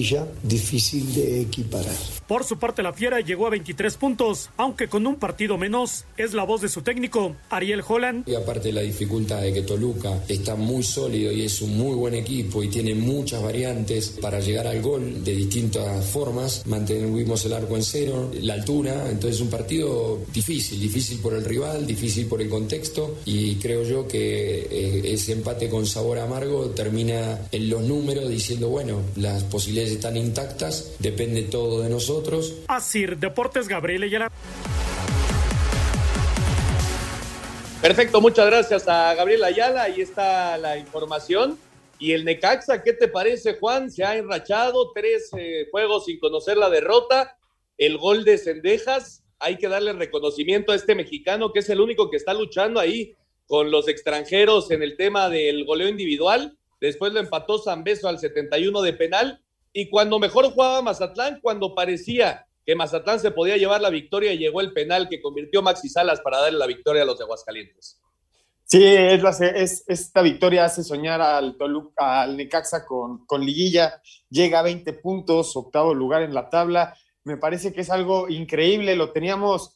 difícil 0.42 1.14
de 1.14 1.42
equiparar. 1.42 1.94
Por 2.26 2.44
su 2.44 2.58
parte, 2.58 2.82
la 2.82 2.92
Fiera 2.92 3.20
llegó 3.20 3.46
a 3.46 3.50
23 3.50 3.96
puntos, 3.96 4.50
aunque 4.56 4.88
con 4.88 5.06
un 5.06 5.16
partido 5.16 5.58
menos. 5.58 6.04
Es 6.16 6.32
la 6.32 6.44
voz 6.44 6.62
de 6.62 6.68
su 6.68 6.82
técnico, 6.82 7.36
Ariel 7.50 7.82
Holland. 7.86 8.28
Y 8.28 8.34
aparte 8.34 8.72
la 8.72 8.80
dificultad 8.80 9.42
de 9.42 9.52
que 9.52 9.62
Toluca 9.62 10.22
está 10.28 10.54
muy 10.54 10.82
sólido 10.82 11.30
y 11.32 11.42
es 11.42 11.60
un 11.60 11.76
muy 11.76 11.94
buen 11.94 12.14
equipo 12.14 12.62
y 12.62 12.68
tiene 12.68 12.94
muchas 12.94 13.42
variantes 13.42 14.16
para 14.20 14.40
llegar 14.40 14.66
al 14.66 14.80
gol 14.80 15.22
de 15.22 15.34
distintas 15.34 16.06
formas. 16.06 16.62
Mantuvimos 16.66 17.44
el 17.44 17.52
arco 17.52 17.76
en 17.76 17.82
cero, 17.82 18.30
la 18.40 18.54
altura, 18.54 19.10
entonces 19.10 19.40
un 19.40 19.50
partido 19.50 20.20
difícil, 20.32 20.80
difícil 20.80 21.18
por 21.18 21.34
el 21.34 21.44
rival, 21.44 21.86
difícil 21.86 22.26
por 22.26 22.40
el 22.40 22.48
contexto 22.48 23.18
y 23.24 23.56
creo 23.56 23.82
yo 23.82 24.08
que 24.08 24.60
eh, 24.70 25.12
ese 25.12 25.32
empate 25.32 25.68
con 25.68 25.86
sabor 25.86 26.18
amargo 26.18 26.70
termina 26.70 27.40
en 27.50 27.68
los 27.68 27.82
números 27.82 28.28
diciendo, 28.30 28.68
bueno, 28.68 29.02
las 29.16 29.42
posibilidades 29.44 29.81
están 29.90 30.16
intactas, 30.16 30.96
depende 30.98 31.42
todo 31.42 31.82
de 31.82 31.88
nosotros. 31.90 32.54
Así, 32.68 33.06
Deportes 33.06 33.68
Gabriel 33.68 34.04
Ayala. 34.04 34.30
Perfecto, 37.82 38.20
muchas 38.20 38.46
gracias 38.46 38.86
a 38.86 39.12
Gabriel 39.14 39.42
Ayala. 39.42 39.82
Ahí 39.82 40.00
está 40.00 40.56
la 40.56 40.78
información. 40.78 41.58
Y 41.98 42.12
el 42.12 42.24
Necaxa, 42.24 42.82
¿qué 42.82 42.92
te 42.92 43.08
parece, 43.08 43.58
Juan? 43.58 43.90
Se 43.90 44.04
ha 44.04 44.16
enrachado 44.16 44.92
tres 44.92 45.30
eh, 45.36 45.66
juegos 45.70 46.04
sin 46.04 46.18
conocer 46.20 46.56
la 46.56 46.70
derrota. 46.70 47.36
El 47.76 47.98
gol 47.98 48.24
de 48.24 48.38
Cendejas, 48.38 49.24
hay 49.40 49.56
que 49.58 49.68
darle 49.68 49.92
reconocimiento 49.92 50.70
a 50.70 50.76
este 50.76 50.94
mexicano 50.94 51.52
que 51.52 51.58
es 51.58 51.68
el 51.70 51.80
único 51.80 52.08
que 52.08 52.16
está 52.16 52.32
luchando 52.32 52.78
ahí 52.78 53.16
con 53.46 53.72
los 53.72 53.88
extranjeros 53.88 54.70
en 54.70 54.82
el 54.82 54.96
tema 54.96 55.28
del 55.28 55.64
goleo 55.64 55.88
individual. 55.88 56.56
Después 56.80 57.12
lo 57.12 57.20
empató 57.20 57.62
Beso 57.84 58.08
al 58.08 58.18
71 58.18 58.82
de 58.82 58.92
penal 58.92 59.40
y 59.72 59.88
cuando 59.88 60.18
mejor 60.18 60.52
jugaba 60.52 60.82
Mazatlán, 60.82 61.40
cuando 61.40 61.74
parecía 61.74 62.46
que 62.64 62.76
Mazatlán 62.76 63.20
se 63.20 63.30
podía 63.30 63.56
llevar 63.56 63.80
la 63.80 63.90
victoria, 63.90 64.34
llegó 64.34 64.60
el 64.60 64.72
penal 64.72 65.08
que 65.08 65.20
convirtió 65.20 65.62
Maxi 65.62 65.88
Salas 65.88 66.20
para 66.20 66.40
darle 66.40 66.58
la 66.58 66.66
victoria 66.66 67.02
a 67.02 67.04
los 67.04 67.18
de 67.18 67.24
Aguascalientes. 67.24 68.00
Sí, 68.64 68.84
es, 68.84 69.84
esta 69.86 70.22
victoria 70.22 70.64
hace 70.64 70.82
soñar 70.82 71.20
al, 71.20 71.56
Toluca, 71.56 72.22
al 72.22 72.36
Necaxa 72.36 72.86
con, 72.86 73.26
con 73.26 73.44
liguilla, 73.44 74.00
llega 74.30 74.60
a 74.60 74.62
20 74.62 74.92
puntos, 74.94 75.56
octavo 75.56 75.92
lugar 75.92 76.22
en 76.22 76.32
la 76.32 76.48
tabla. 76.48 76.96
Me 77.24 77.36
parece 77.36 77.72
que 77.72 77.82
es 77.82 77.90
algo 77.90 78.28
increíble, 78.28 78.96
lo 78.96 79.10
teníamos 79.10 79.74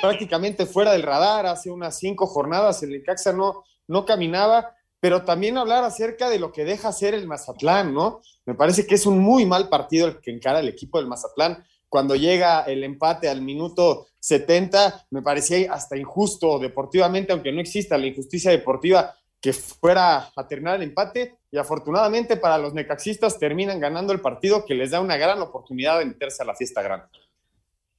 prácticamente 0.00 0.66
fuera 0.66 0.92
del 0.92 1.02
radar 1.02 1.46
hace 1.46 1.70
unas 1.70 1.98
cinco 1.98 2.26
jornadas, 2.26 2.82
el 2.82 2.90
Necaxa 2.90 3.32
no, 3.32 3.64
no 3.86 4.04
caminaba 4.04 4.74
pero 5.02 5.24
también 5.24 5.58
hablar 5.58 5.82
acerca 5.82 6.30
de 6.30 6.38
lo 6.38 6.52
que 6.52 6.64
deja 6.64 6.92
ser 6.92 7.12
el 7.12 7.26
Mazatlán, 7.26 7.92
¿no? 7.92 8.20
Me 8.46 8.54
parece 8.54 8.86
que 8.86 8.94
es 8.94 9.04
un 9.04 9.18
muy 9.18 9.44
mal 9.44 9.68
partido 9.68 10.06
el 10.06 10.20
que 10.20 10.30
encara 10.30 10.60
el 10.60 10.68
equipo 10.68 10.98
del 10.98 11.08
Mazatlán. 11.08 11.66
Cuando 11.88 12.14
llega 12.14 12.60
el 12.62 12.84
empate 12.84 13.28
al 13.28 13.42
minuto 13.42 14.06
70, 14.20 15.08
me 15.10 15.20
parecía 15.20 15.72
hasta 15.72 15.96
injusto 15.96 16.60
deportivamente, 16.60 17.32
aunque 17.32 17.50
no 17.50 17.60
exista 17.60 17.98
la 17.98 18.06
injusticia 18.06 18.52
deportiva, 18.52 19.12
que 19.40 19.52
fuera 19.52 20.30
a 20.36 20.46
terminar 20.46 20.76
el 20.76 20.84
empate. 20.84 21.36
Y 21.50 21.58
afortunadamente 21.58 22.36
para 22.36 22.56
los 22.56 22.72
necaxistas 22.72 23.40
terminan 23.40 23.80
ganando 23.80 24.12
el 24.12 24.20
partido 24.20 24.64
que 24.64 24.76
les 24.76 24.92
da 24.92 25.00
una 25.00 25.16
gran 25.16 25.42
oportunidad 25.42 25.98
de 25.98 26.04
meterse 26.04 26.44
a 26.44 26.46
la 26.46 26.54
fiesta 26.54 26.80
grande. 26.80 27.06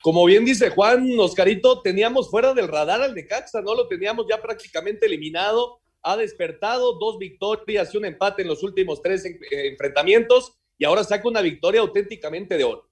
Como 0.01 0.23
bien 0.23 0.45
dice 0.45 0.69
Juan, 0.69 1.05
Oscarito, 1.19 1.81
teníamos 1.81 2.29
fuera 2.31 2.53
del 2.53 2.69
radar 2.69 3.01
al 3.01 3.13
Necaxa, 3.13 3.61
¿no? 3.61 3.75
Lo 3.75 3.89
teníamos 3.89 4.25
ya 4.29 4.41
prácticamente 4.41 5.05
eliminado 5.05 5.82
ha 6.03 6.17
despertado 6.17 6.99
dos 6.99 7.17
victorias 7.17 7.93
y 7.93 7.97
un 7.97 8.05
empate 8.05 8.41
en 8.41 8.49
los 8.49 8.61
últimos 8.61 9.01
tres 9.01 9.25
eh, 9.25 9.37
enfrentamientos 9.51 10.53
y 10.77 10.85
ahora 10.85 11.03
saca 11.03 11.27
una 11.27 11.41
victoria 11.41 11.81
auténticamente 11.81 12.57
de 12.57 12.65
oro. 12.65 12.89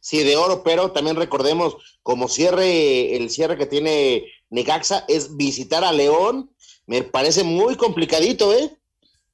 Sí, 0.00 0.22
de 0.22 0.36
oro, 0.36 0.62
pero 0.62 0.92
también 0.92 1.16
recordemos, 1.16 1.98
como 2.02 2.28
cierre, 2.28 3.16
el 3.16 3.28
cierre 3.28 3.58
que 3.58 3.66
tiene 3.66 4.24
Necaxa 4.48 5.04
es 5.08 5.36
visitar 5.36 5.84
a 5.84 5.92
León. 5.92 6.50
Me 6.86 7.02
parece 7.02 7.44
muy 7.44 7.76
complicadito, 7.76 8.54
¿eh? 8.54 8.70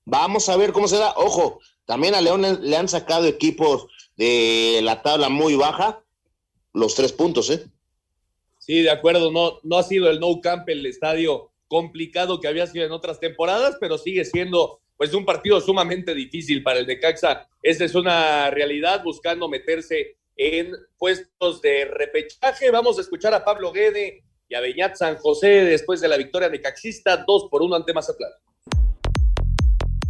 Vamos 0.04 0.48
a 0.48 0.56
ver 0.56 0.72
cómo 0.72 0.88
se 0.88 0.96
da. 0.96 1.14
Ojo, 1.16 1.60
también 1.84 2.14
a 2.14 2.20
León 2.20 2.42
le 2.62 2.76
han 2.76 2.88
sacado 2.88 3.26
equipos 3.26 3.86
de 4.16 4.80
la 4.82 5.02
tabla 5.02 5.28
muy 5.28 5.54
baja 5.54 6.02
los 6.72 6.94
tres 6.94 7.12
puntos, 7.12 7.50
¿eh? 7.50 7.66
Sí, 8.58 8.82
de 8.82 8.90
acuerdo, 8.90 9.30
no, 9.30 9.58
no 9.62 9.76
ha 9.76 9.82
sido 9.82 10.08
el 10.10 10.18
no 10.18 10.40
camp 10.40 10.68
el 10.68 10.86
estadio 10.86 11.51
complicado 11.72 12.38
que 12.38 12.48
había 12.48 12.66
sido 12.66 12.84
en 12.84 12.92
otras 12.92 13.18
temporadas, 13.18 13.78
pero 13.80 13.96
sigue 13.96 14.26
siendo 14.26 14.82
pues 14.98 15.14
un 15.14 15.24
partido 15.24 15.58
sumamente 15.58 16.14
difícil 16.14 16.62
para 16.62 16.80
el 16.80 16.86
Necaxa. 16.86 17.48
Esa 17.62 17.86
es 17.86 17.94
una 17.94 18.50
realidad, 18.50 19.02
buscando 19.02 19.48
meterse 19.48 20.18
en 20.36 20.70
puestos 20.98 21.62
de 21.62 21.86
repechaje. 21.86 22.70
Vamos 22.70 22.98
a 22.98 23.00
escuchar 23.00 23.32
a 23.32 23.42
Pablo 23.42 23.72
Guede 23.72 24.22
y 24.50 24.54
a 24.54 24.60
Beñat 24.60 24.96
San 24.96 25.16
José 25.16 25.64
después 25.64 26.02
de 26.02 26.08
la 26.08 26.18
victoria 26.18 26.50
necaxista, 26.50 27.24
dos 27.26 27.48
por 27.50 27.62
uno 27.62 27.74
ante 27.74 27.94
Mazatlán. 27.94 28.32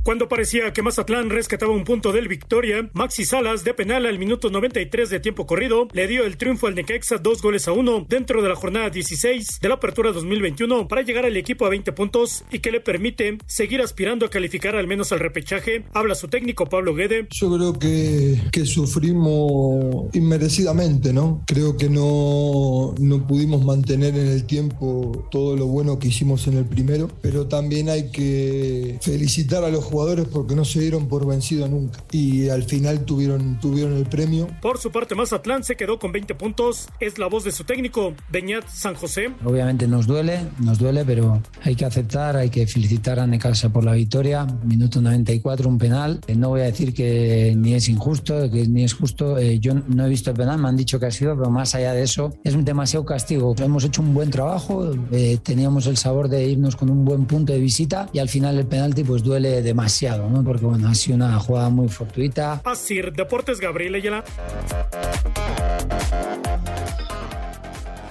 Cuando 0.05 0.29
parecía 0.29 0.73
que 0.73 0.83
Mazatlán 0.83 1.31
rescataba 1.31 1.73
un 1.73 1.85
punto 1.85 2.11
del 2.11 2.27
Victoria, 2.27 2.91
Maxi 2.93 3.25
Salas 3.25 3.63
de 3.63 3.73
penal 3.73 4.05
al 4.05 4.19
minuto 4.19 4.51
93 4.51 5.09
de 5.09 5.21
tiempo 5.21 5.47
corrido 5.47 5.87
le 5.93 6.09
dio 6.09 6.25
el 6.25 6.37
triunfo 6.37 6.67
al 6.67 6.75
Necaxa 6.75 7.19
dos 7.19 7.41
goles 7.41 7.69
a 7.69 7.73
uno 7.73 8.05
dentro 8.09 8.43
de 8.43 8.49
la 8.49 8.57
jornada 8.57 8.91
16 8.91 9.61
de 9.61 9.69
la 9.69 9.77
apertura 9.77 10.11
2021 10.11 10.89
para 10.89 11.03
llegar 11.03 11.25
al 11.25 11.37
equipo 11.37 11.67
a 11.67 11.69
20 11.69 11.93
puntos 11.93 12.43
y 12.51 12.59
que 12.59 12.73
le 12.73 12.81
permite 12.81 13.39
seguir 13.47 13.81
aspirando 13.81 14.27
a 14.27 14.29
calificar 14.29 14.75
al 14.75 14.89
menos 14.89 15.13
al 15.13 15.21
repechaje. 15.21 15.85
Habla 15.95 16.17
su 16.17 16.27
técnico 16.27 16.67
Pablo 16.67 16.97
Guede. 16.97 17.29
Yo 17.31 17.57
creo 17.57 17.73
que, 17.79 18.41
que 18.51 18.67
sufrimos 18.67 20.13
inmerecidamente, 20.15 21.13
¿no? 21.13 21.45
Creo 21.47 21.77
que 21.77 21.89
no, 21.89 22.93
no 22.99 23.25
pudimos 23.29 23.65
mantener 23.65 24.17
en 24.17 24.27
el 24.27 24.47
tiempo 24.47 25.29
todo 25.31 25.55
lo 25.55 25.67
bueno 25.69 26.01
que 26.01 26.09
hicimos 26.09 26.49
en 26.49 26.59
el 26.59 26.65
primero, 26.65 27.09
pero 27.21 27.47
también 27.47 27.89
hay 27.89 28.11
que 28.11 28.99
felicitar 29.01 29.63
a 29.63 29.69
los 29.69 29.92
jugadores 29.93 30.27
porque 30.27 30.55
no 30.55 30.65
se 30.65 30.81
dieron 30.81 31.07
por 31.07 31.27
vencido 31.27 31.69
nunca 31.69 32.03
y 32.11 32.49
al 32.49 32.63
final 32.63 33.05
tuvieron, 33.05 33.61
tuvieron 33.61 33.95
el 33.95 34.07
premio. 34.07 34.49
Por 34.63 34.79
su 34.79 34.91
parte, 34.91 35.15
Mazatlán 35.15 35.65
se 35.65 35.77
quedó 35.77 35.99
con 35.99 36.13
20 36.13 36.35
puntos. 36.35 36.89
Es 36.99 37.19
la 37.19 37.27
voz 37.27 37.45
de 37.45 37.53
su 37.53 37.65
técnico, 37.65 38.15
Beñat 38.31 38.67
San 38.69 38.95
José. 38.95 39.31
Obviamente 39.45 39.87
nos 39.87 40.07
duele, 40.07 40.47
nos 40.61 40.79
duele, 40.79 41.05
pero 41.05 41.43
hay 41.63 41.75
que 41.77 41.85
aceptar, 41.85 42.37
hay 42.37 42.49
que 42.49 42.67
felicitar 42.67 43.21
a 43.21 43.27
Necaxa 43.27 43.69
por 43.69 43.85
la 43.85 43.93
victoria. 43.93 44.47
Minuto 44.65 45.03
94, 45.03 45.69
un 45.69 45.77
penal. 45.77 46.21
Eh, 46.27 46.35
no 46.35 46.49
voy 46.49 46.63
a 46.63 46.65
decir 46.65 46.95
que 46.95 47.55
ni 47.55 47.75
es 47.75 47.89
injusto, 47.91 48.51
que 48.51 48.67
ni 48.67 48.85
es 48.85 48.95
justo. 48.95 49.37
Eh, 49.37 49.59
yo 49.59 49.75
no 49.75 50.07
he 50.07 50.09
visto 50.09 50.31
el 50.31 50.37
penal, 50.37 50.59
me 50.59 50.69
han 50.69 50.77
dicho 50.77 50.99
que 50.99 51.07
ha 51.07 51.11
sido, 51.11 51.37
pero 51.37 51.51
más 51.51 51.75
allá 51.75 51.93
de 51.93 52.03
eso, 52.03 52.33
es 52.45 52.55
un 52.55 52.65
demasiado 52.65 53.05
castigo. 53.05 53.55
Hemos 53.59 53.85
hecho 53.85 54.01
un 54.01 54.15
buen 54.15 54.31
trabajo, 54.31 54.91
eh, 55.13 55.39
teníamos 55.43 55.87
el 55.87 55.99
sabor 55.99 56.29
de 56.31 56.47
irnos 56.47 56.77
con 56.77 56.89
un 56.89 57.05
buen 57.05 57.27
punto 57.27 57.53
de 57.53 57.59
visita 57.59 58.09
y 58.15 58.21
al 58.21 58.31
final 58.31 58.59
el 58.59 58.67
penalti 58.67 59.05
pues 59.05 59.23
duele 59.23 59.61
demasiado 59.61 59.82
demasiado, 59.83 60.31
¿no? 60.31 60.45
Porque 60.45 60.65
bueno, 60.65 60.89
ha 60.89 60.95
sido 60.95 61.17
una 61.17 61.37
jugada 61.41 61.69
muy 61.69 61.89
fortuita. 61.89 62.61
Así, 62.65 63.01
Deportes 63.01 63.59
Gabriel 63.59 63.97
Ayala. 63.97 64.23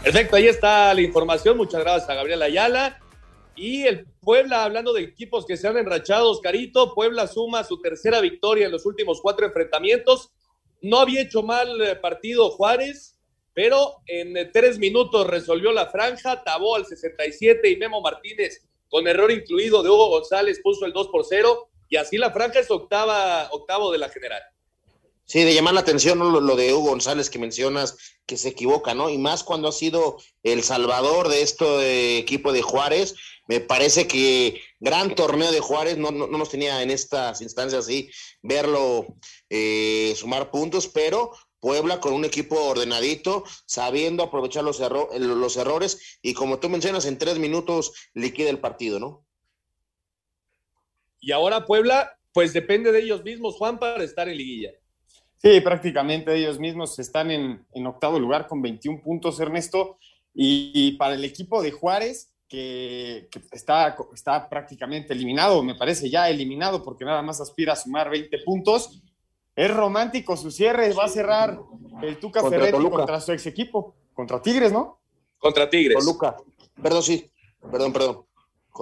Perfecto, 0.03 0.35
ahí 0.35 0.47
está 0.47 0.93
la 0.93 1.01
información. 1.01 1.55
Muchas 1.55 1.81
gracias 1.81 2.09
a 2.09 2.15
Gabriel 2.15 2.41
Ayala. 2.41 2.99
Y 3.55 3.83
el 3.83 4.05
Puebla, 4.19 4.65
hablando 4.65 4.91
de 4.91 5.03
equipos 5.03 5.45
que 5.45 5.55
se 5.55 5.65
han 5.65 5.77
enrachado, 5.77 6.41
Carito, 6.41 6.93
Puebla 6.93 7.25
suma 7.27 7.63
su 7.63 7.79
tercera 7.79 8.19
victoria 8.19 8.65
en 8.65 8.73
los 8.73 8.85
últimos 8.85 9.21
cuatro 9.21 9.45
enfrentamientos. 9.45 10.33
No 10.81 10.99
había 10.99 11.21
hecho 11.21 11.41
mal 11.41 11.81
eh, 11.81 11.95
partido 11.95 12.49
Juárez, 12.49 13.17
pero 13.53 14.01
en 14.07 14.35
eh, 14.35 14.49
tres 14.51 14.77
minutos 14.77 15.25
resolvió 15.25 15.71
la 15.71 15.85
franja, 15.85 16.43
tabó 16.43 16.75
al 16.75 16.85
67 16.85 17.69
y 17.69 17.77
Memo 17.77 18.01
Martínez 18.01 18.67
con 18.91 19.07
error 19.07 19.31
incluido 19.31 19.81
de 19.81 19.89
Hugo 19.89 20.09
González, 20.09 20.59
puso 20.61 20.85
el 20.85 20.91
2 20.91 21.07
por 21.07 21.25
0 21.25 21.69
y 21.89 21.95
así 21.95 22.17
la 22.17 22.31
franja 22.31 22.59
es 22.59 22.69
octava, 22.69 23.47
octavo 23.51 23.91
de 23.91 23.97
la 23.97 24.09
general. 24.09 24.41
Sí, 25.25 25.45
de 25.45 25.53
llamar 25.53 25.73
la 25.73 25.79
atención 25.79 26.19
lo, 26.19 26.55
de 26.57 26.73
Hugo 26.73 26.89
González 26.89 27.29
que 27.29 27.39
mencionas, 27.39 27.95
que 28.25 28.35
se 28.35 28.49
equivoca, 28.49 28.93
¿no? 28.93 29.09
Y 29.09 29.17
más 29.17 29.45
cuando 29.45 29.69
ha 29.69 29.71
sido 29.71 30.17
el 30.43 30.61
salvador 30.61 31.29
de 31.29 31.41
este 31.41 32.17
equipo 32.17 32.51
de 32.51 32.61
Juárez, 32.61 33.15
me 33.47 33.61
parece 33.61 34.07
que 34.07 34.61
gran 34.81 35.15
torneo 35.15 35.53
de 35.53 35.61
Juárez, 35.61 35.97
no, 35.97 36.11
no, 36.11 36.27
nos 36.27 36.49
tenía 36.49 36.83
en 36.83 36.91
estas 36.91 37.41
instancias 37.41 37.85
así 37.85 38.09
verlo 38.41 39.07
eh, 39.49 40.13
sumar 40.17 40.51
puntos, 40.51 40.89
pero 40.89 41.31
Puebla 41.61 42.01
con 42.01 42.13
un 42.13 42.25
equipo 42.25 42.61
ordenadito, 42.61 43.45
sabiendo 43.65 44.23
aprovechar 44.23 44.63
los, 44.63 44.81
los 44.81 45.57
errores 45.57 46.19
y 46.21 46.33
como 46.33 46.59
tú 46.59 46.67
mencionas, 46.67 47.05
en 47.05 47.17
tres 47.17 47.37
minutos 47.37 47.93
liquida 48.13 48.49
el 48.49 48.59
partido, 48.59 48.99
¿no? 48.99 49.25
Y 51.21 51.31
ahora 51.31 51.65
Puebla, 51.65 52.17
pues 52.33 52.51
depende 52.51 52.91
de 52.91 52.99
ellos 52.99 53.23
mismos, 53.23 53.55
Juan, 53.55 53.77
para 53.77 54.03
estar 54.03 54.27
en 54.27 54.37
liguilla. 54.37 54.71
Sí, 55.37 55.61
prácticamente 55.61 56.35
ellos 56.35 56.59
mismos 56.59 56.97
están 56.97 57.31
en, 57.31 57.65
octavo 57.85 58.19
lugar 58.19 58.47
con 58.47 58.61
21 58.61 59.01
puntos, 59.01 59.39
Ernesto. 59.39 59.97
Y, 60.33 60.93
para 60.93 61.13
el 61.13 61.23
equipo 61.23 61.61
de 61.61 61.71
Juárez, 61.71 62.33
que, 62.47 63.27
está, 63.51 63.95
está 64.13 64.49
prácticamente 64.49 65.13
eliminado, 65.13 65.61
me 65.63 65.75
parece 65.75 66.09
ya 66.09 66.29
eliminado, 66.29 66.83
porque 66.83 67.05
nada 67.05 67.21
más 67.21 67.39
aspira 67.39 67.73
a 67.73 67.75
sumar 67.75 68.09
20 68.09 68.37
puntos 68.39 69.01
es 69.55 69.73
romántico 69.73 70.37
su 70.37 70.51
cierre, 70.51 70.93
va 70.93 71.05
a 71.05 71.09
cerrar 71.09 71.59
el 72.01 72.17
Tuca 72.17 72.41
contra 72.41 72.59
Ferretti 72.59 72.89
contra 72.89 73.19
su 73.19 73.31
ex 73.31 73.45
equipo, 73.45 73.95
contra 74.13 74.41
Tigres, 74.41 74.71
¿no? 74.71 74.99
Contra 75.37 75.69
Tigres. 75.69 75.97
Toluca. 75.99 76.37
Perdón, 76.81 77.03
sí. 77.03 77.31
Perdón, 77.71 77.93
perdón. 77.93 78.25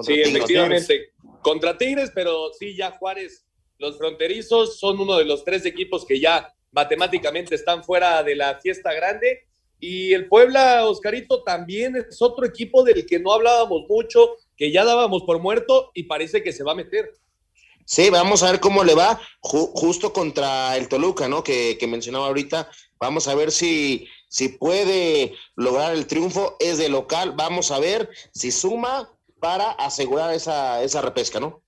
sí, 0.03 0.21
efectivamente. 0.21 1.11
Contra 1.41 1.77
Tigres, 1.77 2.11
pero 2.13 2.51
sí, 2.53 2.75
ya 2.75 2.91
Juárez, 2.91 3.45
los 3.77 3.97
fronterizos 3.97 4.79
son 4.79 4.99
uno 4.99 5.17
de 5.17 5.25
los 5.25 5.43
tres 5.43 5.65
equipos 5.65 6.05
que 6.05 6.19
ya 6.19 6.53
matemáticamente 6.71 7.55
están 7.55 7.83
fuera 7.83 8.21
de 8.23 8.35
la 8.35 8.59
fiesta 8.59 8.93
grande. 8.93 9.47
Y 9.79 10.13
el 10.13 10.27
Puebla, 10.27 10.85
Oscarito, 10.85 11.43
también 11.43 11.95
es 11.95 12.21
otro 12.21 12.45
equipo 12.45 12.83
del 12.83 13.05
que 13.05 13.19
no 13.19 13.31
hablábamos 13.31 13.85
mucho, 13.87 14.35
que 14.57 14.71
ya 14.71 14.83
dábamos 14.83 15.23
por 15.23 15.39
muerto 15.39 15.91
y 15.93 16.03
parece 16.03 16.43
que 16.43 16.51
se 16.51 16.63
va 16.63 16.73
a 16.73 16.75
meter. 16.75 17.13
Sí, 17.91 18.11
vamos 18.11 18.43
a 18.43 18.51
ver 18.51 18.59
cómo 18.59 18.83
le 18.83 18.93
va 18.93 19.19
justo 19.41 20.13
contra 20.13 20.77
el 20.77 20.87
Toluca, 20.87 21.27
¿no? 21.27 21.43
Que, 21.43 21.75
mencionaba 21.89 22.27
ahorita. 22.27 22.69
Vamos 22.99 23.27
a 23.27 23.33
ver 23.33 23.51
si, 23.51 24.07
si 24.27 24.49
puede 24.49 25.33
lograr 25.55 25.95
el 25.95 26.05
triunfo. 26.05 26.55
Es 26.59 26.77
de 26.77 26.87
local. 26.87 27.33
Vamos 27.35 27.71
a 27.71 27.79
ver 27.79 28.07
si 28.31 28.51
suma 28.51 29.11
para 29.39 29.71
asegurar 29.71 30.35
esa, 30.35 30.83
esa 30.83 31.01
repesca, 31.01 31.39
¿no? 31.39 31.63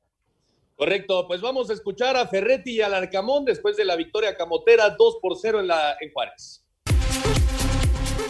Correcto, 0.76 1.26
pues 1.28 1.42
vamos 1.42 1.72
a 1.72 1.74
escuchar 1.74 2.16
a 2.16 2.28
Ferretti 2.28 2.74
y 2.74 2.82
al 2.82 2.94
Arcamón 2.94 3.44
después 3.44 3.76
de 3.76 3.86
la 3.86 3.96
victoria 3.96 4.38
camotera 4.38 4.92
2 4.92 5.18
por 5.24 5.36
0 5.36 5.62
en, 5.62 5.68
la, 5.68 5.98
en 6.00 6.14
Juárez. 6.14 6.61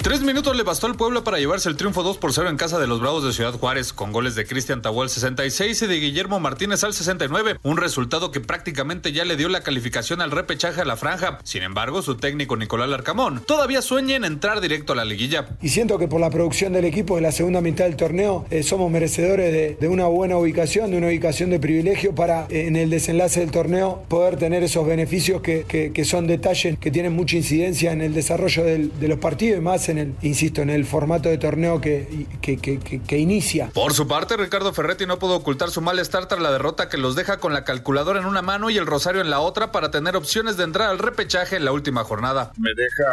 Tres 0.02 0.22
minutos 0.24 0.58
le 0.58 0.64
bastó 0.64 0.88
al 0.88 0.96
pueblo 0.96 1.24
para 1.24 1.38
llevarse 1.38 1.70
el 1.70 1.78
triunfo 1.78 2.02
2 2.02 2.18
por 2.18 2.34
0 2.34 2.50
en 2.50 2.58
casa 2.58 2.80
de 2.80 2.88
los 2.88 3.00
Bravos 3.00 3.24
de 3.24 3.34
Ciudad 3.34 3.54
Juárez, 3.54 3.94
con 3.94 4.12
goles 4.12 4.34
de 4.34 4.48
Cristian 4.48 4.82
Tabó 4.82 5.04
al 5.04 5.12
66 5.12 5.80
y 5.80 5.86
de 5.86 6.00
Guillermo 6.00 6.40
Martínez 6.40 6.84
al 6.84 6.96
69, 6.96 7.60
un 7.62 7.78
resultado 7.78 8.32
que 8.32 8.40
prácticamente 8.42 9.12
ya 9.12 9.26
le 9.26 9.38
dio 9.38 9.48
la 9.48 9.62
calificación 9.62 10.20
al 10.20 10.32
repechaje 10.32 10.82
a 10.82 10.86
la 10.86 10.98
franja. 10.98 11.38
Sin 11.44 11.62
embargo, 11.62 12.02
su 12.02 12.18
técnico 12.18 12.58
Nicolás 12.58 12.90
Larcamón 12.90 13.44
todavía 13.46 13.84
sueña 13.84 14.16
en 14.16 14.26
entrar 14.26 14.60
directo 14.60 14.94
a 14.94 14.96
la 14.96 15.06
liguilla. 15.06 15.50
Y 15.62 15.70
siento 15.70 16.00
que 16.00 16.08
por 16.08 16.20
la 16.20 16.32
producción 16.32 16.74
del 16.74 16.86
equipo 16.86 17.18
de 17.18 17.22
la 17.22 17.32
segunda 17.32 17.62
mitad 17.62 17.86
del 17.86 17.96
torneo 17.96 18.48
eh, 18.50 18.64
somos 18.64 18.90
merecedores 18.90 19.80
de, 19.80 19.88
una 19.88 20.08
buena 20.08 20.36
ubicación, 20.36 20.90
de 20.90 20.98
una 20.98 21.08
ubicación 21.08 21.52
de 21.52 21.60
privilegio 21.60 22.16
para 22.16 22.48
eh, 22.50 22.66
en 22.66 22.76
el 22.76 22.90
desenlace 22.90 23.42
del 23.42 23.52
torneo 23.52 24.04
poder 24.08 24.38
tener 24.38 24.64
esos 24.64 24.84
beneficios 24.88 25.44
que, 25.44 25.92
son 26.06 26.26
detalles 26.26 26.80
que 26.80 26.90
tienen 26.90 27.14
mucha 27.14 27.38
incidencia 27.38 27.92
en 27.92 28.02
el 28.02 28.16
desarrollo 28.16 28.64
de 28.64 29.08
los 29.08 29.20
partidos 29.20 29.60
y 29.60 29.62
más 29.62 29.91
en 29.92 29.98
el, 29.98 30.16
insisto, 30.22 30.62
en 30.62 30.70
el 30.70 30.86
formato 30.86 31.30
de 31.30 31.38
torneo 31.38 31.80
que, 31.80 32.28
que, 32.42 33.18
inicia. 33.18 33.70
Por 33.74 33.94
su 33.94 34.08
parte, 34.08 34.38
Ricardo 34.38 34.74
Ferretti 34.74 35.06
no 35.06 35.20
pudo 35.20 35.36
ocultar 35.36 35.70
su 35.70 35.82
malestar 35.82 36.28
tras 36.28 36.42
la 36.42 36.52
derrota 36.52 36.90
que 36.90 36.98
los 36.98 37.16
deja 37.16 37.38
con 37.38 37.54
la 37.54 37.64
calculadora 37.64 38.20
en 38.20 38.26
una 38.26 38.42
mano 38.42 38.70
y 38.70 38.78
el 38.78 38.86
rosario 38.86 39.22
en 39.22 39.30
la 39.30 39.40
otra 39.40 39.72
para 39.72 39.92
tener 39.92 40.16
opciones 40.16 40.58
de 40.58 40.64
entrar 40.64 40.90
al 40.90 41.00
repechaje 41.00 41.58
en 41.58 41.66
la 41.66 41.72
última 41.72 42.04
jornada. 42.04 42.52
Me 42.58 42.72
deja 42.76 43.12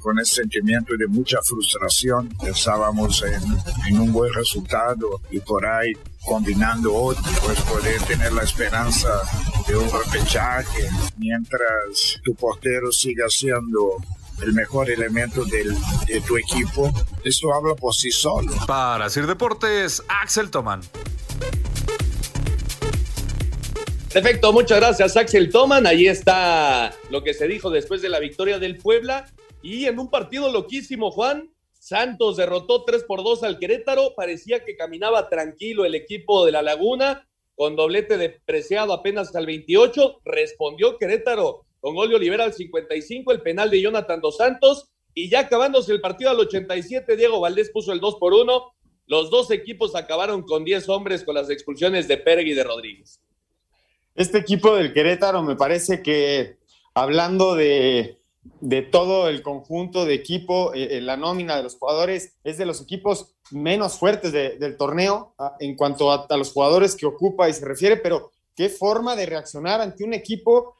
con 0.00 0.18
ese 0.18 0.36
sentimiento 0.36 0.94
de 0.96 1.06
mucha 1.06 1.38
frustración. 1.42 2.28
Pensábamos 2.42 3.22
en, 3.22 3.42
en 3.88 4.00
un 4.00 4.12
buen 4.12 4.32
resultado 4.32 5.20
y 5.30 5.40
por 5.40 5.66
ahí 5.66 5.92
combinando 6.24 6.94
otro, 6.94 7.22
pues 7.44 7.60
poder 7.62 8.00
tener 8.02 8.32
la 8.32 8.42
esperanza 8.42 9.08
de 9.66 9.76
un 9.76 9.88
repechaje 9.90 10.88
mientras 11.16 12.20
tu 12.22 12.34
portero 12.34 12.92
siga 12.92 13.26
siendo 13.28 13.96
el 14.42 14.52
mejor 14.52 14.90
elemento 14.90 15.44
del, 15.44 15.74
de 16.06 16.20
tu 16.20 16.36
equipo, 16.36 16.90
esto 17.24 17.52
habla 17.52 17.74
por 17.74 17.94
sí 17.94 18.10
solo. 18.10 18.52
Para 18.66 19.06
hacer 19.06 19.26
deportes, 19.26 20.02
Axel 20.08 20.50
Toman. 20.50 20.80
Perfecto, 24.12 24.52
muchas 24.52 24.78
gracias 24.78 25.16
Axel 25.16 25.50
Toman. 25.50 25.86
Ahí 25.86 26.08
está 26.08 26.94
lo 27.10 27.22
que 27.22 27.34
se 27.34 27.46
dijo 27.46 27.70
después 27.70 28.00
de 28.00 28.08
la 28.08 28.18
victoria 28.18 28.58
del 28.58 28.78
Puebla. 28.78 29.30
Y 29.62 29.84
en 29.84 29.98
un 29.98 30.08
partido 30.08 30.50
loquísimo, 30.50 31.10
Juan, 31.10 31.52
Santos 31.72 32.36
derrotó 32.36 32.84
3 32.84 33.04
por 33.04 33.22
2 33.22 33.42
al 33.42 33.58
Querétaro. 33.58 34.14
Parecía 34.16 34.64
que 34.64 34.76
caminaba 34.76 35.28
tranquilo 35.28 35.84
el 35.84 35.94
equipo 35.94 36.46
de 36.46 36.52
la 36.52 36.62
Laguna, 36.62 37.28
con 37.54 37.76
doblete 37.76 38.16
de 38.16 38.30
Preciado 38.30 38.92
apenas 38.92 39.34
al 39.36 39.46
28. 39.46 40.20
Respondió 40.24 40.96
Querétaro 40.96 41.66
con 41.80 41.94
gol 41.94 42.10
de 42.10 42.42
al 42.42 42.52
55, 42.52 43.32
el 43.32 43.42
penal 43.42 43.70
de 43.70 43.80
Jonathan 43.80 44.20
Dos 44.20 44.36
Santos, 44.36 44.88
y 45.14 45.28
ya 45.28 45.40
acabándose 45.40 45.92
el 45.92 46.00
partido 46.00 46.30
al 46.30 46.40
87, 46.40 47.16
Diego 47.16 47.40
Valdés 47.40 47.70
puso 47.70 47.92
el 47.92 48.00
2 48.00 48.16
por 48.16 48.34
1. 48.34 48.72
Los 49.06 49.30
dos 49.30 49.50
equipos 49.50 49.96
acabaron 49.96 50.42
con 50.42 50.64
10 50.64 50.88
hombres 50.90 51.24
con 51.24 51.34
las 51.34 51.50
expulsiones 51.50 52.06
de 52.06 52.18
Pérez 52.18 52.46
y 52.46 52.54
de 52.54 52.62
Rodríguez. 52.62 53.20
Este 54.14 54.38
equipo 54.38 54.74
del 54.76 54.92
Querétaro 54.92 55.42
me 55.42 55.56
parece 55.56 56.02
que, 56.02 56.58
hablando 56.94 57.54
de, 57.54 58.18
de 58.60 58.82
todo 58.82 59.28
el 59.28 59.42
conjunto 59.42 60.04
de 60.04 60.14
equipo, 60.14 60.72
eh, 60.74 61.00
la 61.00 61.16
nómina 61.16 61.56
de 61.56 61.62
los 61.62 61.76
jugadores, 61.76 62.36
es 62.44 62.58
de 62.58 62.66
los 62.66 62.80
equipos 62.80 63.34
menos 63.50 63.98
fuertes 63.98 64.32
del 64.32 64.76
torneo 64.76 65.34
ah, 65.38 65.56
en 65.60 65.74
cuanto 65.74 66.10
a, 66.10 66.26
a 66.28 66.36
los 66.36 66.52
jugadores 66.52 66.94
que 66.94 67.06
ocupa 67.06 67.48
y 67.48 67.54
se 67.54 67.64
refiere, 67.64 67.96
pero 67.96 68.30
qué 68.54 68.68
forma 68.68 69.16
de 69.16 69.26
reaccionar 69.26 69.80
ante 69.80 70.04
un 70.04 70.14
equipo, 70.14 70.76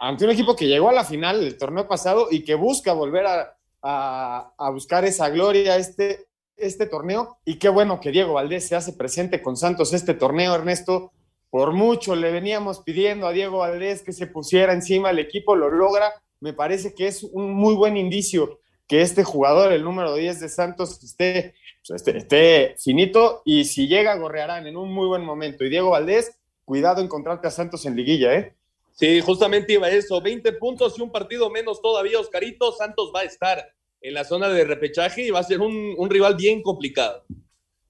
ante 0.00 0.24
un 0.24 0.30
equipo 0.30 0.56
que 0.56 0.66
llegó 0.66 0.88
a 0.88 0.92
la 0.92 1.04
final 1.04 1.40
del 1.40 1.58
torneo 1.58 1.86
pasado 1.86 2.28
y 2.30 2.44
que 2.44 2.54
busca 2.54 2.92
volver 2.92 3.26
a, 3.26 3.56
a, 3.84 4.70
buscar 4.70 5.04
esa 5.04 5.28
gloria 5.28 5.76
este, 5.76 6.26
este 6.56 6.86
torneo. 6.86 7.38
Y 7.44 7.58
qué 7.58 7.68
bueno 7.68 8.00
que 8.00 8.10
Diego 8.10 8.34
Valdés 8.34 8.66
se 8.66 8.76
hace 8.76 8.92
presente 8.92 9.42
con 9.42 9.56
Santos 9.56 9.92
este 9.92 10.14
torneo, 10.14 10.54
Ernesto. 10.54 11.12
Por 11.50 11.72
mucho 11.72 12.16
le 12.16 12.32
veníamos 12.32 12.80
pidiendo 12.80 13.26
a 13.26 13.32
Diego 13.32 13.58
Valdés 13.58 14.02
que 14.02 14.12
se 14.12 14.26
pusiera 14.26 14.72
encima, 14.72 15.10
el 15.10 15.18
equipo 15.18 15.54
lo 15.54 15.70
logra. 15.70 16.12
Me 16.40 16.52
parece 16.52 16.94
que 16.94 17.06
es 17.06 17.22
un 17.22 17.52
muy 17.52 17.74
buen 17.74 17.96
indicio 17.96 18.58
que 18.86 19.02
este 19.02 19.24
jugador, 19.24 19.72
el 19.72 19.84
número 19.84 20.14
10 20.14 20.40
de 20.40 20.48
Santos, 20.48 21.02
esté, 21.02 21.54
pues, 21.86 22.02
esté, 22.02 22.18
esté, 22.18 22.76
finito 22.78 23.42
y 23.44 23.64
si 23.64 23.86
llega, 23.86 24.16
gorrearán 24.16 24.66
en 24.66 24.76
un 24.76 24.92
muy 24.92 25.06
buen 25.06 25.24
momento. 25.24 25.64
Y 25.64 25.70
Diego 25.70 25.90
Valdés, 25.90 26.36
cuidado 26.64 27.02
encontrarte 27.02 27.46
a 27.46 27.50
Santos 27.50 27.86
en 27.86 27.96
liguilla, 27.96 28.34
¿eh? 28.34 28.54
Sí, 28.94 29.20
justamente 29.20 29.72
iba 29.72 29.90
eso, 29.90 30.20
20 30.20 30.52
puntos 30.52 30.96
y 30.96 31.02
un 31.02 31.10
partido 31.10 31.50
menos 31.50 31.82
todavía, 31.82 32.20
Oscarito. 32.20 32.70
Santos 32.70 33.10
va 33.14 33.20
a 33.20 33.24
estar 33.24 33.74
en 34.00 34.14
la 34.14 34.24
zona 34.24 34.48
de 34.48 34.64
repechaje 34.64 35.26
y 35.26 35.30
va 35.30 35.40
a 35.40 35.44
ser 35.44 35.60
un, 35.60 35.94
un 35.98 36.08
rival 36.08 36.36
bien 36.36 36.62
complicado. 36.62 37.24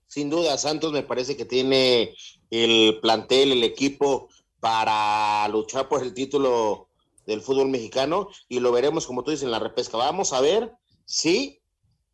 Sin 0.07 0.31
duda, 0.31 0.57
Santos 0.57 0.93
me 0.93 1.03
parece 1.03 1.37
que 1.37 1.45
tiene 1.45 2.15
el 2.51 3.01
plantel, 3.03 3.53
el 3.53 3.65
equipo 3.65 4.31
para 4.61 5.47
luchar 5.49 5.89
por 5.89 6.03
el 6.03 6.15
título 6.15 6.89
del 7.27 7.43
fútbol 7.43 7.69
mexicano 7.69 8.31
y 8.49 8.61
lo 8.61 8.73
veremos, 8.73 9.07
como 9.07 9.23
tú 9.25 9.31
dices, 9.31 9.45
en 9.45 9.51
la 9.51 9.59
repesca. 9.59 9.99
Vamos 9.99 10.33
a 10.33 10.41
ver 10.41 10.73
sí 11.05 11.61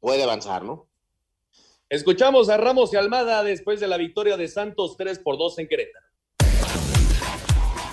puede 0.01 0.25
avanzar, 0.25 0.65
¿no? 0.65 0.89
Escuchamos 1.89 2.49
a 2.49 2.57
Ramos 2.57 2.93
y 2.93 2.97
Almada 2.97 3.45
después 3.45 3.79
de 3.79 3.87
la 3.87 3.99
victoria 3.99 4.37
de 4.37 4.49
Santos 4.49 4.97
3 4.97 5.21
por 5.21 5.39
2 5.39 5.61
en 5.61 5.69
Querétaro 5.69 6.10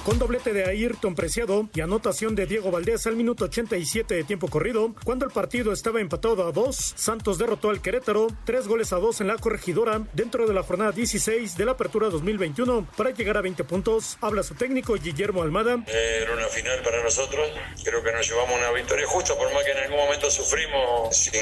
con 0.07 0.19
doblete 0.19 0.53
de 0.53 0.63
Ayrton 0.63 1.15
Preciado 1.15 1.67
y 1.75 1.81
anotación 1.81 2.33
de 2.33 2.45
Diego 2.45 2.71
Valdés 2.71 3.05
al 3.07 3.17
minuto 3.17 3.43
87 3.43 4.15
de 4.15 4.23
tiempo 4.23 4.47
corrido. 4.47 4.95
Cuando 5.03 5.25
el 5.25 5.33
partido 5.33 5.73
estaba 5.73 5.99
empatado 5.99 6.47
a 6.47 6.53
dos, 6.53 6.93
Santos 6.95 7.37
derrotó 7.37 7.71
al 7.71 7.81
Querétaro 7.81 8.27
tres 8.45 8.69
goles 8.69 8.93
a 8.93 8.99
dos 8.99 9.19
en 9.19 9.27
la 9.27 9.35
corregidora 9.35 10.03
dentro 10.13 10.47
de 10.47 10.53
la 10.53 10.63
jornada 10.63 10.93
16 10.93 11.57
de 11.57 11.65
la 11.65 11.73
apertura 11.73 12.07
2021 12.07 12.87
para 12.95 13.09
llegar 13.09 13.35
a 13.35 13.41
20 13.41 13.65
puntos. 13.65 14.17
Habla 14.21 14.43
su 14.43 14.55
técnico 14.55 14.93
Guillermo 14.93 15.43
Almada. 15.43 15.83
Era 15.87 16.31
una 16.31 16.47
final 16.47 16.81
para 16.83 17.03
nosotros. 17.03 17.51
Creo 17.83 18.01
que 18.01 18.13
nos 18.13 18.29
llevamos 18.29 18.57
una 18.57 18.71
victoria 18.71 19.07
justa, 19.07 19.35
por 19.35 19.53
más 19.53 19.65
que 19.65 19.71
en 19.71 19.77
algún 19.77 19.97
momento 19.97 20.31
sufrimos 20.31 21.17
sin 21.17 21.33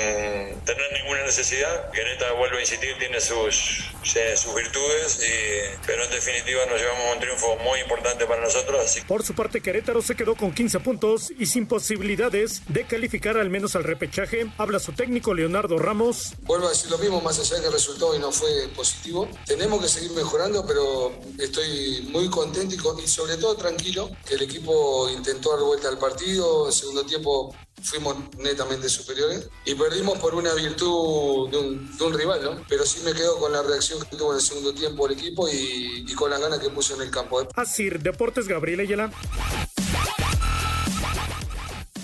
tener 0.66 0.92
ninguna 0.92 1.22
necesidad. 1.22 1.92
Querétaro, 1.92 2.38
vuelve 2.38 2.58
a 2.58 2.62
insistir, 2.62 2.98
tiene 2.98 3.22
sus, 3.22 3.92
sus 4.02 4.56
virtudes, 4.56 5.22
pero 5.86 6.04
en 6.04 6.10
definitiva 6.10 6.66
nos 6.66 6.82
llevamos 6.82 7.14
un 7.14 7.20
triunfo 7.20 7.58
muy 7.58 7.80
importante 7.82 8.26
para 8.26 8.42
nosotros 8.42 8.55
por 9.08 9.24
su 9.24 9.34
parte, 9.34 9.62
Querétaro 9.62 10.02
se 10.02 10.16
quedó 10.16 10.36
con 10.36 10.54
15 10.54 10.80
puntos 10.80 11.32
y 11.38 11.46
sin 11.46 11.68
posibilidades 11.68 12.62
de 12.68 12.86
calificar 12.86 13.38
al 13.38 13.50
menos 13.50 13.76
al 13.76 13.84
repechaje. 13.84 14.52
Habla 14.58 14.80
su 14.80 14.94
técnico 14.94 15.34
Leonardo 15.34 15.78
Ramos. 15.78 16.34
Vuelvo 16.44 16.68
a 16.68 16.70
decir 16.70 16.90
lo 16.92 16.98
mismo, 16.98 17.22
más 17.22 17.40
allá 17.40 17.56
de 17.56 17.62
que 17.62 17.68
el 17.68 17.74
resultado 17.74 18.16
y 18.16 18.20
no 18.20 18.32
fue 18.32 18.50
positivo. 18.76 19.28
Tenemos 19.46 19.82
que 19.82 19.88
seguir 19.88 20.12
mejorando, 20.12 20.66
pero 20.66 21.14
estoy 21.40 22.08
muy 22.12 22.30
contento 22.30 22.76
y, 22.76 23.04
y 23.04 23.08
sobre 23.08 23.38
todo 23.38 23.56
tranquilo 23.56 24.10
que 24.28 24.36
el 24.36 24.44
equipo 24.44 25.10
intentó 25.10 25.52
dar 25.52 25.62
vuelta 25.62 25.90
al 25.90 25.98
partido. 25.98 26.68
En 26.68 26.74
segundo 26.74 27.06
tiempo 27.06 27.56
fuimos 27.82 28.16
netamente 28.38 28.90
superiores 28.90 29.50
y 29.66 29.76
perdimos 29.76 30.18
por 30.20 30.36
una 30.36 30.54
virtud 30.54 31.50
de 31.50 31.58
un, 32.06 32.14
rival, 32.14 32.44
¿no? 32.44 32.66
Pero 32.68 32.86
sí 32.86 33.02
me 33.04 33.14
quedo 33.14 33.38
con 33.40 33.52
la 33.52 33.62
reacción 33.62 34.00
que 34.00 34.18
tuvo 34.18 34.32
en 34.32 34.38
el 34.38 34.42
segundo 34.42 34.74
tiempo 34.74 35.08
el 35.08 35.14
equipo 35.14 35.48
y, 35.52 36.06
con 36.16 36.30
las 36.30 36.40
ganas 36.40 36.60
que 36.60 36.70
puso 36.70 36.96
en 36.96 37.02
el 37.02 37.12
campo. 37.12 37.42
¿eh? 37.42 37.48
Así, 37.56 37.90
Deportes 37.90 38.48
Gabriel 38.48 38.80
Ayala. 38.80 39.12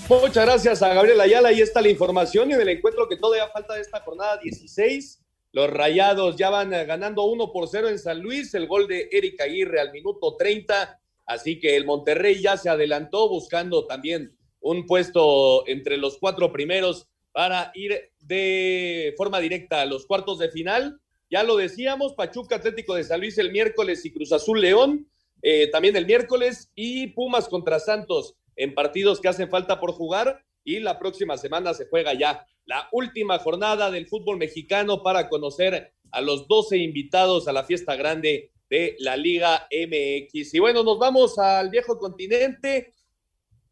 Muchas 0.10 0.46
gracias 0.46 0.82
a 0.82 0.94
Gabriel 0.94 1.22
Ayala. 1.22 1.50
Ahí 1.50 1.62
está 1.62 1.82
la 1.82 1.90
información 1.90 2.52
y 2.52 2.56
del 2.56 2.70
encuentro 2.70 3.08
que 3.08 3.16
todavía 3.16 3.48
falta 3.48 3.76
de 3.76 3.82
esta 3.82 4.02
jornada 4.02 4.38
16. 4.38 5.20
Los 5.54 5.70
Rayados 5.70 6.36
ya 6.36 6.50
van 6.50 6.72
ganando 6.72 7.24
1 7.24 7.52
por 7.52 7.70
0 7.70 7.90
en 7.90 7.98
San 7.98 8.20
Luis. 8.20 8.54
El 8.54 8.68
gol 8.68 8.88
de 8.88 9.08
Eric 9.12 9.40
Aguirre 9.40 9.80
al 9.80 9.92
minuto 9.92 10.36
30. 10.36 11.00
Así 11.26 11.60
que 11.60 11.78
el 11.78 11.86
Monterrey 11.86 12.42
ya 12.42 12.58
se 12.58 12.70
adelantó 12.70 13.30
buscando 13.30 13.88
también 13.88 14.38
un 14.62 14.86
puesto 14.86 15.68
entre 15.68 15.97
los 15.97 16.18
cuatro 16.18 16.51
primeros 16.51 17.07
para 17.32 17.72
ir 17.76 18.12
de 18.20 19.14
forma 19.18 19.39
directa 19.39 19.82
a 19.82 19.86
los 19.86 20.05
cuartos 20.05 20.39
de 20.39 20.49
final. 20.49 20.99
Ya 21.30 21.43
lo 21.43 21.57
decíamos, 21.57 22.14
Pachuca 22.14 22.57
Atlético 22.57 22.95
de 22.95 23.03
San 23.03 23.20
Luis 23.20 23.38
el 23.38 23.51
miércoles 23.51 24.05
y 24.05 24.12
Cruz 24.12 24.32
Azul 24.32 24.62
León 24.62 25.07
eh, 25.41 25.70
también 25.72 25.95
el 25.95 26.05
miércoles 26.05 26.72
y 26.76 27.07
Pumas 27.07 27.47
contra 27.47 27.80
Santos 27.80 28.36
en 28.55 28.76
partidos 28.76 29.20
que 29.20 29.28
hacen 29.28 29.49
falta 29.49 29.80
por 29.80 29.93
jugar 29.93 30.43
y 30.64 30.80
la 30.80 30.99
próxima 30.99 31.38
semana 31.38 31.74
se 31.74 31.88
juega 31.88 32.14
ya 32.14 32.45
la 32.66 32.88
última 32.91 33.39
jornada 33.39 33.89
del 33.89 34.07
fútbol 34.07 34.38
mexicano 34.38 35.01
para 35.01 35.30
conocer 35.30 35.93
a 36.12 36.22
los 36.22 36.47
12 36.47 36.78
invitados 36.78 37.47
a 37.47 37.53
la 37.53 37.64
fiesta 37.64 37.95
grande 37.95 38.51
de 38.70 38.95
la 38.99 39.18
Liga 39.18 39.68
MX. 39.72 40.53
Y 40.53 40.59
bueno, 40.59 40.84
nos 40.84 40.99
vamos 40.99 41.39
al 41.39 41.70
viejo 41.70 41.97
continente 41.97 42.93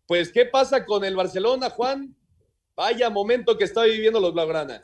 pues, 0.10 0.32
¿qué 0.32 0.44
pasa 0.44 0.86
con 0.86 1.06
el 1.06 1.16
Barcelona, 1.16 1.70
Juan? 1.70 2.16
Vaya 2.76 3.12
momento 3.12 3.56
que 3.56 3.64
está 3.64 3.84
viviendo 3.84 4.20
los 4.20 4.34
Blaugrana. 4.34 4.84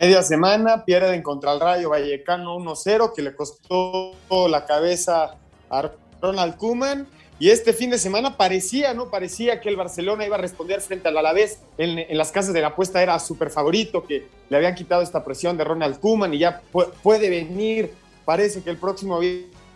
Media 0.00 0.22
semana, 0.22 0.86
pierden 0.86 1.22
contra 1.22 1.52
el 1.52 1.60
Rayo 1.60 1.90
Vallecano 1.90 2.56
1-0, 2.56 3.12
que 3.14 3.20
le 3.20 3.36
costó 3.36 4.14
la 4.48 4.64
cabeza 4.64 5.36
a 5.68 5.92
Ronald 6.22 6.56
Koeman. 6.56 7.06
Y 7.38 7.50
este 7.50 7.74
fin 7.74 7.90
de 7.90 7.98
semana 7.98 8.38
parecía, 8.38 8.94
¿no? 8.94 9.10
Parecía 9.10 9.60
que 9.60 9.68
el 9.68 9.76
Barcelona 9.76 10.24
iba 10.24 10.36
a 10.36 10.40
responder 10.40 10.80
frente 10.80 11.08
al 11.08 11.18
Alavés. 11.18 11.58
En, 11.76 11.98
en 11.98 12.16
las 12.16 12.32
casas 12.32 12.54
de 12.54 12.62
la 12.62 12.68
apuesta 12.68 13.02
era 13.02 13.18
súper 13.18 13.50
favorito, 13.50 14.06
que 14.06 14.28
le 14.48 14.56
habían 14.56 14.74
quitado 14.74 15.02
esta 15.02 15.22
presión 15.26 15.58
de 15.58 15.64
Ronald 15.64 16.00
Koeman 16.00 16.32
y 16.32 16.38
ya 16.38 16.62
puede 17.02 17.28
venir. 17.28 17.92
Parece 18.24 18.62
que 18.62 18.70
el 18.70 18.78
próximo 18.78 19.20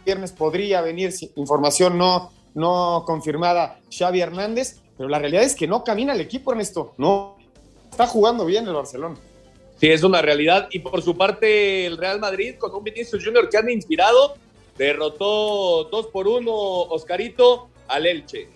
viernes 0.07 0.33
podría 0.33 0.81
venir, 0.81 1.12
información 1.37 1.99
no, 1.99 2.33
no 2.55 3.05
confirmada 3.07 3.80
Xavi 3.90 4.20
Hernández, 4.20 4.80
pero 4.96 5.09
la 5.09 5.18
realidad 5.18 5.44
es 5.44 5.55
que 5.55 5.66
no 5.66 5.84
camina 5.84 6.12
el 6.12 6.20
equipo, 6.20 6.53
en 6.53 6.61
esto, 6.61 6.94
No 6.98 7.36
está 7.90 8.07
jugando 8.07 8.44
bien 8.44 8.66
el 8.66 8.74
Barcelona. 8.74 9.16
Sí, 9.78 9.88
es 9.88 10.03
una 10.03 10.22
realidad. 10.22 10.68
Y 10.70 10.78
por 10.78 11.03
su 11.03 11.16
parte, 11.16 11.86
el 11.86 11.96
Real 11.96 12.20
Madrid, 12.20 12.55
con 12.57 12.74
un 12.74 12.84
Vinicius 12.84 13.24
Junior 13.24 13.48
que 13.48 13.59
han 13.59 13.68
inspirado, 13.68 14.34
derrotó 14.78 15.84
2 15.90 16.07
por 16.07 16.28
1 16.28 16.50
Oscarito 16.53 17.68
al 17.88 18.07
Elche. 18.07 18.48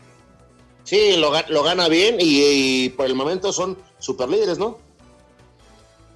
Sí, 0.84 1.16
lo, 1.16 1.62
gana 1.64 1.88
bien 1.88 2.16
y, 2.20 2.90
por 2.90 3.06
el 3.06 3.16
momento 3.16 3.52
son 3.52 3.76
super 3.98 4.28
líderes, 4.28 4.56
¿no? 4.56 4.78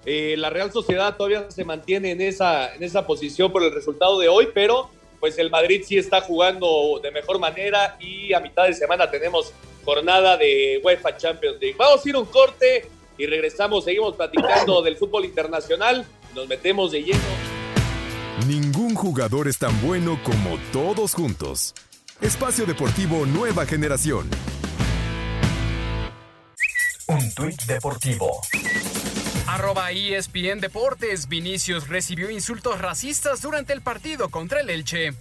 Eh, 0.07 0.37
la 0.39 0.49
Real 0.49 0.73
Sociedad 0.73 1.17
todavía 1.17 1.51
se 1.51 1.65
mantiene 1.65 2.13
en 2.13 2.21
esa, 2.21 2.73
en 2.75 2.85
esa 2.85 3.05
posición 3.05 3.51
por 3.51 3.65
el 3.65 3.75
resultado 3.75 4.19
de 4.21 4.29
hoy, 4.29 4.49
pero 4.55 4.91
pues 5.21 5.39
el 5.39 5.51
Madrid 5.51 5.85
sí 5.87 5.99
está 5.99 6.23
jugando 6.23 6.99
de 7.03 7.11
mejor 7.11 7.39
manera 7.39 7.97
y 8.01 8.33
a 8.33 8.41
mitad 8.41 8.65
de 8.65 8.73
semana 8.73 9.11
tenemos 9.11 9.53
jornada 9.85 10.37
de 10.37 10.81
UEFA 10.83 11.17
Champions 11.17 11.59
League. 11.61 11.77
Vamos 11.79 12.05
a 12.05 12.09
ir 12.09 12.17
un 12.17 12.25
corte 12.25 12.89
y 13.19 13.27
regresamos, 13.27 13.85
seguimos 13.85 14.17
platicando 14.17 14.83
del 14.83 14.97
fútbol 14.97 15.27
internacional, 15.27 16.07
nos 16.35 16.49
metemos 16.49 16.91
de 16.91 17.03
lleno. 17.03 17.21
Ningún 18.49 18.95
jugador 18.95 19.47
es 19.47 19.59
tan 19.59 19.79
bueno 19.87 20.19
como 20.25 20.59
todos 20.73 21.15
juntos. 21.15 21.75
Espacio 22.23 22.65
Deportivo 22.65 23.27
Nueva 23.27 23.67
Generación. 23.67 24.31
Un 27.09 27.35
tuit 27.35 27.61
deportivo 27.65 28.41
Arroba 29.53 29.91
ESPN 29.91 30.61
Deportes. 30.61 31.29
Vinicius 31.29 31.89
recibió 31.89 32.31
insultos 32.31 32.81
racistas 32.81 33.43
durante 33.43 33.73
el 33.73 33.81
partido 33.83 34.29
contra 34.29 34.61
el 34.61 34.71
Elche. 34.71 35.13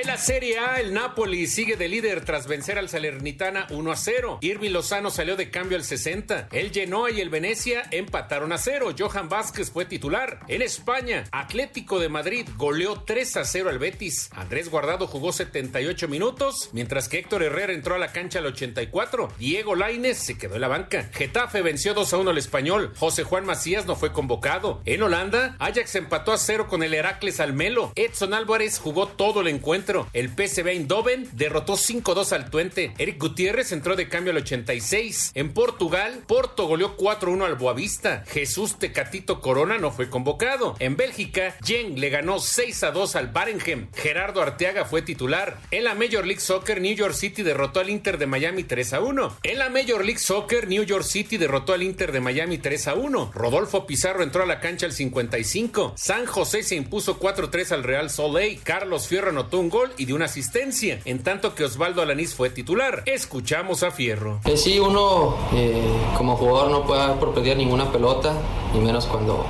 En 0.00 0.06
la 0.06 0.16
Serie 0.16 0.58
A, 0.58 0.80
el 0.80 0.94
Napoli 0.94 1.46
sigue 1.46 1.76
de 1.76 1.86
líder 1.86 2.24
tras 2.24 2.46
vencer 2.46 2.78
al 2.78 2.88
Salernitana 2.88 3.66
1 3.68 3.92
a 3.92 3.96
0. 3.96 4.38
Irving 4.40 4.70
Lozano 4.70 5.10
salió 5.10 5.36
de 5.36 5.50
cambio 5.50 5.76
al 5.76 5.84
60. 5.84 6.48
El 6.52 6.70
Genoa 6.70 7.10
y 7.10 7.20
el 7.20 7.28
Venecia 7.28 7.82
empataron 7.90 8.50
a 8.52 8.56
0. 8.56 8.94
Johan 8.98 9.28
Vázquez 9.28 9.70
fue 9.70 9.84
titular. 9.84 10.40
En 10.48 10.62
España, 10.62 11.24
Atlético 11.32 11.98
de 11.98 12.08
Madrid 12.08 12.48
goleó 12.56 13.02
3 13.02 13.36
a 13.36 13.44
0 13.44 13.68
al 13.68 13.78
Betis. 13.78 14.30
Andrés 14.32 14.70
Guardado 14.70 15.06
jugó 15.06 15.34
78 15.34 16.08
minutos, 16.08 16.70
mientras 16.72 17.10
que 17.10 17.18
Héctor 17.18 17.42
Herrera 17.42 17.74
entró 17.74 17.96
a 17.96 17.98
la 17.98 18.10
cancha 18.10 18.38
al 18.38 18.46
84. 18.46 19.28
Diego 19.38 19.74
Lainez 19.74 20.16
se 20.16 20.38
quedó 20.38 20.54
en 20.54 20.62
la 20.62 20.68
banca. 20.68 21.10
Getafe 21.12 21.60
venció 21.60 21.92
2 21.92 22.10
a 22.10 22.16
1 22.16 22.30
al 22.30 22.38
Español. 22.38 22.94
José 22.96 23.22
Juan 23.24 23.44
Macías 23.44 23.84
no 23.84 23.96
fue 23.96 24.14
convocado. 24.14 24.80
En 24.86 25.02
Holanda, 25.02 25.56
Ajax 25.58 25.94
empató 25.96 26.32
a 26.32 26.38
0 26.38 26.68
con 26.68 26.82
el 26.82 26.94
Heracles 26.94 27.38
Almelo. 27.38 27.92
Edson 27.96 28.32
Álvarez 28.32 28.78
jugó 28.78 29.06
todo 29.06 29.42
el 29.42 29.48
encuentro 29.48 29.89
0. 29.90 30.08
El 30.12 30.28
PSV 30.28 30.68
Eindhoven 30.68 31.28
derrotó 31.32 31.74
5-2 31.74 32.32
al 32.32 32.50
Twente. 32.50 32.92
Eric 32.98 33.20
Gutiérrez 33.20 33.72
entró 33.72 33.96
de 33.96 34.08
cambio 34.08 34.32
al 34.32 34.38
86. 34.38 35.32
En 35.34 35.52
Portugal, 35.52 36.22
Porto 36.26 36.66
goleó 36.66 36.96
4-1 36.96 37.44
al 37.44 37.56
Boavista. 37.56 38.24
Jesús 38.28 38.78
Tecatito 38.78 39.40
Corona 39.40 39.78
no 39.78 39.90
fue 39.90 40.08
convocado. 40.08 40.76
En 40.78 40.96
Bélgica, 40.96 41.56
Jen 41.64 42.00
le 42.00 42.10
ganó 42.10 42.36
6-2 42.36 43.16
al 43.16 43.28
Barenhem. 43.28 43.88
Gerardo 43.94 44.42
Arteaga 44.42 44.84
fue 44.84 45.02
titular. 45.02 45.58
En 45.70 45.84
la 45.84 45.94
Major 45.94 46.24
League 46.24 46.40
Soccer, 46.40 46.80
New 46.80 46.94
York 46.94 47.14
City 47.14 47.42
derrotó 47.42 47.80
al 47.80 47.90
Inter 47.90 48.18
de 48.18 48.26
Miami 48.26 48.64
3-1. 48.64 49.38
En 49.42 49.58
la 49.58 49.70
Major 49.70 50.04
League 50.04 50.20
Soccer, 50.20 50.68
New 50.68 50.84
York 50.84 51.04
City 51.04 51.36
derrotó 51.36 51.72
al 51.72 51.82
Inter 51.82 52.12
de 52.12 52.20
Miami 52.20 52.58
3-1. 52.58 53.32
Rodolfo 53.32 53.86
Pizarro 53.86 54.22
entró 54.22 54.44
a 54.44 54.46
la 54.46 54.60
cancha 54.60 54.86
al 54.86 54.92
55. 54.92 55.94
San 55.96 56.26
José 56.26 56.62
se 56.62 56.76
impuso 56.76 57.18
4-3 57.18 57.72
al 57.72 57.82
Real 57.82 58.10
Soleil. 58.10 58.60
Carlos 58.62 59.08
Fierro 59.08 59.30
anotó 59.30 59.58
un 59.58 59.69
gol 59.70 59.90
y 59.96 60.04
de 60.04 60.12
una 60.12 60.26
asistencia, 60.26 61.00
en 61.04 61.22
tanto 61.22 61.54
que 61.54 61.64
Osvaldo 61.64 62.02
Alanís 62.02 62.34
fue 62.34 62.50
titular. 62.50 63.02
Escuchamos 63.06 63.82
a 63.82 63.90
Fierro. 63.90 64.40
Sí, 64.56 64.78
uno 64.78 65.36
eh, 65.54 65.82
como 66.16 66.36
jugador 66.36 66.70
no 66.70 66.84
puede 66.84 67.14
por 67.14 67.32
pedir 67.32 67.56
ninguna 67.56 67.90
pelota, 67.90 68.34
ni 68.74 68.80
menos 68.80 69.06
cuando 69.06 69.46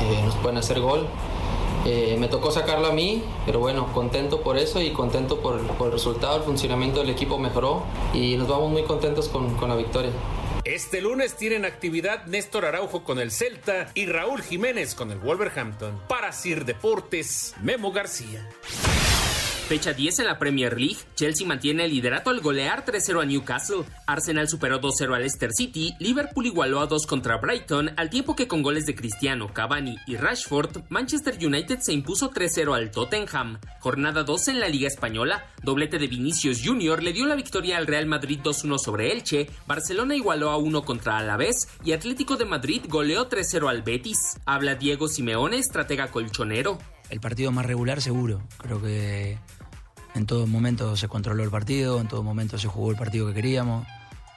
eh, 0.00 0.22
nos 0.24 0.36
pueden 0.36 0.58
hacer 0.58 0.80
gol. 0.80 1.08
Eh, 1.86 2.16
me 2.18 2.28
tocó 2.28 2.50
sacarlo 2.50 2.86
a 2.86 2.92
mí, 2.92 3.22
pero 3.44 3.58
bueno, 3.58 3.92
contento 3.92 4.40
por 4.40 4.56
eso 4.56 4.80
y 4.80 4.90
contento 4.90 5.40
por, 5.40 5.60
por, 5.76 5.88
el 5.88 5.92
resultado. 5.92 6.36
El 6.36 6.42
funcionamiento 6.44 7.00
del 7.00 7.10
equipo 7.10 7.38
mejoró 7.38 7.82
y 8.14 8.36
nos 8.36 8.48
vamos 8.48 8.70
muy 8.70 8.84
contentos 8.84 9.28
con, 9.28 9.54
con 9.56 9.68
la 9.68 9.76
victoria. 9.76 10.10
Este 10.64 11.02
lunes 11.02 11.36
tienen 11.36 11.66
actividad 11.66 12.24
Néstor 12.24 12.64
Araujo 12.64 13.04
con 13.04 13.18
el 13.18 13.30
Celta 13.30 13.90
y 13.92 14.06
Raúl 14.06 14.40
Jiménez 14.40 14.94
con 14.94 15.10
el 15.10 15.18
Wolverhampton. 15.18 16.00
Para 16.08 16.32
Sir 16.32 16.64
Deportes, 16.64 17.54
Memo 17.60 17.92
García. 17.92 18.48
Fecha 19.66 19.94
10 19.94 20.18
en 20.18 20.26
la 20.26 20.38
Premier 20.38 20.78
League, 20.78 20.98
Chelsea 21.14 21.46
mantiene 21.46 21.86
el 21.86 21.90
liderato 21.90 22.28
al 22.28 22.42
golear 22.42 22.84
3-0 22.84 23.22
a 23.22 23.24
Newcastle, 23.24 23.84
Arsenal 24.06 24.46
superó 24.46 24.78
2-0 24.78 25.14
a 25.14 25.18
Leicester 25.18 25.50
City, 25.54 25.94
Liverpool 26.00 26.44
igualó 26.44 26.80
a 26.80 26.86
2 26.86 27.06
contra 27.06 27.38
Brighton, 27.38 27.90
al 27.96 28.10
tiempo 28.10 28.36
que 28.36 28.46
con 28.46 28.60
goles 28.60 28.84
de 28.84 28.94
Cristiano, 28.94 29.54
Cavani 29.54 29.96
y 30.06 30.16
Rashford, 30.16 30.82
Manchester 30.90 31.38
United 31.40 31.78
se 31.80 31.94
impuso 31.94 32.30
3-0 32.30 32.76
al 32.76 32.90
Tottenham. 32.90 33.58
Jornada 33.80 34.22
2 34.22 34.48
en 34.48 34.60
la 34.60 34.68
Liga 34.68 34.86
Española, 34.86 35.46
doblete 35.62 35.98
de 35.98 36.08
Vinicius 36.08 36.60
Jr. 36.62 37.02
le 37.02 37.14
dio 37.14 37.24
la 37.24 37.34
victoria 37.34 37.78
al 37.78 37.86
Real 37.86 38.04
Madrid 38.04 38.40
2-1 38.44 38.76
sobre 38.76 39.12
Elche, 39.12 39.48
Barcelona 39.66 40.14
igualó 40.14 40.50
a 40.50 40.58
1 40.58 40.82
contra 40.82 41.16
Alavés 41.16 41.68
y 41.82 41.92
Atlético 41.92 42.36
de 42.36 42.44
Madrid 42.44 42.82
goleó 42.86 43.30
3-0 43.30 43.70
al 43.70 43.82
Betis. 43.82 44.36
Habla 44.44 44.74
Diego 44.74 45.08
Simeone, 45.08 45.56
estratega 45.56 46.10
colchonero. 46.10 46.78
El 47.10 47.20
partido 47.20 47.52
más 47.52 47.66
regular 47.66 48.00
seguro, 48.00 48.42
creo 48.58 48.80
que 48.80 49.38
en 50.14 50.26
todo 50.26 50.46
momento 50.46 50.96
se 50.96 51.08
controló 51.08 51.42
el 51.42 51.50
partido, 51.50 52.00
en 52.00 52.08
todo 52.08 52.22
momento 52.22 52.58
se 52.58 52.68
jugó 52.68 52.90
el 52.90 52.96
partido 52.96 53.26
que 53.26 53.34
queríamos, 53.34 53.86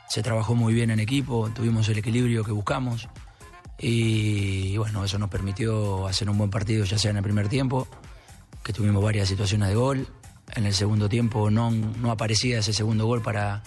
se 0.09 0.24
trabajó 0.24 0.55
muy 0.55 0.74
bien 0.74 0.89
en 0.89 0.99
equipo, 0.99 1.49
tuvimos 1.53 1.88
el 1.89 1.97
equilibrio 1.97 2.43
que 2.43 2.51
buscamos. 2.51 3.07
Y 3.80 4.76
bueno, 4.78 5.03
eso 5.03 5.20
nos 5.20 5.30
permitió 5.30 6.07
hacer 6.07 6.30
un 6.30 6.38
buen 6.38 6.49
partido 6.49 6.84
ya 6.84 6.97
sea 6.97 7.11
en 7.11 7.18
el 7.18 7.24
primer 7.24 7.47
tiempo, 7.47 7.88
que 8.63 8.74
tuvimos 8.74 9.03
varias 9.03 9.30
situaciones 9.30 9.70
de 9.70 9.76
gol, 9.76 10.07
en 10.55 10.65
el 10.65 10.74
segundo 10.74 11.09
tiempo 11.09 11.51
no, 11.51 11.72
no 11.72 12.11
aparecía 12.11 12.59
ese 12.59 12.74
segundo 12.74 13.05
gol 13.05 13.22
para 13.22 13.63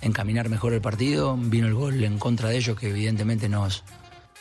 encaminar 0.00 0.48
mejor 0.48 0.72
el 0.72 0.80
partido, 0.80 1.36
vino 1.36 1.66
el 1.66 1.74
gol 1.74 2.02
en 2.02 2.18
contra 2.18 2.48
de 2.48 2.56
ellos 2.56 2.78
que 2.78 2.88
evidentemente 2.88 3.48
nos, 3.48 3.84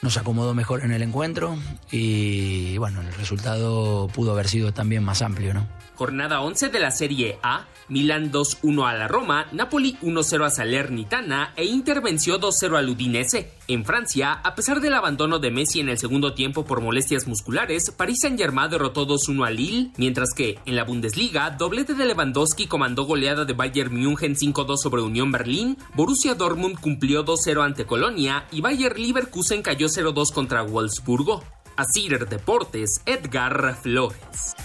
nos 0.01 0.17
acomodó 0.17 0.53
mejor 0.53 0.83
en 0.83 0.91
el 0.91 1.01
encuentro 1.01 1.57
y 1.91 2.77
bueno, 2.77 3.01
el 3.01 3.13
resultado 3.13 4.07
pudo 4.07 4.31
haber 4.31 4.47
sido 4.47 4.73
también 4.73 5.03
más 5.03 5.21
amplio, 5.21 5.53
¿no? 5.53 5.67
Jornada 5.95 6.39
11 6.39 6.69
de 6.69 6.79
la 6.79 6.91
Serie 6.91 7.39
A, 7.43 7.67
Milan 7.89 8.31
2-1 8.31 8.89
a 8.89 8.93
la 8.93 9.09
Roma, 9.09 9.47
Napoli 9.51 9.97
1-0 10.01 10.45
a 10.45 10.49
Salernitana 10.49 11.51
e 11.57 11.65
Inter 11.65 11.99
venció 11.99 12.39
2-0 12.39 12.77
al 12.77 12.87
Udinese. 12.87 13.51
En 13.67 13.83
Francia, 13.83 14.31
a 14.31 14.55
pesar 14.55 14.79
del 14.79 14.93
abandono 14.93 15.39
de 15.39 15.51
Messi 15.51 15.81
en 15.81 15.89
el 15.89 15.97
segundo 15.97 16.33
tiempo 16.33 16.63
por 16.63 16.79
molestias 16.79 17.27
musculares, 17.27 17.91
Paris 17.91 18.19
Saint-Germain 18.21 18.69
derrotó 18.71 19.05
2-1 19.05 19.45
a 19.45 19.51
Lille, 19.51 19.91
mientras 19.97 20.29
que 20.33 20.57
en 20.65 20.77
la 20.77 20.85
Bundesliga, 20.85 21.51
doblete 21.51 21.93
de 21.93 22.05
Lewandowski 22.05 22.67
comandó 22.67 23.03
goleada 23.03 23.43
de 23.43 23.53
Bayern 23.53 23.93
München 23.93 24.35
5-2 24.35 24.77
sobre 24.77 25.01
Unión 25.01 25.33
Berlín, 25.33 25.77
Borussia 25.95 26.33
Dortmund 26.33 26.79
cumplió 26.79 27.25
2-0 27.25 27.61
ante 27.61 27.85
Colonia 27.85 28.45
y 28.53 28.61
Bayer 28.61 28.97
Leverkusen 28.97 29.61
cayó 29.61 29.88
0-2 29.89 30.33
contra 30.33 30.63
Wolfsburgo. 30.63 31.43
Asir 31.75 32.27
Deportes, 32.27 33.01
Edgar 33.05 33.75
Flores. 33.81 34.55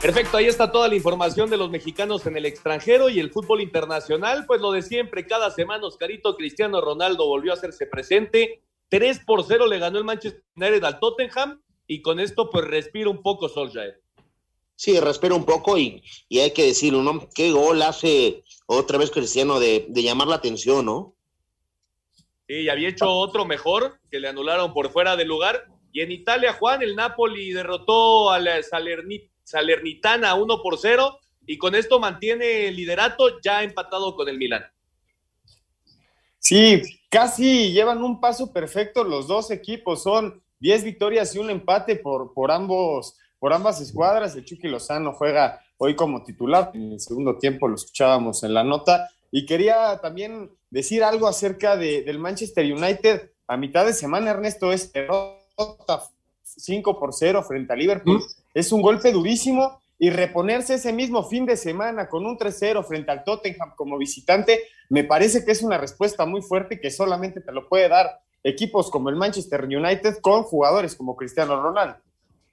Perfecto, 0.00 0.38
ahí 0.38 0.46
está 0.46 0.72
toda 0.72 0.88
la 0.88 0.94
información 0.94 1.50
de 1.50 1.58
los 1.58 1.70
mexicanos 1.70 2.24
en 2.26 2.34
el 2.36 2.46
extranjero 2.46 3.10
y 3.10 3.20
el 3.20 3.30
fútbol 3.30 3.60
internacional. 3.60 4.46
Pues 4.46 4.62
lo 4.62 4.72
de 4.72 4.80
siempre, 4.80 5.26
cada 5.26 5.50
semana 5.50 5.86
Oscarito 5.86 6.36
Cristiano 6.36 6.80
Ronaldo 6.80 7.26
volvió 7.26 7.52
a 7.52 7.56
hacerse 7.56 7.86
presente. 7.86 8.62
3 8.88 9.20
por 9.26 9.44
0 9.46 9.66
le 9.66 9.78
ganó 9.78 9.98
el 9.98 10.04
Manchester 10.04 10.42
United 10.56 10.84
al 10.84 10.98
Tottenham 11.00 11.60
y 11.86 12.00
con 12.00 12.18
esto 12.18 12.48
pues 12.48 12.66
respira 12.66 13.10
un 13.10 13.22
poco 13.22 13.48
Solskjaer. 13.48 14.00
Sí, 14.74 14.98
respira 14.98 15.34
un 15.34 15.44
poco 15.44 15.76
y, 15.76 16.02
y, 16.30 16.38
hay 16.38 16.52
que 16.52 16.64
decirlo, 16.64 17.02
¿no? 17.02 17.28
Qué 17.34 17.52
gol 17.52 17.82
hace 17.82 18.42
otra 18.66 18.96
vez 18.96 19.10
Cristiano 19.10 19.60
de, 19.60 19.84
de 19.90 20.02
llamar 20.02 20.28
la 20.28 20.36
atención, 20.36 20.86
¿no? 20.86 21.14
Y 22.58 22.68
había 22.68 22.88
hecho 22.88 23.10
otro 23.10 23.44
mejor 23.44 23.98
que 24.10 24.20
le 24.20 24.28
anularon 24.28 24.72
por 24.72 24.90
fuera 24.90 25.16
del 25.16 25.28
lugar. 25.28 25.66
Y 25.92 26.00
en 26.00 26.12
Italia, 26.12 26.52
Juan, 26.52 26.82
el 26.82 26.96
Napoli 26.96 27.52
derrotó 27.52 28.30
al 28.30 28.48
Salernitana 28.64 29.30
Salernitana 29.50 30.34
1 30.34 30.62
por 30.62 30.78
0 30.78 31.18
y 31.46 31.58
con 31.58 31.74
esto 31.74 31.98
mantiene 31.98 32.68
el 32.68 32.76
liderato 32.76 33.40
ya 33.40 33.62
empatado 33.64 34.14
con 34.14 34.28
el 34.28 34.38
Milan. 34.38 34.64
Sí, 36.38 36.82
casi 37.10 37.72
llevan 37.72 38.02
un 38.02 38.20
paso 38.20 38.52
perfecto 38.52 39.02
los 39.02 39.26
dos 39.26 39.50
equipos, 39.50 40.02
son 40.04 40.40
10 40.60 40.84
victorias 40.84 41.34
y 41.34 41.38
un 41.38 41.50
empate 41.50 41.96
por, 41.96 42.32
por, 42.32 42.52
ambos, 42.52 43.18
por 43.38 43.52
ambas 43.52 43.80
escuadras. 43.80 44.36
El 44.36 44.44
Chucky 44.44 44.68
Lozano 44.68 45.12
juega 45.12 45.60
hoy 45.78 45.96
como 45.96 46.22
titular, 46.22 46.70
en 46.74 46.92
el 46.92 47.00
segundo 47.00 47.36
tiempo 47.36 47.66
lo 47.66 47.74
escuchábamos 47.74 48.44
en 48.44 48.54
la 48.54 48.62
nota. 48.62 49.10
Y 49.30 49.46
quería 49.46 49.98
también 50.00 50.50
decir 50.70 51.04
algo 51.04 51.28
acerca 51.28 51.76
de, 51.76 52.02
del 52.02 52.18
Manchester 52.18 52.64
United. 52.72 53.30
A 53.46 53.56
mitad 53.56 53.86
de 53.86 53.92
semana, 53.92 54.30
Ernesto, 54.30 54.72
es 54.72 54.92
derrota 54.92 56.04
5 56.42 56.98
por 56.98 57.12
0 57.12 57.42
frente 57.42 57.72
a 57.72 57.76
Liverpool. 57.76 58.18
¿Mm? 58.18 58.40
Es 58.54 58.72
un 58.72 58.82
golpe 58.82 59.12
durísimo 59.12 59.80
y 60.00 60.08
reponerse 60.08 60.74
ese 60.74 60.94
mismo 60.94 61.22
fin 61.24 61.44
de 61.44 61.58
semana 61.58 62.08
con 62.08 62.24
un 62.24 62.38
3-0 62.38 62.82
frente 62.84 63.12
al 63.12 63.22
Tottenham 63.22 63.74
como 63.76 63.98
visitante, 63.98 64.62
me 64.88 65.04
parece 65.04 65.44
que 65.44 65.52
es 65.52 65.62
una 65.62 65.76
respuesta 65.76 66.24
muy 66.24 66.40
fuerte 66.40 66.80
que 66.80 66.90
solamente 66.90 67.42
te 67.42 67.52
lo 67.52 67.68
puede 67.68 67.88
dar 67.90 68.18
equipos 68.42 68.90
como 68.90 69.10
el 69.10 69.16
Manchester 69.16 69.62
United 69.64 70.16
con 70.22 70.42
jugadores 70.44 70.96
como 70.96 71.16
Cristiano 71.16 71.62
Ronaldo. 71.62 71.96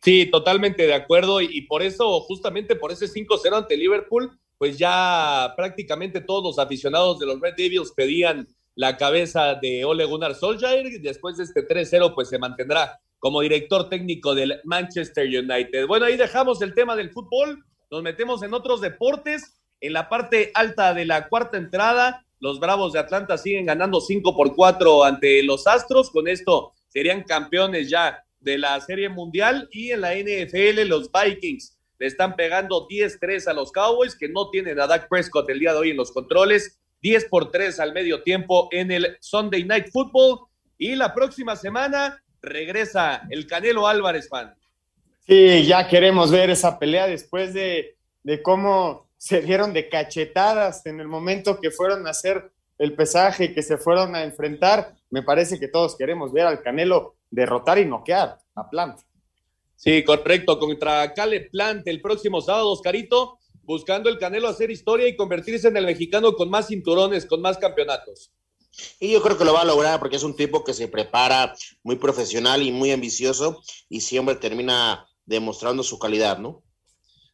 Sí, 0.04 0.26
totalmente 0.30 0.86
de 0.86 0.94
acuerdo 0.94 1.40
y, 1.40 1.62
por 1.62 1.82
eso, 1.82 2.20
justamente 2.20 2.76
por 2.76 2.92
ese 2.92 3.08
5-0 3.08 3.58
ante 3.58 3.78
Liverpool, 3.78 4.38
pues 4.58 4.78
ya 4.78 5.53
prácticamente 5.55 6.22
todos 6.22 6.43
los 6.43 6.60
aficionados 6.60 7.20
de 7.20 7.26
los 7.26 7.39
Red 7.39 7.55
Devils 7.55 7.91
pedían 7.95 8.47
la 8.76 8.95
cabeza 8.97 9.55
de 9.55 9.86
Ole 9.86 10.05
Gunnar 10.05 10.36
Solskjaer. 10.36 11.01
Después 11.01 11.38
de 11.38 11.43
este 11.43 11.68
3-0, 11.68 12.14
pues 12.14 12.30
se 12.30 12.39
mantendrá 12.39 12.99
como 13.20 13.41
director 13.41 13.89
técnico 13.89 14.36
del 14.36 14.60
Manchester 14.64 15.26
United. 15.28 15.88
Bueno, 15.88 16.05
ahí 16.05 16.18
dejamos 16.18 16.62
el 16.62 16.74
tema 16.74 16.95
del 16.95 17.12
fútbol, 17.12 17.64
nos 17.89 18.03
metemos 18.03 18.43
en 18.43 18.53
otros 18.53 18.82
deportes. 18.82 19.53
En 19.80 19.93
la 19.93 20.10
parte 20.10 20.51
alta 20.55 20.93
de 20.93 21.05
la 21.05 21.28
cuarta 21.28 21.58
entrada, 21.58 22.26
los 22.39 22.60
Bravos 22.60 22.93
de 22.93 22.99
Atlanta 22.99 23.38
siguen 23.38 23.66
ganando 23.66 24.01
5 24.01 24.36
por 24.36 24.55
4 24.55 25.03
ante 25.03 25.43
los 25.43 25.68
Astros. 25.68 26.10
Con 26.10 26.28
esto 26.28 26.74
serían 26.88 27.24
campeones 27.24 27.89
ya 27.89 28.24
de 28.39 28.58
la 28.58 28.80
Serie 28.82 29.10
Mundial. 29.10 29.68
Y 29.72 29.91
en 29.91 30.01
la 30.01 30.16
NFL, 30.16 30.88
los 30.88 31.12
Vikings 31.12 31.77
le 32.00 32.08
están 32.08 32.36
pegando 32.36 32.88
10-3 32.88 33.48
a 33.48 33.54
los 33.54 33.72
Cowboys, 33.72 34.16
que 34.16 34.30
no 34.30 34.50
tienen 34.50 34.80
a 34.80 34.88
Dak 34.88 35.08
Prescott 35.10 35.50
el 35.50 35.60
día 35.60 35.74
de 35.74 35.80
hoy 35.80 35.89
en 35.91 35.98
los 35.98 36.12
controles. 36.12 36.80
10 37.02 37.26
por 37.26 37.52
3 37.52 37.80
al 37.80 37.93
medio 37.93 38.24
tiempo 38.24 38.70
en 38.72 38.91
el 38.91 39.18
Sunday 39.20 39.64
Night 39.64 39.88
Football. 39.91 40.48
Y 40.78 40.95
la 40.95 41.14
próxima 41.14 41.56
semana 41.56 42.22
regresa 42.41 43.24
el 43.30 43.48
Canelo 43.48 43.88
Álvarez, 43.88 44.30
fan. 44.30 44.56
Sí, 45.26 45.66
ya 45.66 45.88
queremos 45.88 46.32
ver 46.32 46.50
esa 46.50 46.80
pelea 46.80 47.08
después 47.08 47.54
de, 47.54 47.98
de 48.24 48.41
cómo 48.41 49.10
se 49.18 49.41
dieron 49.41 49.74
de 49.74 49.89
cachetadas 49.89 50.86
en 50.86 51.00
el 51.00 51.08
momento 51.08 51.60
que 51.60 51.72
fueron 51.72 52.08
a 52.08 52.12
hacer 52.12 52.52
el 52.78 52.93
pesaje, 52.93 53.54
que 53.54 53.64
se 53.64 53.78
fueron 53.78 54.16
a 54.16 54.24
enfrentar. 54.24 54.93
Me 55.10 55.24
parece 55.24 55.60
que 55.60 55.68
todos 55.68 55.98
queremos 55.98 56.32
ver 56.32 56.45
al 56.45 56.62
Canelo 56.62 57.16
derrotar 57.30 57.80
y 57.80 57.86
noquear 57.86 58.38
a 58.56 58.70
Plant. 58.70 59.00
Sí, 59.78 60.04
correcto, 60.04 60.58
contra 60.58 61.14
Cale 61.14 61.42
Plant 61.52 61.88
el 61.88 62.02
próximo 62.02 62.42
sábado, 62.42 62.72
Oscarito, 62.72 63.38
buscando 63.62 64.10
el 64.10 64.18
Canelo 64.18 64.48
hacer 64.48 64.72
historia 64.72 65.08
y 65.08 65.16
convertirse 65.16 65.68
en 65.68 65.78
el 65.78 65.86
mexicano 65.86 66.34
con 66.34 66.50
más 66.50 66.68
cinturones, 66.68 67.28
con 67.28 67.42
más 67.42 67.60
campeonatos. 67.60 68.32
Y 69.00 69.12
yo 69.12 69.22
creo 69.22 69.38
que 69.38 69.46
lo 69.46 69.54
va 69.54 69.62
a 69.62 69.66
lograr 69.66 70.00
porque 70.00 70.16
es 70.16 70.24
un 70.24 70.36
tipo 70.36 70.64
que 70.64 70.74
se 70.74 70.88
prepara 70.88 71.54
muy 71.84 71.96
profesional 71.96 72.64
y 72.64 72.72
muy 72.72 72.92
ambicioso 72.92 73.62
y 73.88 74.02
siempre 74.02 74.36
termina 74.36 75.08
demostrando 75.26 75.84
su 75.84 76.00
calidad, 76.00 76.40
¿no? 76.40 76.64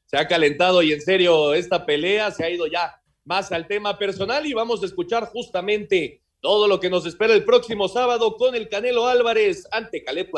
Se 0.06 0.18
ha 0.18 0.28
calentado 0.28 0.84
y 0.84 0.92
en 0.92 1.02
serio 1.02 1.54
esta 1.54 1.86
pelea 1.86 2.30
se 2.32 2.44
ha 2.44 2.50
ido 2.50 2.68
ya 2.68 3.02
más 3.24 3.54
al 3.54 3.68
tema 3.68 3.98
personal 3.98 4.46
y 4.46 4.54
vamos 4.54 4.84
a 4.84 4.86
escuchar 4.86 5.28
justamente 5.28 6.22
todo 6.42 6.68
lo 6.68 6.82
que 6.82 6.90
nos 6.90 7.06
espera 7.06 7.34
el 7.34 7.46
próximo 7.46 7.88
sábado 7.88 8.36
con 8.36 8.54
el 8.54 8.68
Canelo 8.68 9.08
Álvarez 9.08 9.66
ante 9.72 10.04
Caleb 10.04 10.30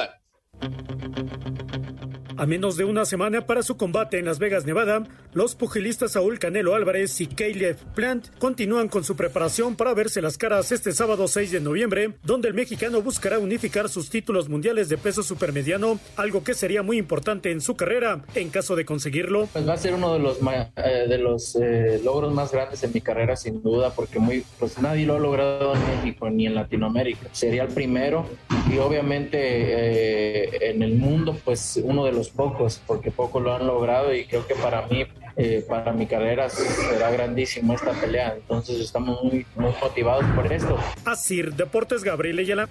a 2.38 2.46
menos 2.46 2.78
de 2.78 2.84
una 2.84 3.06
semana 3.06 3.46
para 3.46 3.64
su 3.64 3.78
combate 3.78 4.20
en 4.20 4.26
Las 4.26 4.40
Vegas, 4.40 4.66
Nevada, 4.66 5.04
los 5.34 5.56
pugilistas 5.56 6.14
Saúl 6.14 6.40
Canelo 6.40 6.76
Álvarez 6.76 7.20
y 7.22 7.28
Caleb 7.28 7.78
Plant 7.94 8.28
continúan 8.40 8.88
con 8.88 9.04
su 9.04 9.16
preparación 9.16 9.76
para 9.76 9.94
verse 9.94 10.22
las 10.22 10.38
caras 10.38 10.72
este 10.72 10.92
sábado 10.92 11.28
6 11.28 11.52
de 11.52 11.60
noviembre, 11.60 12.14
donde 12.24 12.48
el 12.48 12.54
mexicano 12.54 13.02
buscará 13.02 13.40
unificar 13.40 13.90
sus 13.90 14.10
títulos 14.10 14.50
mundiales 14.50 14.90
de 14.90 14.98
peso 14.98 15.24
supermediano, 15.24 16.00
algo 16.16 16.44
que 16.44 16.54
sería 16.54 16.84
muy 16.84 16.98
importante 16.98 17.52
en 17.52 17.62
su 17.62 17.76
carrera 17.76 18.24
en 18.34 18.50
caso 18.50 18.76
de 18.76 18.86
conseguirlo. 18.86 19.48
Pues 19.52 19.68
va 19.68 19.74
a 19.74 19.78
ser 19.78 19.94
uno 19.94 20.14
de 20.14 20.20
los 20.20 20.40
eh, 20.42 21.06
de 21.08 21.18
los 21.18 21.56
eh, 21.56 22.00
logros 22.04 22.34
más 22.34 22.52
grandes 22.52 22.84
en 22.84 22.92
mi 22.94 23.02
carrera 23.02 23.36
sin 23.36 23.62
duda, 23.62 23.92
porque 23.94 24.20
muy 24.20 24.44
pues 24.60 24.80
nadie 24.80 25.06
lo 25.06 25.16
ha 25.16 25.20
logrado 25.20 25.74
en 25.74 25.82
México 25.98 26.30
ni 26.30 26.48
en 26.48 26.56
Latinoamérica. 26.56 27.30
Sería 27.32 27.64
el 27.64 27.70
primero 27.70 28.26
y 28.72 28.78
obviamente 28.78 29.38
eh, 29.38 30.70
en 30.70 30.84
el 30.84 30.96
mundo 30.96 31.38
pues 31.44 31.80
uno 31.84 32.06
de 32.06 32.12
los 32.12 32.25
pocos, 32.30 32.82
porque 32.86 33.12
pocos 33.12 33.42
lo 33.42 33.56
han 33.56 33.66
logrado 33.66 34.14
y 34.14 34.26
creo 34.26 34.46
que 34.46 34.56
para 34.56 34.86
mí, 34.88 35.06
eh, 35.36 35.66
para 35.68 35.92
mi 35.92 36.06
carrera 36.06 36.50
será 36.50 37.12
grandísimo 37.12 37.74
esta 37.74 37.92
pelea. 37.92 38.36
Entonces 38.36 38.80
estamos 38.80 39.24
muy, 39.24 39.46
muy 39.56 39.74
motivados 39.82 40.26
por 40.36 40.52
esto. 40.52 40.78
Así, 41.06 41.42
Deportes 41.42 42.04
Gabriel 42.04 42.40
Ayala. 42.40 42.70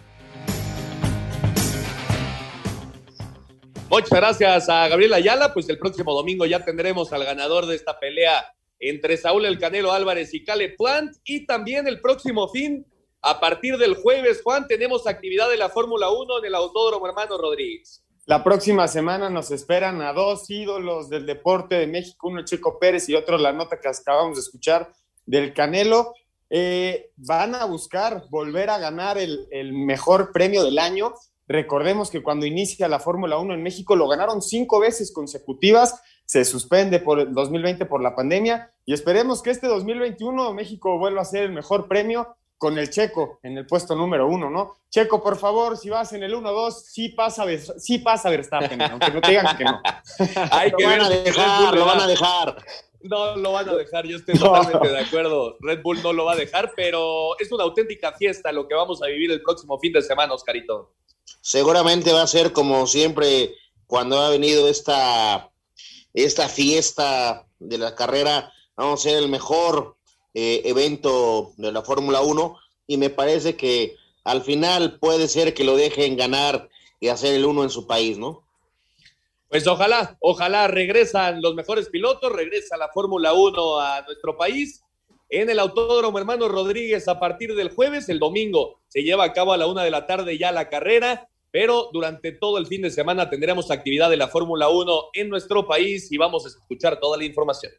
Muchas 3.90 4.10
gracias 4.10 4.68
a 4.68 4.88
Gabriel 4.88 5.12
Ayala. 5.14 5.54
Pues 5.54 5.68
el 5.68 5.78
próximo 5.78 6.14
domingo 6.14 6.46
ya 6.46 6.64
tendremos 6.64 7.12
al 7.12 7.24
ganador 7.24 7.66
de 7.66 7.76
esta 7.76 7.98
pelea 7.98 8.44
entre 8.80 9.16
Saúl 9.16 9.44
El 9.46 9.58
Canelo 9.58 9.92
Álvarez 9.92 10.34
y 10.34 10.44
Caleb 10.44 10.76
Plant. 10.76 11.16
Y 11.24 11.46
también 11.46 11.86
el 11.86 12.00
próximo 12.00 12.48
fin, 12.48 12.86
a 13.22 13.40
partir 13.40 13.78
del 13.78 13.94
jueves, 13.94 14.42
Juan, 14.42 14.66
tenemos 14.66 15.06
actividad 15.06 15.48
de 15.48 15.56
la 15.56 15.68
Fórmula 15.68 16.10
1 16.10 16.38
en 16.38 16.44
el 16.44 16.54
Autódromo 16.54 17.06
Hermano 17.06 17.38
Rodríguez. 17.38 18.03
La 18.26 18.42
próxima 18.42 18.88
semana 18.88 19.28
nos 19.28 19.50
esperan 19.50 20.00
a 20.00 20.14
dos 20.14 20.48
ídolos 20.48 21.10
del 21.10 21.26
deporte 21.26 21.74
de 21.74 21.86
México, 21.86 22.28
uno 22.28 22.42
Checo 22.42 22.78
Pérez 22.78 23.06
y 23.10 23.14
otro 23.14 23.36
la 23.36 23.52
nota 23.52 23.78
que 23.78 23.86
acabamos 23.86 24.36
de 24.36 24.40
escuchar 24.40 24.90
del 25.26 25.52
Canelo. 25.52 26.14
Eh, 26.48 27.10
van 27.16 27.54
a 27.54 27.66
buscar 27.66 28.24
volver 28.30 28.70
a 28.70 28.78
ganar 28.78 29.18
el, 29.18 29.46
el, 29.50 29.74
mejor 29.74 30.32
premio 30.32 30.64
del 30.64 30.78
año. 30.78 31.12
Recordemos 31.46 32.10
que 32.10 32.22
cuando 32.22 32.46
inicia 32.46 32.88
la 32.88 32.98
Fórmula 32.98 33.36
1 33.36 33.52
en 33.52 33.62
México 33.62 33.94
lo 33.94 34.08
ganaron 34.08 34.40
cinco 34.40 34.80
veces 34.80 35.12
consecutivas, 35.12 36.00
se 36.24 36.46
suspende 36.46 37.00
por 37.00 37.20
el 37.20 37.34
2020 37.34 37.84
por 37.84 38.02
la 38.02 38.16
pandemia 38.16 38.72
y 38.86 38.94
esperemos 38.94 39.42
que 39.42 39.50
este 39.50 39.66
2021 39.66 40.54
México 40.54 40.98
vuelva 40.98 41.20
a 41.20 41.26
ser 41.26 41.42
el 41.42 41.52
mejor 41.52 41.88
premio 41.88 42.34
con 42.64 42.78
el 42.78 42.88
Checo 42.88 43.40
en 43.42 43.58
el 43.58 43.66
puesto 43.66 43.94
número 43.94 44.26
uno, 44.26 44.48
¿no? 44.48 44.78
Checo, 44.88 45.22
por 45.22 45.36
favor, 45.36 45.76
si 45.76 45.90
vas 45.90 46.14
en 46.14 46.22
el 46.22 46.32
1-2, 46.32 46.72
sí 46.72 47.10
pasa, 47.10 47.44
sí 47.76 47.98
pasa 47.98 48.30
Verstappen, 48.30 48.80
aunque 48.80 49.10
no 49.10 49.20
te 49.20 49.32
digan 49.32 49.54
que 49.54 49.64
no. 49.64 49.82
Hay 50.50 50.70
lo 50.70 50.78
van 50.78 51.02
a 51.02 51.10
dejar, 51.10 51.74
lo 51.74 51.84
van 51.84 52.00
a 52.00 52.06
dejar. 52.06 52.64
No 53.02 53.36
lo 53.36 53.52
van 53.52 53.68
a 53.68 53.74
dejar, 53.74 54.06
yo 54.06 54.16
estoy 54.16 54.38
totalmente 54.38 54.88
de 54.88 54.98
acuerdo. 54.98 55.58
Red 55.60 55.82
Bull 55.82 56.02
no 56.02 56.14
lo 56.14 56.24
va 56.24 56.32
a 56.32 56.36
dejar, 56.36 56.72
pero 56.74 57.38
es 57.38 57.52
una 57.52 57.64
auténtica 57.64 58.14
fiesta 58.14 58.50
lo 58.50 58.66
que 58.66 58.74
vamos 58.74 59.02
a 59.02 59.08
vivir 59.08 59.30
el 59.30 59.42
próximo 59.42 59.78
fin 59.78 59.92
de 59.92 60.00
semana, 60.00 60.32
Oscarito. 60.32 60.94
Seguramente 61.42 62.14
va 62.14 62.22
a 62.22 62.26
ser 62.26 62.54
como 62.54 62.86
siempre 62.86 63.54
cuando 63.86 64.18
ha 64.22 64.30
venido 64.30 64.70
esta, 64.70 65.52
esta 66.14 66.48
fiesta 66.48 67.46
de 67.58 67.76
la 67.76 67.94
carrera. 67.94 68.50
Vamos 68.74 69.00
a 69.00 69.10
ser 69.10 69.18
el 69.18 69.28
mejor 69.28 69.98
eh, 70.34 70.62
evento 70.64 71.52
de 71.56 71.72
la 71.72 71.82
Fórmula 71.82 72.20
1 72.20 72.56
y 72.86 72.96
me 72.96 73.10
parece 73.10 73.56
que 73.56 73.96
al 74.24 74.42
final 74.42 74.98
puede 74.98 75.28
ser 75.28 75.54
que 75.54 75.64
lo 75.64 75.76
dejen 75.76 76.16
ganar 76.16 76.68
y 77.00 77.08
hacer 77.08 77.34
el 77.34 77.44
uno 77.44 77.62
en 77.62 77.70
su 77.70 77.86
país, 77.86 78.18
¿no? 78.18 78.44
Pues 79.48 79.66
ojalá, 79.66 80.16
ojalá 80.20 80.66
regresan 80.66 81.40
los 81.40 81.54
mejores 81.54 81.88
pilotos, 81.88 82.32
regresa 82.32 82.76
la 82.76 82.88
Fórmula 82.88 83.32
1 83.34 83.78
a 83.78 84.02
nuestro 84.02 84.36
país 84.36 84.84
en 85.28 85.50
el 85.50 85.58
Autódromo 85.58 86.18
Hermano 86.18 86.48
Rodríguez 86.48 87.08
a 87.08 87.18
partir 87.18 87.54
del 87.54 87.70
jueves, 87.70 88.08
el 88.08 88.18
domingo 88.18 88.80
se 88.88 89.02
lleva 89.02 89.24
a 89.24 89.32
cabo 89.32 89.52
a 89.52 89.56
la 89.56 89.66
una 89.66 89.82
de 89.82 89.90
la 89.90 90.06
tarde 90.06 90.38
ya 90.38 90.52
la 90.52 90.68
carrera, 90.68 91.28
pero 91.50 91.90
durante 91.92 92.32
todo 92.32 92.58
el 92.58 92.66
fin 92.66 92.82
de 92.82 92.90
semana 92.90 93.30
tendremos 93.30 93.70
actividad 93.70 94.10
de 94.10 94.16
la 94.16 94.28
Fórmula 94.28 94.68
1 94.68 95.10
en 95.14 95.28
nuestro 95.28 95.66
país 95.66 96.12
y 96.12 96.18
vamos 96.18 96.44
a 96.44 96.48
escuchar 96.48 97.00
toda 97.00 97.16
la 97.16 97.24
información. 97.24 97.72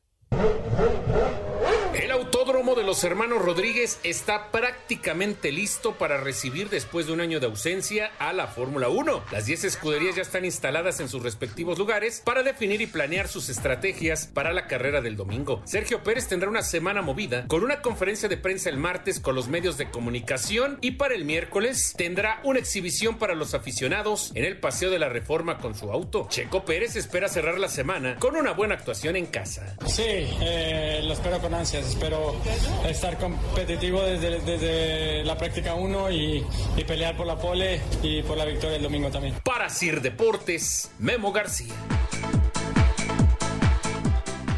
De 2.76 2.84
los 2.84 3.06
hermanos 3.06 3.42
Rodríguez 3.42 4.02
está 4.04 4.52
prácticamente 4.52 5.54
listo 5.54 5.94
para 5.94 6.18
recibir 6.18 6.70
después 6.70 7.08
de 7.08 7.14
un 7.14 7.22
año 7.22 7.40
de 7.40 7.46
ausencia 7.46 8.12
a 8.20 8.34
la 8.34 8.48
Fórmula 8.48 8.90
1. 8.90 9.24
Las 9.32 9.46
10 9.46 9.64
escuderías 9.64 10.18
ya 10.18 10.22
están 10.24 10.44
instaladas 10.44 11.00
en 11.00 11.08
sus 11.08 11.24
respectivos 11.24 11.80
lugares 11.80 12.22
para 12.26 12.44
definir 12.44 12.82
y 12.82 12.88
planear 12.88 13.30
sus 13.30 13.48
estrategias 13.48 14.28
para 14.28 14.52
la 14.52 14.68
carrera 14.68 15.00
del 15.00 15.16
domingo. 15.16 15.62
Sergio 15.64 16.04
Pérez 16.04 16.28
tendrá 16.28 16.50
una 16.50 16.64
semana 16.64 17.02
movida 17.02 17.48
con 17.48 17.64
una 17.64 17.82
conferencia 17.82 18.28
de 18.28 18.36
prensa 18.36 18.70
el 18.70 18.78
martes 18.78 19.22
con 19.22 19.36
los 19.36 19.48
medios 19.48 19.78
de 19.78 19.90
comunicación 19.90 20.78
y 20.82 20.92
para 20.92 21.16
el 21.16 21.24
miércoles 21.24 21.94
tendrá 21.96 22.42
una 22.44 22.60
exhibición 22.60 23.18
para 23.18 23.36
los 23.36 23.54
aficionados 23.54 24.34
en 24.36 24.44
el 24.44 24.60
Paseo 24.60 24.92
de 24.92 25.00
la 25.00 25.08
Reforma 25.08 25.60
con 25.60 25.76
su 25.76 25.94
auto. 25.94 26.28
Checo 26.30 26.66
Pérez 26.66 26.98
espera 26.98 27.30
cerrar 27.30 27.58
la 27.58 27.70
semana 27.70 28.18
con 28.18 28.36
una 28.36 28.52
buena 28.52 28.76
actuación 28.76 29.16
en 29.16 29.28
casa. 29.28 29.78
Sí, 29.86 30.04
eh, 30.06 31.00
lo 31.06 31.14
espero 31.14 31.40
con 31.40 31.54
ansias 31.54 31.88
espero 31.88 32.36
estar 32.88 33.18
competitivo 33.18 34.02
desde, 34.02 34.40
desde 34.42 35.24
la 35.24 35.38
práctica 35.38 35.76
1 35.76 36.12
y, 36.12 36.46
y, 36.78 36.84
pelear 36.84 37.16
por 37.18 37.26
la 37.26 37.38
pole 37.38 37.82
y 38.04 38.22
por 38.24 38.38
la 38.38 38.46
victoria 38.46 38.78
el 38.78 38.84
domingo 38.84 39.10
también. 39.10 39.36
Para 39.44 39.70
Sir 39.70 40.02
Deportes, 40.02 40.92
Memo 41.00 41.32
García. 41.32 41.74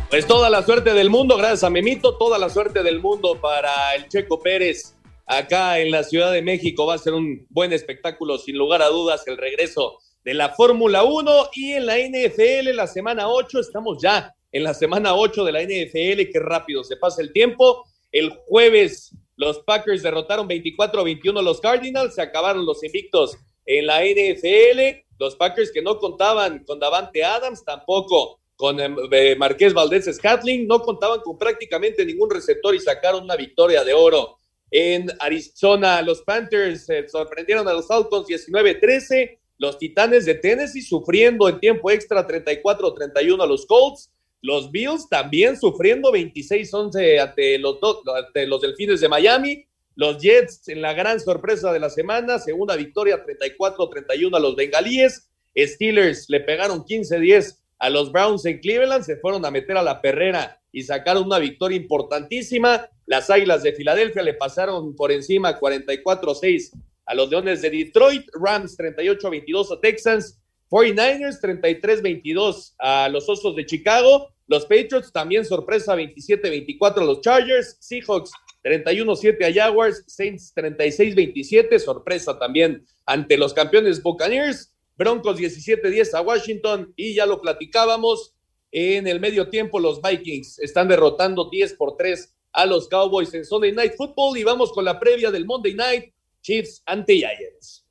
Pues 0.10 0.26
toda 0.26 0.50
la 0.50 0.64
suerte 0.64 0.94
del 0.94 1.10
mundo, 1.10 1.36
gracias 1.36 1.64
a 1.66 1.70
Memito, 1.70 2.18
toda 2.18 2.38
la 2.38 2.50
suerte 2.50 2.82
del 2.82 3.02
mundo 3.02 3.40
para 3.42 3.94
el 3.96 4.08
Checo 4.08 4.42
Pérez 4.42 4.96
acá 5.26 5.80
en 5.80 5.92
la 5.92 6.04
Ciudad 6.04 6.32
de 6.32 6.42
México. 6.42 6.86
Va 6.86 6.96
a 6.96 6.98
ser 6.98 7.14
un 7.14 7.46
buen 7.50 7.74
espectáculo, 7.74 8.38
sin 8.38 8.58
lugar 8.58 8.82
a 8.82 8.88
dudas, 8.88 9.28
el 9.28 9.38
regreso 9.38 10.00
de 10.24 10.34
la 10.34 10.50
Fórmula 10.50 11.04
1 11.04 11.50
y 11.54 11.74
en 11.74 11.86
la 11.86 11.98
NFL 11.98 12.76
la 12.76 12.88
semana 12.88 13.30
8 13.30 13.60
estamos 13.60 13.98
ya 14.02 14.34
en 14.52 14.64
la 14.64 14.74
semana 14.74 15.16
8 15.16 15.44
de 15.46 15.52
la 15.52 15.62
NFL. 15.62 16.32
Qué 16.32 16.40
rápido 16.40 16.84
se 16.84 16.98
pasa 16.98 17.22
el 17.22 17.32
tiempo. 17.32 17.86
El 18.12 18.30
jueves 18.32 19.16
los 19.38 19.60
Packers 19.60 20.02
derrotaron 20.02 20.48
24 20.48 21.00
a 21.00 21.04
21 21.04 21.40
a 21.40 21.44
los 21.44 21.62
Cardinals. 21.62 22.16
Se 22.16 22.22
acabaron 22.22 22.66
los 22.66 22.84
invictos 22.84 23.38
en 23.66 23.86
la 23.86 24.04
NFL. 24.04 25.06
Los 25.20 25.36
Packers 25.36 25.72
que 25.72 25.82
no 25.82 26.00
contaban 26.00 26.64
con 26.66 26.80
Davante 26.80 27.24
Adams, 27.24 27.64
tampoco 27.64 28.40
con 28.56 28.80
em, 28.80 28.96
eh, 29.12 29.36
Marqués 29.36 29.74
Valdés 29.74 30.06
Scatling, 30.12 30.68
no 30.68 30.82
contaban 30.82 31.22
con 31.22 31.38
prácticamente 31.38 32.04
ningún 32.04 32.32
receptor 32.32 32.74
y 32.74 32.80
sacaron 32.80 33.24
una 33.24 33.36
victoria 33.36 33.84
de 33.84 33.94
oro. 33.94 34.38
En 34.72 35.08
Arizona, 35.20 36.02
los 36.02 36.24
Panthers 36.24 36.90
eh, 36.90 37.08
sorprendieron 37.08 37.68
a 37.68 37.74
los 37.74 37.88
Falcons 37.88 38.28
19-13. 38.28 39.38
Los 39.60 39.78
Titanes 39.78 40.26
de 40.26 40.36
Tennessee 40.36 40.82
sufriendo 40.82 41.48
en 41.48 41.60
tiempo 41.60 41.92
extra 41.92 42.28
34-31 42.28 43.42
a 43.42 43.46
los 43.46 43.66
Colts. 43.68 44.12
Los 44.42 44.72
Bills 44.72 45.10
también 45.10 45.60
sufriendo 45.60 46.12
26-11 46.12 47.20
ante 47.20 47.58
los, 47.58 47.78
ante 48.16 48.46
los 48.46 48.62
Delfines 48.62 49.02
de 49.02 49.10
Miami. 49.10 49.66
Los 49.96 50.22
Jets 50.22 50.68
en 50.70 50.82
la 50.82 50.94
gran 50.94 51.20
sorpresa 51.20 51.74
de 51.74 51.80
la 51.80 51.90
semana, 51.90 52.38
segunda 52.38 52.76
victoria 52.76 53.26
34-31 53.26 54.36
a 54.36 54.40
los 54.40 54.56
Bengalíes. 54.56 55.30
Steelers 55.58 56.30
le 56.30 56.42
pegaron 56.42 56.84
15-10 56.86 57.58
a 57.80 57.90
los 57.90 58.12
Browns 58.12 58.46
en 58.46 58.60
Cleveland, 58.60 59.04
se 59.04 59.18
fueron 59.18 59.44
a 59.46 59.52
meter 59.52 59.76
a 59.78 59.84
la 59.84 60.02
perrera 60.02 60.62
y 60.72 60.84
sacaron 60.84 61.24
una 61.24 61.40
victoria 61.40 61.78
importantísima. 61.78 62.88
Las 63.08 63.30
Águilas 63.30 63.64
de 63.64 63.74
Filadelfia 63.74 64.22
le 64.22 64.36
pasaron 64.36 64.96
por 64.96 65.12
encima 65.12 65.60
44-6 65.60 66.72
a 67.06 67.16
los 67.16 67.30
Leones 67.30 67.62
de 67.62 67.70
Detroit, 67.70 68.28
Rams 68.34 68.78
38-22 68.78 69.78
a 69.78 69.82
Texans 69.82 70.40
49ers 70.70 71.40
33-22 71.42 72.76
a 72.80 73.10
los 73.10 73.28
Osos 73.30 73.56
de 73.56 73.66
Chicago. 73.66 74.30
Los 74.48 74.66
Patriots 74.66 75.12
también 75.12 75.46
sorpresa 75.46 75.96
27-24 75.96 76.98
a 76.98 77.04
los 77.04 77.22
Chargers. 77.22 77.78
Seahawks 77.80 78.32
31-7 78.64 79.46
a 79.46 79.54
Jaguars. 79.54 80.04
Saints 80.08 80.54
36-27. 80.56 81.80
Sorpresa 81.80 82.38
también 82.38 82.86
ante 83.06 83.38
los 83.38 83.54
campeones 83.54 84.02
Buccaneers. 84.02 84.74
Broncos 84.98 85.38
17-10 85.38 86.14
a 86.14 86.22
Washington. 86.22 86.94
Y 86.96 87.14
ya 87.14 87.26
lo 87.26 87.42
platicábamos. 87.42 88.34
En 88.72 89.08
el 89.08 89.22
medio 89.22 89.50
tiempo, 89.50 89.80
los 89.80 90.02
Vikings 90.02 90.60
están 90.60 90.90
derrotando 90.90 91.50
10 91.50 91.74
por 91.76 91.96
3 91.96 92.36
a 92.52 92.66
los 92.66 92.90
Cowboys 92.90 93.34
en 93.34 93.46
Sunday 93.46 93.72
Night 93.72 93.94
Football. 93.96 94.38
Y 94.38 94.44
vamos 94.44 94.72
con 94.72 94.84
la 94.84 95.00
previa 95.00 95.32
del 95.32 95.46
Monday 95.46 95.74
Night 95.74 96.14
Chiefs 96.42 96.84
ante 96.86 97.16
Giants. 97.16 97.87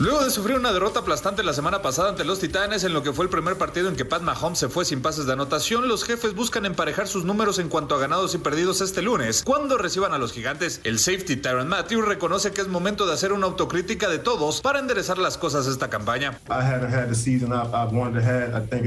Luego 0.00 0.24
de 0.24 0.30
sufrir 0.30 0.56
una 0.56 0.72
derrota 0.72 1.00
aplastante 1.00 1.44
la 1.44 1.52
semana 1.52 1.80
pasada 1.80 2.08
ante 2.08 2.24
los 2.24 2.40
Titanes, 2.40 2.82
en 2.82 2.92
lo 2.92 3.04
que 3.04 3.12
fue 3.12 3.26
el 3.26 3.30
primer 3.30 3.56
partido 3.56 3.88
en 3.88 3.94
que 3.94 4.04
Pat 4.04 4.22
Mahomes 4.22 4.58
se 4.58 4.68
fue 4.68 4.84
sin 4.84 5.00
pases 5.00 5.26
de 5.26 5.34
anotación, 5.34 5.86
los 5.86 6.02
jefes 6.02 6.34
buscan 6.34 6.66
emparejar 6.66 7.06
sus 7.06 7.24
números 7.24 7.60
en 7.60 7.68
cuanto 7.68 7.94
a 7.94 7.98
ganados 8.00 8.34
y 8.34 8.38
perdidos 8.38 8.80
este 8.80 9.02
lunes, 9.02 9.44
cuando 9.44 9.78
reciban 9.78 10.12
a 10.12 10.18
los 10.18 10.32
gigantes. 10.32 10.80
El 10.82 10.98
safety 10.98 11.36
Tyron 11.36 11.68
Matthew 11.68 12.02
reconoce 12.02 12.50
que 12.50 12.60
es 12.60 12.66
momento 12.66 13.06
de 13.06 13.12
hacer 13.12 13.32
una 13.32 13.46
autocrítica 13.46 14.08
de 14.08 14.18
todos 14.18 14.62
para 14.62 14.80
enderezar 14.80 15.16
las 15.18 15.38
cosas 15.38 15.68
esta 15.68 15.88
campaña. 15.90 16.40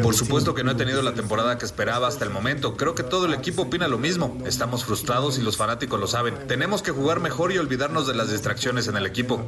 Por 0.03 0.13
supuesto 0.13 0.53
que 0.53 0.65
no 0.65 0.71
he 0.71 0.75
tenido 0.75 1.01
la 1.01 1.13
temporada 1.13 1.57
que 1.57 1.63
esperaba 1.63 2.09
hasta 2.09 2.25
el 2.25 2.31
momento. 2.31 2.75
Creo 2.75 2.95
que 2.95 3.03
todo 3.03 3.27
el 3.27 3.33
equipo 3.33 3.61
opina 3.61 3.87
lo 3.87 3.97
mismo. 3.97 4.37
Estamos 4.45 4.83
frustrados 4.83 5.37
y 5.39 5.41
los 5.41 5.55
fanáticos 5.55 5.97
lo 6.01 6.07
saben. 6.07 6.35
Tenemos 6.49 6.81
que 6.81 6.91
jugar 6.91 7.21
mejor 7.21 7.53
y 7.53 7.59
olvidarnos 7.59 8.07
de 8.07 8.13
las 8.13 8.29
distracciones 8.29 8.89
en 8.89 8.97
el 8.97 9.05
equipo. 9.05 9.41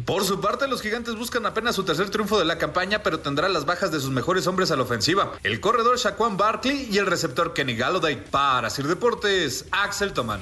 Por 0.00 0.24
su 0.24 0.40
parte, 0.40 0.66
los 0.68 0.82
gigantes 0.82 1.14
buscan 1.14 1.46
apenas 1.46 1.74
su 1.74 1.84
tercer 1.84 2.10
triunfo 2.10 2.38
de 2.38 2.44
la 2.44 2.58
campaña, 2.58 3.02
pero 3.02 3.20
tendrá 3.20 3.48
las 3.48 3.64
bajas 3.64 3.92
de 3.92 4.00
sus 4.00 4.10
mejores 4.10 4.46
hombres 4.46 4.70
a 4.70 4.76
la 4.76 4.82
ofensiva. 4.82 5.32
El 5.42 5.60
corredor 5.60 5.98
Shaquan 5.98 6.36
Barkley 6.36 6.88
y 6.90 6.98
el 6.98 7.06
receptor 7.06 7.52
Kenny 7.52 7.76
Galladay. 7.76 8.24
Para 8.30 8.70
Sir 8.70 8.86
Deportes, 8.86 9.66
Axel 9.70 10.12
Toman. 10.12 10.40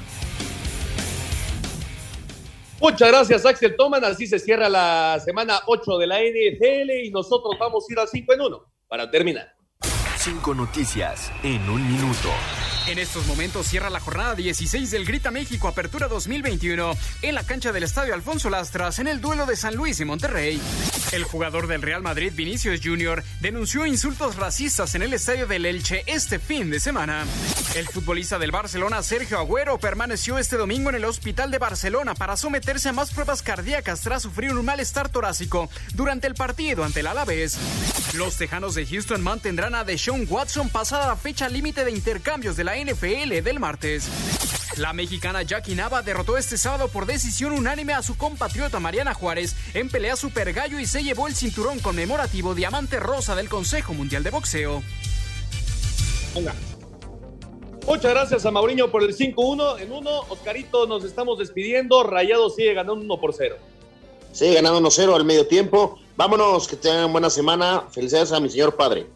Muchas 2.81 3.09
gracias, 3.09 3.45
Axel 3.45 3.77
Toman. 3.77 4.05
Así 4.05 4.27
se 4.27 4.39
cierra 4.39 4.69
la 4.69 5.21
semana 5.25 5.61
8 5.67 5.99
de 5.99 6.07
la 6.07 6.21
NFL 6.21 6.91
y 7.05 7.11
nosotros 7.11 7.57
vamos 7.59 7.85
a 7.89 7.93
ir 7.93 7.99
al 7.99 8.09
5 8.09 8.33
en 8.33 8.41
1 8.41 8.73
para 8.89 9.11
terminar. 9.11 9.60
Cinco 10.23 10.55
noticias 10.55 11.33
en 11.43 11.67
un 11.71 11.83
minuto. 11.91 12.29
En 12.87 12.99
estos 12.99 13.27
momentos 13.27 13.67
cierra 13.67 13.89
la 13.89 14.01
jornada 14.01 14.35
16 14.35 14.91
del 14.91 15.07
Grita 15.07 15.31
México 15.31 15.67
Apertura 15.67 16.09
2021 16.09 16.93
en 17.23 17.35
la 17.35 17.43
cancha 17.43 17.73
del 17.73 17.85
Estadio 17.85 18.13
Alfonso 18.13 18.51
Lastras 18.51 18.99
en 18.99 19.09
el 19.09 19.23
duelo 19.23 19.47
de 19.47 19.57
San 19.57 19.75
Luis 19.77 19.99
y 19.99 20.05
Monterrey. 20.05 20.61
El 21.13 21.25
jugador 21.25 21.67
del 21.67 21.83
Real 21.83 22.03
Madrid 22.03 22.33
Vinicius 22.35 22.81
Jr. 22.83 23.25
denunció 23.41 23.85
insultos 23.85 24.37
racistas 24.37 24.95
en 24.95 25.03
el 25.03 25.13
estadio 25.13 25.47
del 25.49 25.67
Elche 25.67 26.05
este 26.07 26.39
fin 26.39 26.71
de 26.71 26.79
semana. 26.79 27.27
El 27.75 27.89
futbolista 27.89 28.39
del 28.39 28.53
Barcelona 28.53 29.03
Sergio 29.03 29.39
Agüero 29.39 29.79
permaneció 29.79 30.39
este 30.39 30.57
domingo 30.57 30.91
en 30.91 30.97
el 30.97 31.05
hospital 31.05 31.51
de 31.51 31.59
Barcelona 31.59 32.15
para 32.15 32.37
someterse 32.37 32.91
a 32.91 32.93
más 32.93 33.11
pruebas 33.13 33.43
cardíacas 33.43 34.03
tras 34.03 34.23
sufrir 34.23 34.55
un 34.55 34.65
malestar 34.65 35.09
torácico 35.09 35.69
durante 35.95 36.29
el 36.29 36.35
partido 36.35 36.85
ante 36.85 37.01
el 37.01 37.09
Alavés. 37.09 37.59
Los 38.15 38.37
Tejanos 38.37 38.77
de 38.77 38.87
Houston 38.87 39.21
mantendrán 39.21 39.75
a 39.75 39.83
Deshaun 39.83 40.27
Watson 40.29 40.69
pasada 40.69 41.09
la 41.09 41.17
fecha 41.17 41.49
límite 41.49 41.85
de 41.85 41.91
intercambios 41.91 42.57
de 42.57 42.65
la 42.65 42.77
NFL 42.77 43.43
del 43.43 43.59
martes. 43.59 44.60
La 44.77 44.93
mexicana 44.93 45.43
Jackie 45.43 45.75
Nava 45.75 46.03
derrotó 46.03 46.37
este 46.37 46.57
sábado 46.57 46.89
por 46.89 47.05
decisión 47.05 47.53
unánime 47.53 47.93
a 47.93 48.03
su 48.03 48.17
compatriota 48.17 48.79
Mariana 48.79 49.15
Juárez 49.15 49.57
en 49.75 49.89
pelea 49.89 50.15
super 50.15 50.53
gallo 50.53 50.79
y 50.79 50.87
se 50.87 51.03
llevó 51.03 51.27
el 51.27 51.35
cinturón 51.35 51.81
conmemorativo 51.81 52.55
diamante 52.55 53.01
rosa 53.01 53.35
del 53.35 53.49
Consejo 53.49 53.95
Mundial 53.95 54.23
de 54.23 54.31
Boxeo. 54.31 54.83
Muchas 57.87 58.11
gracias 58.13 58.47
a 58.47 58.51
Mauriño 58.53 58.91
por 58.93 59.03
el 59.03 59.17
5-1 59.17 59.81
en 59.81 59.91
1. 59.91 60.11
Oscarito, 60.29 60.87
nos 60.87 61.03
estamos 61.03 61.39
despidiendo. 61.39 62.05
Rayado 62.05 62.49
sigue 62.51 62.75
ganando 62.75 62.95
1 62.95 63.21
por 63.21 63.35
0. 63.35 63.57
Sí, 64.33 64.55
ganando 64.55 64.81
1-0 64.89 65.17
al 65.17 65.25
medio 65.25 65.47
tiempo. 65.49 65.99
Vámonos, 66.17 66.69
que 66.69 66.77
tengan 66.77 67.11
buena 67.11 67.29
semana. 67.29 67.87
Felicidades 67.91 68.31
a 68.31 68.39
mi 68.39 68.49
señor 68.49 68.77
padre. 68.77 69.09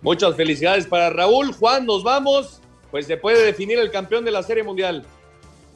Muchas 0.00 0.34
felicidades 0.34 0.86
para 0.86 1.10
Raúl. 1.10 1.52
Juan, 1.52 1.84
nos 1.84 2.02
vamos. 2.02 2.61
Pues 2.92 3.06
se 3.06 3.16
puede 3.16 3.44
definir 3.44 3.78
el 3.78 3.90
campeón 3.90 4.24
de 4.24 4.30
la 4.30 4.42
Serie 4.42 4.62
Mundial. 4.62 5.04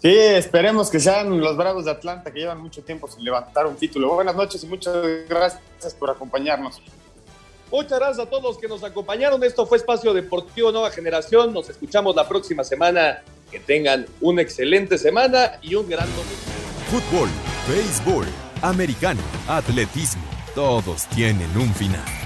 Sí, 0.01 0.15
esperemos 0.15 0.91
que 0.91 1.01
sean 1.01 1.41
los 1.41 1.57
Bravos 1.57 1.87
de 1.87 1.91
Atlanta, 1.91 2.31
que 2.31 2.41
llevan 2.41 2.61
mucho 2.61 2.83
tiempo 2.83 3.09
sin 3.09 3.25
levantar 3.25 3.67
un 3.67 3.75
título. 3.75 4.13
Buenas 4.15 4.37
noches 4.37 4.63
y 4.63 4.67
muchas 4.67 4.95
gracias 5.27 5.95
por 5.99 6.11
acompañarnos. 6.11 6.83
Muchas 7.73 7.99
gracias 7.99 8.27
a 8.27 8.31
todos 8.31 8.43
los 8.43 8.59
que 8.59 8.69
nos 8.69 8.85
acompañaron. 8.85 9.43
Esto 9.43 9.67
fue 9.67 9.79
Espacio 9.79 10.13
Deportivo 10.13 10.71
Nueva 10.71 10.91
Generación. 10.91 11.55
Nos 11.55 11.71
escuchamos 11.71 12.15
la 12.15 12.29
próxima 12.29 12.63
semana. 12.63 13.23
Que 13.51 13.61
tengan 13.61 14.07
una 14.21 14.43
excelente 14.43 14.99
semana 14.99 15.53
y 15.63 15.77
un 15.77 15.89
gran 15.89 16.09
domingo. 16.09 16.37
Fútbol, 16.91 17.29
béisbol, 17.69 18.27
americano, 18.61 19.23
atletismo, 19.47 20.25
todos 20.55 21.07
tienen 21.07 21.49
un 21.57 21.73
final. 21.73 22.26